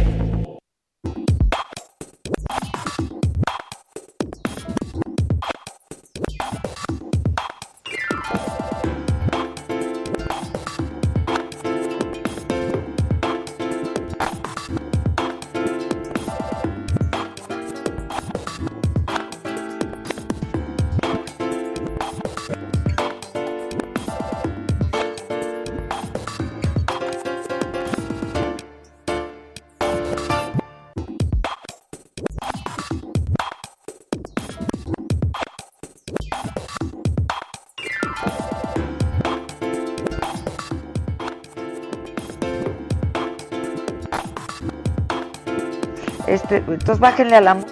[46.45, 47.65] Este, entonces bájenle a la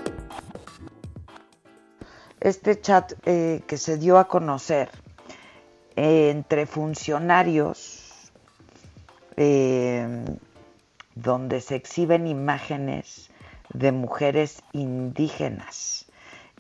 [2.40, 4.90] este chat eh, que se dio a conocer
[5.96, 8.32] eh, entre funcionarios
[9.38, 10.26] eh,
[11.14, 13.30] donde se exhiben imágenes
[13.72, 16.08] de mujeres indígenas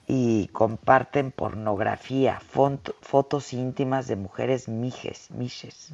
[0.06, 2.40] y comparten pornografía,
[3.02, 5.92] fotos íntimas de mujeres mijes, mijes.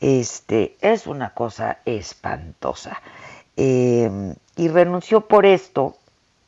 [0.00, 3.00] Este, es una cosa espantosa.
[4.56, 5.96] Y renunció por esto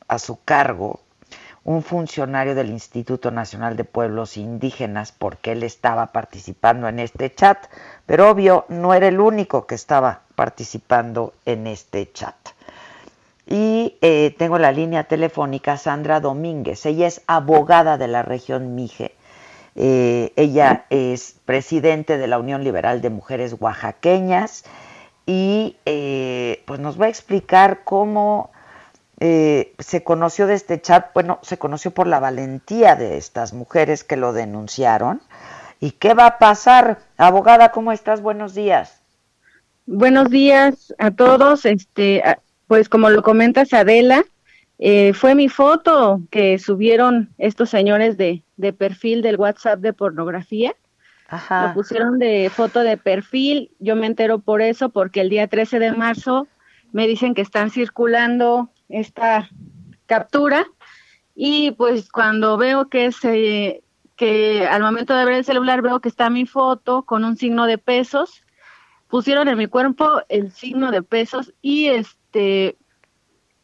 [0.07, 1.01] a su cargo
[1.67, 7.57] un funcionario del Instituto Nacional de Pueblos Indígenas porque él estaba participando en este chat,
[8.05, 12.35] pero obvio no era el único que estaba participando en este chat.
[13.45, 16.85] Y eh, tengo la línea telefónica Sandra Domínguez.
[16.85, 19.13] Ella es abogada de la región Mije.
[19.75, 24.63] Eh, ella es presidente de la Unión Liberal de Mujeres Oaxaqueñas
[25.27, 28.49] y eh, pues nos va a explicar cómo
[29.19, 31.07] se conoció de este chat.
[31.15, 35.21] Bueno, se conoció por la valentía de estas mujeres que lo denunciaron.
[35.79, 36.99] ¿Y qué va a pasar?
[37.17, 38.21] Abogada, ¿cómo estás?
[38.21, 39.01] Buenos días.
[39.85, 41.65] Buenos días a todos.
[41.65, 42.23] Este,
[42.67, 44.23] pues como lo comentas Adela,
[44.79, 50.75] eh, fue mi foto que subieron estos señores de, de perfil del WhatsApp de pornografía.
[51.27, 51.67] Ajá.
[51.67, 53.71] Lo pusieron de foto de perfil.
[53.79, 56.47] Yo me entero por eso, porque el día 13 de marzo
[56.91, 59.49] me dicen que están circulando esta
[60.05, 60.65] captura.
[61.35, 63.83] Y pues cuando veo que se
[64.15, 67.67] que al momento de ver el celular veo que está mi foto con un signo
[67.67, 68.43] de pesos,
[69.09, 72.77] pusieron en mi cuerpo el signo de pesos y es este,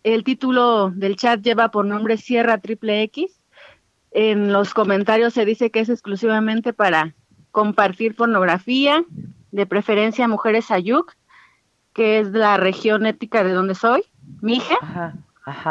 [0.04, 3.40] el título del chat lleva por nombre Sierra Triple X.
[4.12, 7.16] En los comentarios se dice que es exclusivamente para
[7.54, 9.06] compartir pornografía,
[9.52, 11.14] de preferencia mujeres ayuk,
[11.94, 14.04] que es la región ética de donde soy,
[14.42, 15.14] mi hija.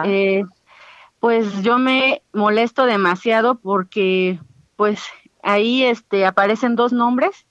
[0.04, 0.44] Eh,
[1.18, 4.38] pues yo me molesto demasiado porque
[4.76, 5.02] pues
[5.42, 7.46] ahí este aparecen dos nombres,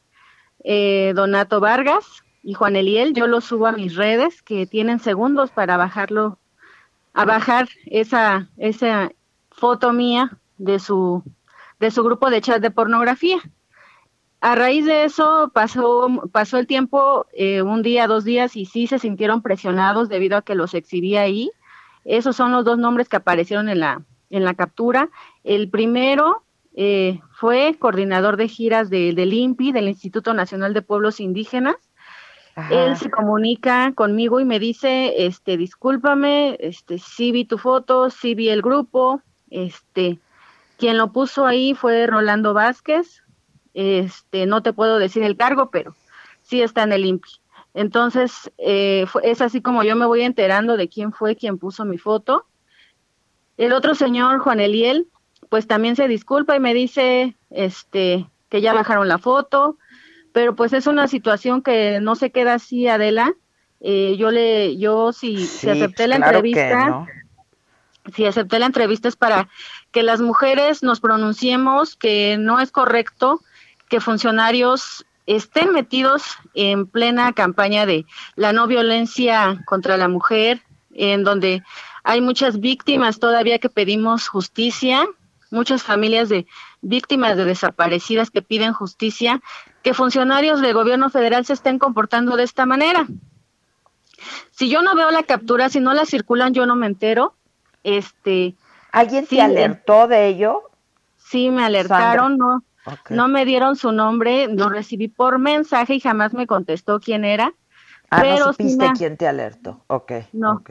[0.64, 5.52] eh, Donato Vargas y Juan Eliel, yo lo subo a mis redes que tienen segundos
[5.52, 6.40] para bajarlo,
[7.14, 9.12] a bajar esa, esa
[9.50, 11.22] foto mía de su,
[11.82, 13.42] de su grupo de chat de pornografía.
[14.42, 18.88] A raíz de eso pasó, pasó el tiempo, eh, un día, dos días, y sí
[18.88, 21.52] se sintieron presionados debido a que los exhibí ahí.
[22.04, 25.10] Esos son los dos nombres que aparecieron en la, en la captura.
[25.44, 26.44] El primero
[26.76, 31.76] eh, fue coordinador de giras de, del INPI, del Instituto Nacional de Pueblos Indígenas,
[32.70, 38.36] él se comunica conmigo y me dice, este, discúlpame, este, sí vi tu foto, sí
[38.36, 40.20] vi el grupo, este,
[40.78, 43.21] quien lo puso ahí fue Rolando Vázquez,
[43.74, 45.96] este, no te puedo decir el cargo, pero
[46.42, 47.30] sí está en el INPI.
[47.74, 51.98] Entonces, eh, es así como yo me voy enterando de quién fue quien puso mi
[51.98, 52.46] foto.
[53.58, 55.08] El otro señor, Juan Eliel,
[55.50, 59.78] pues también se disculpa y me dice, este, que ya bajaron la foto,
[60.34, 63.34] pero pues es una situación que no se queda así, Adela.
[63.80, 67.06] Eh, yo le, yo si, si acepté la entrevista,
[68.14, 69.50] si acepté la entrevista es para
[69.92, 73.42] que las mujeres nos pronunciemos que no es correcto
[73.92, 76.24] que funcionarios estén metidos
[76.54, 78.06] en plena campaña de
[78.38, 80.62] la no violencia contra la mujer,
[80.94, 81.62] en donde
[82.02, 85.06] hay muchas víctimas todavía que pedimos justicia,
[85.52, 86.48] muchas familias de
[86.80, 89.42] víctimas de desaparecidas que piden justicia
[89.84, 93.06] que funcionarios del gobierno federal se estén comportando de esta manera.
[94.52, 97.34] Si yo no veo la captura, si no la circulan, yo no me entero.
[97.84, 98.56] Este,
[98.94, 100.62] ¿Alguien te alertó de ello?
[101.18, 102.64] Sí, me alertaron, no,
[103.10, 107.54] no me dieron su nombre, lo recibí por mensaje y jamás me contestó quién era.
[108.10, 109.84] Ah, pero no supiste quién te alertó.
[109.88, 110.12] Ok.
[110.34, 110.64] No.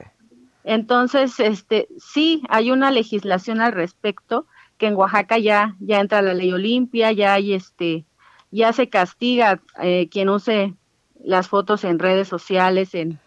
[0.65, 4.47] Entonces, este, sí, hay una legislación al respecto
[4.77, 8.05] que en Oaxaca ya ya entra la ley Olimpia, ya hay este
[8.51, 10.75] ya se castiga eh, quien use
[11.23, 13.19] las fotos en redes sociales, en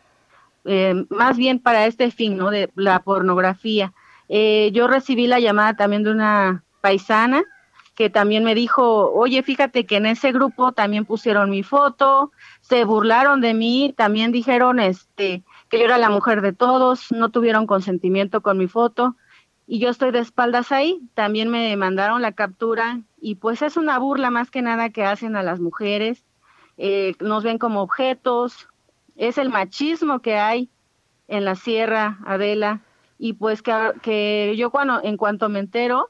[0.65, 2.49] eh, más bien para este fin, ¿no?
[2.49, 3.93] De la pornografía.
[4.29, 7.43] Eh, yo recibí la llamada también de una paisana
[7.95, 12.85] que también me dijo, oye, fíjate que en ese grupo también pusieron mi foto, se
[12.85, 17.67] burlaron de mí, también dijeron este que yo era la mujer de todos, no tuvieron
[17.67, 19.15] consentimiento con mi foto
[19.67, 23.99] y yo estoy de espaldas ahí, también me mandaron la captura y pues es una
[23.99, 26.25] burla más que nada que hacen a las mujeres,
[26.77, 28.67] eh, nos ven como objetos,
[29.15, 30.69] es el machismo que hay
[31.27, 32.81] en la sierra, Adela,
[33.17, 36.09] y pues que, que yo cuando, en cuanto me entero,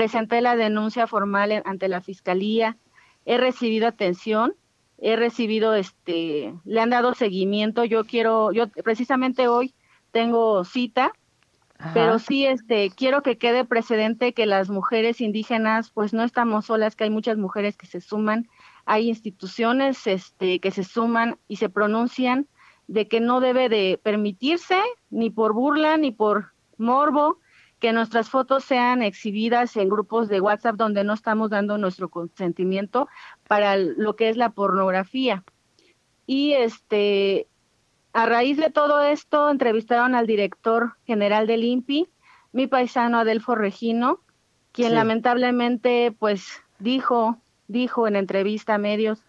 [0.00, 2.78] presenté la denuncia formal ante la fiscalía,
[3.26, 4.54] he recibido atención,
[4.96, 9.74] he recibido este, le han dado seguimiento, yo quiero, yo precisamente hoy
[10.10, 11.12] tengo cita,
[11.92, 16.96] pero sí este quiero que quede precedente que las mujeres indígenas pues no estamos solas,
[16.96, 18.48] que hay muchas mujeres que se suman,
[18.86, 22.48] hay instituciones este que se suman y se pronuncian
[22.86, 27.38] de que no debe de permitirse ni por burla ni por morbo
[27.80, 33.08] que nuestras fotos sean exhibidas en grupos de WhatsApp donde no estamos dando nuestro consentimiento
[33.48, 35.42] para lo que es la pornografía.
[36.26, 37.48] Y este
[38.12, 42.08] a raíz de todo esto, entrevistaron al director general del INPI,
[42.52, 44.20] mi paisano Adelfo Regino,
[44.72, 47.38] quien lamentablemente pues dijo,
[47.68, 49.22] dijo en entrevista a medios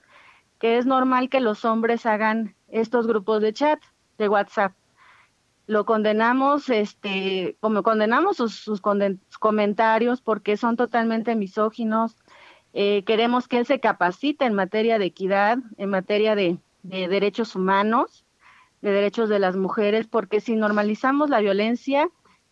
[0.57, 3.79] que es normal que los hombres hagan estos grupos de chat
[4.17, 4.73] de WhatsApp.
[5.71, 8.81] Lo condenamos, este, como condenamos sus,
[9.39, 12.17] comentarios porque son totalmente misóginos.
[12.73, 18.25] Eh, queremos que él se capacite en materia de equidad, en materia de derechos humanos
[18.81, 22.09] de derechos de las mujeres, porque si normalizamos la violencia,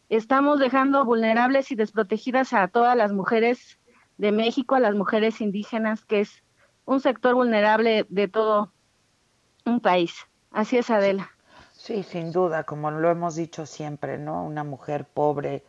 [0.10, 3.80] estamos dejando vulnerables y desprotegidas a todas las mujeres
[4.18, 6.44] de México, a las mujeres indígenas, que es
[6.86, 8.72] un sector vulnerable de todo
[9.66, 10.28] un país.
[10.52, 11.32] Así es, Adela.
[11.90, 14.46] Sí, sin duda, como lo hemos dicho siempre, ¿no?
[14.46, 15.64] Una mujer pobre,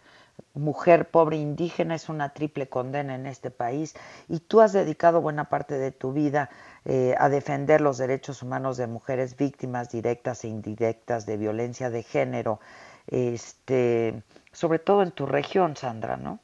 [0.53, 3.95] mujer pobre indígena es una triple condena en este país
[4.29, 6.51] y tú has dedicado buena parte de tu vida
[6.85, 12.03] eh, a defender los derechos humanos de mujeres víctimas directas e indirectas de violencia de
[12.03, 12.61] género,
[13.07, 14.23] este,
[14.53, 16.39] sobre todo en tu región, Sandra, ¿no?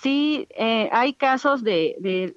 [0.00, 2.34] Sí, eh, hay casos de,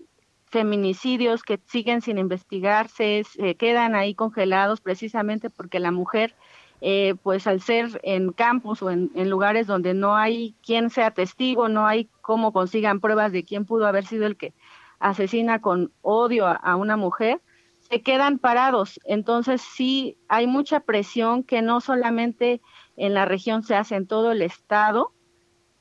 [0.52, 6.36] feminicidios que siguen sin investigarse, se quedan ahí congelados precisamente porque la mujer
[6.84, 11.70] eh, pues al ser en campus o en, lugares donde no hay quien sea testigo,
[11.70, 14.54] no hay cómo consigan pruebas de quién pudo haber sido el que
[15.00, 17.40] asesina con odio a, una mujer,
[17.80, 19.00] se quedan parados.
[19.06, 22.62] Entonces sí hay mucha presión que no solamente
[22.98, 25.14] en la región se hace en todo el estado,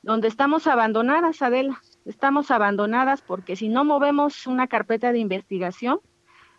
[0.03, 5.99] donde estamos abandonadas, Adela, estamos abandonadas porque si no movemos una carpeta de investigación,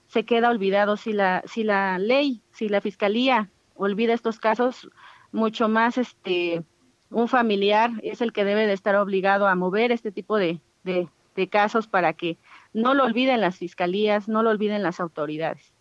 [0.07, 4.91] se queda olvidado si la, si la ley, si la fiscalía olvida estos casos,
[5.33, 6.63] mucho más este
[7.11, 11.09] un familiar es el que debe de estar obligado a mover este tipo de, de,
[11.51, 12.39] casos para que
[12.73, 15.75] no lo olviden las fiscalías, no lo olviden las autoridades.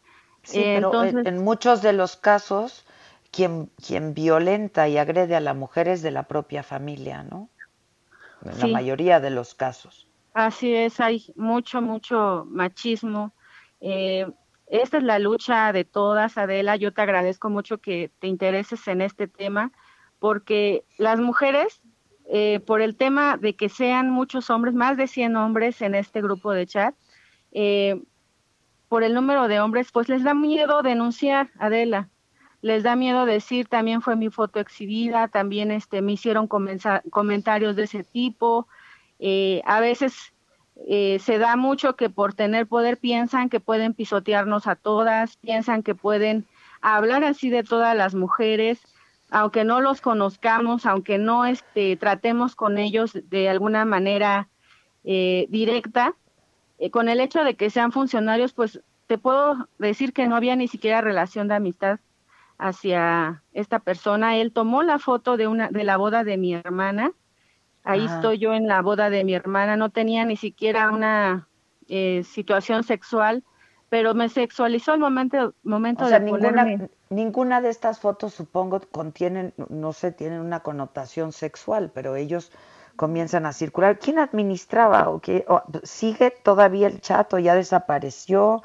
[0.44, 2.86] Sí, pero en muchos de los casos
[3.32, 7.50] quien, quien violenta y agrede a la mujer es de la propia familia, ¿no?
[8.44, 10.08] En la mayoría de los casos.
[10.34, 13.34] Así es, hay mucho, mucho machismo.
[13.82, 14.26] Eh,
[14.68, 16.78] esta es la lucha de todas, Adela.
[16.78, 19.72] Yo te agradezco mucho que te intereses en este tema,
[20.20, 21.82] porque las mujeres,
[22.30, 26.22] eh, por el tema de que sean muchos hombres, más de 100 hombres en este
[26.22, 26.96] grupo de chat,
[27.52, 28.02] eh,
[28.88, 32.11] por el número de hombres, pues les da miedo denunciar, Adela.
[32.62, 37.84] Les da miedo decir, también fue mi foto exhibida, también este, me hicieron comentarios de
[37.84, 38.68] ese tipo.
[39.20, 40.34] Eh, a veces
[40.88, 45.82] eh, se da mucho que por tener poder piensan que pueden pisotearnos a todas, piensan
[45.82, 46.46] que pueden
[46.82, 48.80] hablar así de todas las mujeres,
[49.32, 54.50] aunque no los conozcamos, aunque no este, tratemos con ellos de alguna manera
[55.04, 56.14] eh, directa,
[56.92, 60.68] con el hecho de que sean funcionarios, pues te puedo decir que no había ni
[60.68, 62.00] siquiera relación de amistad
[62.62, 64.38] hacia esta persona.
[64.38, 67.12] Él tomó la foto de una de la boda de mi hermana
[67.84, 71.48] Ahí estoy yo en la boda de mi hermana, no tenía ni siquiera una
[71.88, 73.44] eh, situación sexual,
[73.90, 79.94] pero me sexualizó el momento, momento de ninguna, ninguna de estas fotos supongo contienen, no
[79.94, 82.52] sé, tienen una connotación sexual, pero ellos
[82.96, 83.98] comienzan a circular.
[83.98, 85.44] ¿Quién administraba o qué?
[85.84, 88.62] sigue todavía el chat o ya desapareció?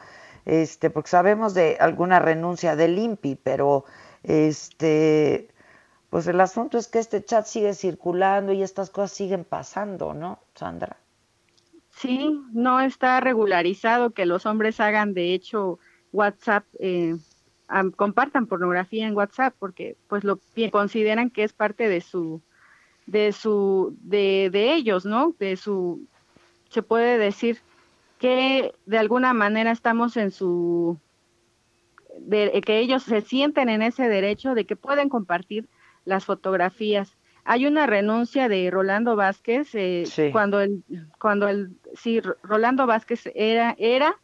[0.47, 3.85] Este, porque sabemos de alguna renuncia del INPI, pero
[4.23, 5.48] este
[6.09, 10.39] pues el asunto es que este chat sigue circulando y estas cosas siguen pasando, ¿no,
[10.55, 10.97] Sandra?
[11.90, 15.78] Sí, no está regularizado que los hombres hagan, de hecho,
[16.12, 17.16] WhatsApp, eh,
[17.97, 20.39] compartan pornografía en WhatsApp, porque pues lo
[20.70, 22.40] consideran que es parte de su,
[23.06, 25.35] de su, de, de ellos, ¿no?
[25.39, 26.06] De su,
[26.70, 27.60] se puede decir
[28.18, 30.98] que de alguna manera estamos en su,
[32.18, 35.68] de, que ellos se sienten en ese derecho de que pueden compartir
[36.05, 37.16] las fotografías.
[37.44, 40.82] Hay una renuncia de Rolando Vázquez eh, cuando el
[41.20, 44.16] cuando el sí Rolando Vázquez era era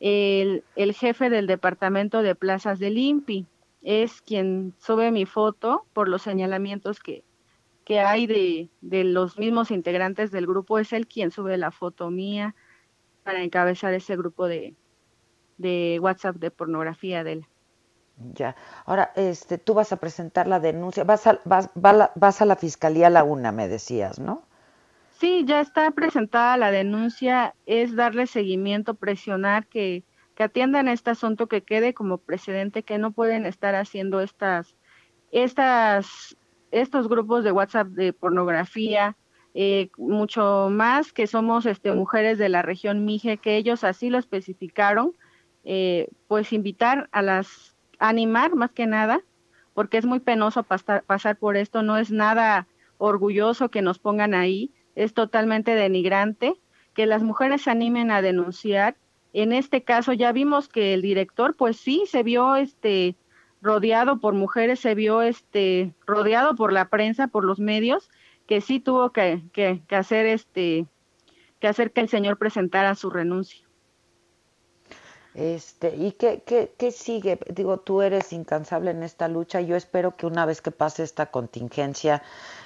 [0.00, 3.46] el, el, jefe del departamento de plazas del INPI.
[3.82, 7.24] Es quien sube mi foto por los señalamientos que,
[7.84, 10.78] que hay de, de los mismos integrantes del grupo.
[10.78, 12.54] Es él quien sube la foto mía
[13.22, 14.74] para encabezar ese grupo de,
[15.58, 17.46] de WhatsApp de pornografía de él.
[18.34, 18.56] Ya.
[18.84, 23.10] Ahora, este, tú vas a presentar la denuncia, vas a, vas, vas a la Fiscalía
[23.10, 24.42] Laguna, me decías, ¿no?
[25.18, 30.04] Sí, ya está presentada la denuncia, es darle seguimiento, presionar que,
[30.34, 34.74] que atiendan este asunto, que quede como precedente, que no pueden estar haciendo estas,
[35.30, 36.36] estas,
[36.70, 39.16] estos grupos de WhatsApp de pornografía,
[39.54, 44.18] eh, mucho más que somos este, mujeres de la región Mije, que ellos así lo
[44.18, 45.12] especificaron,
[45.64, 49.20] eh, pues invitar a las, animar más que nada,
[49.74, 52.66] porque es muy penoso pasar, pasar por esto, no es nada
[52.98, 56.54] orgulloso que nos pongan ahí, es totalmente denigrante,
[56.94, 58.96] que las mujeres se animen a denunciar.
[59.32, 63.16] En este caso ya vimos que el director, pues sí, se vio este
[63.62, 68.10] rodeado por mujeres, se vio este rodeado por la prensa, por los medios,
[68.46, 70.86] que sí tuvo que, que, hacer este
[71.60, 73.64] que hacer que el señor presentara su renuncia.
[75.34, 77.38] Este, ¿y qué, qué, qué, sigue?
[77.48, 79.60] Digo, tú eres incansable en esta lucha.
[79.60, 82.22] Yo espero que una vez que pase esta contingencia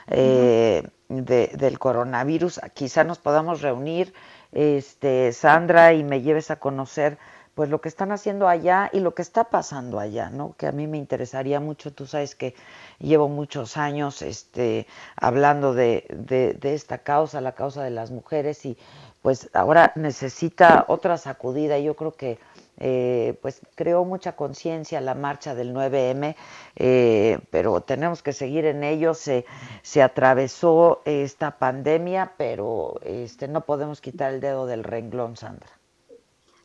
[0.09, 4.15] eh, de, del coronavirus, quizá nos podamos reunir,
[4.51, 7.19] este, Sandra, y me lleves a conocer
[7.57, 10.55] pues lo que están haciendo allá y lo que está pasando allá, ¿no?
[10.59, 12.55] Que a mí me interesaría mucho, tú sabes que
[12.98, 14.86] llevo muchos años este,
[15.16, 18.77] hablando de, de, esta causa, la causa de las mujeres, y
[19.23, 21.78] pues ahora necesita otra sacudida.
[21.78, 22.39] Yo creo que
[22.78, 26.36] eh, pues creó mucha conciencia la marcha del 9M,
[26.77, 29.14] eh, pero tenemos que seguir en ello.
[29.14, 29.47] Se,
[29.82, 35.70] se atravesó esta pandemia, pero este, no podemos quitar el dedo del renglón, Sandra.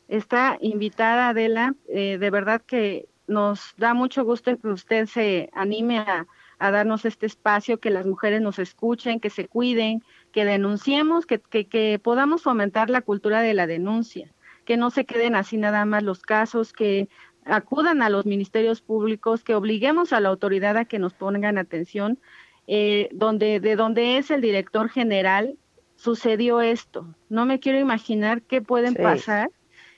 [0.08, 5.98] Está invitada Adela, eh, de verdad que nos da mucho gusto que usted se anime
[5.98, 6.26] a,
[6.58, 11.98] darnos este espacio, que las mujeres nos escuchen, que se cuiden, que denunciemos, que, que,
[12.00, 14.32] podamos fomentar la cultura de la denuncia,
[14.64, 17.08] que no se queden así nada más los casos, que
[17.44, 22.20] acudan a los ministerios públicos, que obliguemos a la autoridad a que nos pongan atención,
[22.68, 25.58] eh, donde, de donde es el director general,
[25.96, 27.14] sucedió esto.
[27.28, 29.50] No me quiero imaginar qué pueden pasar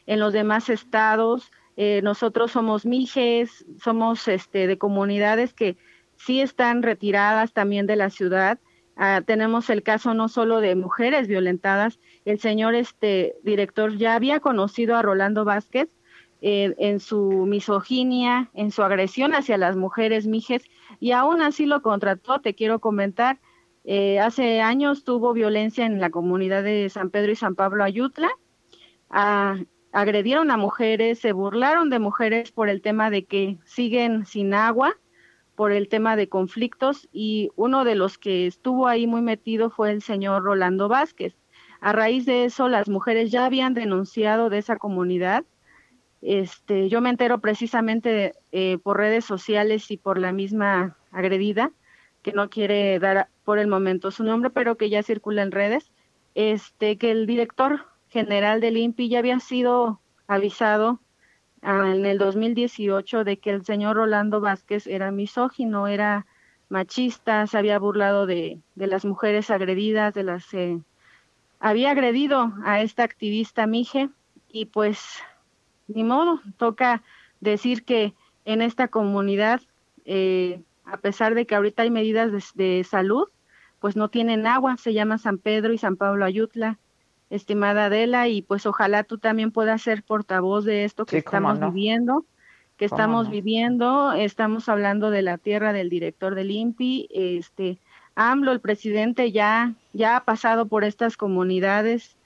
[0.07, 1.51] en los demás estados.
[1.77, 5.77] Eh, nosotros somos mijes, somos este, de comunidades que
[6.17, 8.59] sí están retiradas también de la ciudad.
[8.97, 14.39] Ah, tenemos el caso no solo de mujeres violentadas, el señor este director ya había
[14.39, 15.89] conocido a Rolando Vázquez
[16.41, 20.63] eh, en su misoginia, en su agresión hacia las mujeres mijes,
[21.01, 23.41] y aún así lo contrató, te quiero comentar.
[23.85, 28.29] Eh, hace años tuvo violencia en la comunidad de San Pedro y San Pablo Ayutla.
[29.11, 29.57] Ah,
[29.95, 34.97] agredieron a mujeres, se burlaron de mujeres por el tema de que siguen sin agua,
[35.55, 39.93] por el tema de conflictos y uno de los que estuvo ahí muy metido fue
[39.93, 41.37] el señor Rolando Vázquez.
[41.81, 45.45] A raíz de eso, las mujeres ya habían denunciado de esa comunidad.
[46.23, 51.71] Este, yo me entero precisamente eh, por redes sociales y por la misma agredida,
[52.23, 55.93] que no quiere dar por el momento su nombre, pero que ya circula en redes,
[56.35, 61.01] este, que el director general del INPI ya había sido avisado
[61.63, 66.25] ah, en el 2018 de que el señor Rolando Vázquez era misógino, era
[66.69, 70.81] machista, se había burlado de, las mujeres agredidas, de las eh,
[71.59, 74.09] había agredido a esta activista Mije
[74.49, 75.01] y pues
[75.89, 77.03] ni modo, toca
[77.41, 78.15] decir que
[78.45, 79.61] en esta comunidad,
[80.05, 83.27] eh, a pesar de que ahorita hay medidas de, de, salud,
[83.81, 86.79] pues no tienen agua, se llama San Pedro y San Pablo Ayutla,
[87.31, 92.25] estimada Adela, y pues ojalá tú también puedas ser portavoz de esto que estamos viviendo,
[92.77, 97.79] que estamos viviendo, estamos hablando de la tierra del director del INPI, este
[98.17, 102.17] AMLO, el presidente ya, ya ha pasado por estas comunidades,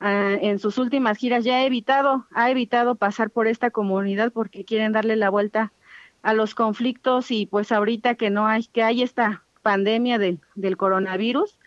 [0.00, 4.64] ah, en sus últimas giras ya ha evitado, ha evitado pasar por esta comunidad porque
[4.64, 5.72] quieren darle la vuelta
[6.22, 11.58] a los conflictos y pues ahorita que no hay, que hay esta pandemia del coronavirus,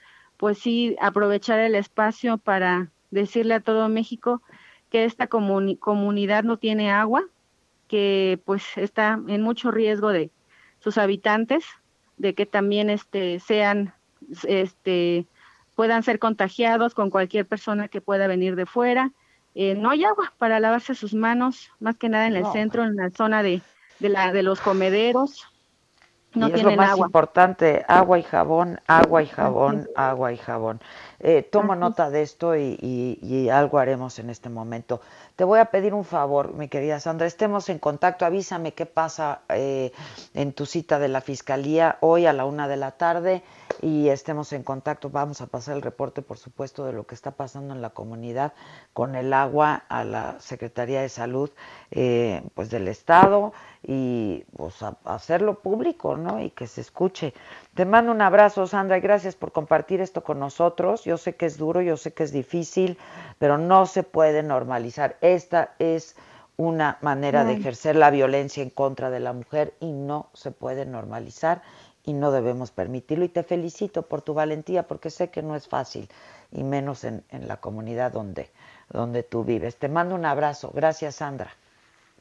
[0.44, 4.42] pues sí aprovechar el espacio para decirle a todo México
[4.90, 7.24] que esta comunidad no tiene agua,
[7.88, 10.32] que pues está en mucho riesgo de
[10.82, 11.64] sus habitantes,
[12.18, 13.94] de que también este sean
[14.46, 15.28] este
[15.76, 19.14] puedan ser contagiados con cualquier persona que pueda venir de fuera.
[19.56, 22.98] Eh, no hay agua para lavarse sus manos, más que nada en el centro, en
[22.98, 23.62] la zona de,
[24.00, 25.48] de, la, de los comederos.
[26.36, 30.82] No y es lo más importante, agua y jabón, agua y jabón, agua y jabón.
[31.20, 35.02] Eh, toma nota de esto y, algo haremos en este momento.
[35.36, 39.42] Te voy a pedir un favor, mi querida Sandra, estemos en contacto, avísame qué pasa
[39.50, 39.92] eh,
[40.34, 43.44] en tu cita de la Fiscalía hoy a la una de la tarde
[43.82, 45.10] y estemos en contacto.
[45.10, 48.54] Vamos a pasar el reporte, por supuesto, de lo que está pasando en la comunidad
[48.94, 51.50] con el agua a la Secretaría de Salud
[51.92, 54.76] eh, pues del Estado y pues
[55.06, 56.42] hacerlo público, ¿no?
[56.42, 57.34] Y que se escuche.
[57.74, 61.04] Te mando un abrazo, Sandra, y gracias por compartir esto con nosotros.
[61.04, 62.98] Yo sé que es duro, yo sé que es difícil,
[63.40, 65.18] pero no se puede normalizar.
[65.22, 66.16] Esta es
[66.56, 70.86] una manera de ejercer la violencia en contra de la mujer y no se puede
[70.86, 71.64] normalizar
[72.04, 73.26] y no debemos permitirlo.
[73.26, 76.10] Y te felicito por tu valentía porque sé que no es fácil
[76.52, 78.52] y menos en, en la comunidad donde,
[78.90, 79.78] donde tú vives.
[79.78, 80.72] Te mando un abrazo.
[80.74, 81.52] Gracias, Sandra.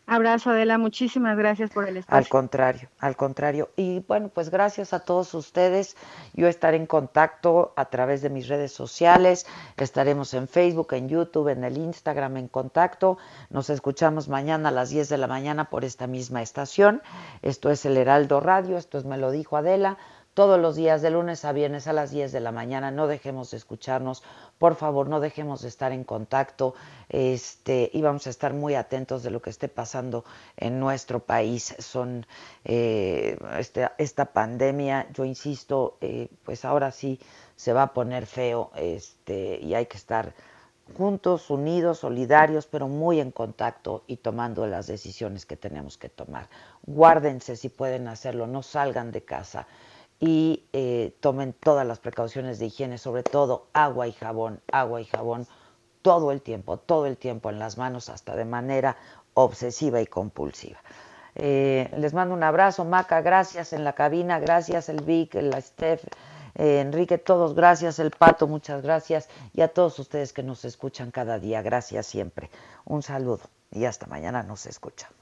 [0.07, 0.79] Abrazo, Adela.
[0.79, 2.19] Muchísimas gracias por el espacio.
[2.19, 3.71] Al contrario, al contrario.
[3.77, 5.97] Y bueno, pues gracias a todos ustedes.
[6.35, 9.47] Yo estaré en contacto a través de mis redes sociales.
[9.77, 13.17] Estaremos en Facebook, en YouTube, en el Instagram en contacto.
[13.49, 17.01] Nos escuchamos mañana a las 10 de la mañana por esta misma estación.
[17.41, 18.77] Esto es el Heraldo Radio.
[18.77, 19.99] Esto es Me lo dijo Adela
[20.35, 22.91] todos los días de lunes a viernes a las 10 de la mañana.
[22.91, 24.23] No dejemos de escucharnos,
[24.59, 26.75] por favor, no dejemos de estar en contacto
[27.09, 30.25] este, y vamos a estar muy atentos de lo que esté pasando
[30.57, 31.75] en nuestro país.
[31.79, 32.27] Son
[32.65, 37.21] eh, este, esta pandemia, yo insisto, eh, pues ahora sí
[37.57, 40.33] se va a poner feo este, y hay que estar
[40.97, 46.49] juntos, unidos, solidarios, pero muy en contacto y tomando las decisiones que tenemos que tomar.
[46.87, 49.67] Guárdense si pueden hacerlo, no salgan de casa
[50.25, 55.05] y eh, tomen todas las precauciones de higiene, sobre todo agua y jabón, agua y
[55.05, 55.49] jabón
[56.01, 58.97] todo el tiempo, todo el tiempo en las manos, hasta de manera
[59.35, 60.79] obsesiva y compulsiva.
[61.35, 66.05] Eh, les mando un abrazo, Maca, gracias en la cabina, gracias el Vic, la Steph,
[66.55, 71.11] eh, Enrique, todos gracias, el Pato, muchas gracias, y a todos ustedes que nos escuchan
[71.11, 72.49] cada día, gracias siempre.
[72.85, 73.43] Un saludo
[73.73, 75.22] y hasta mañana nos escuchamos.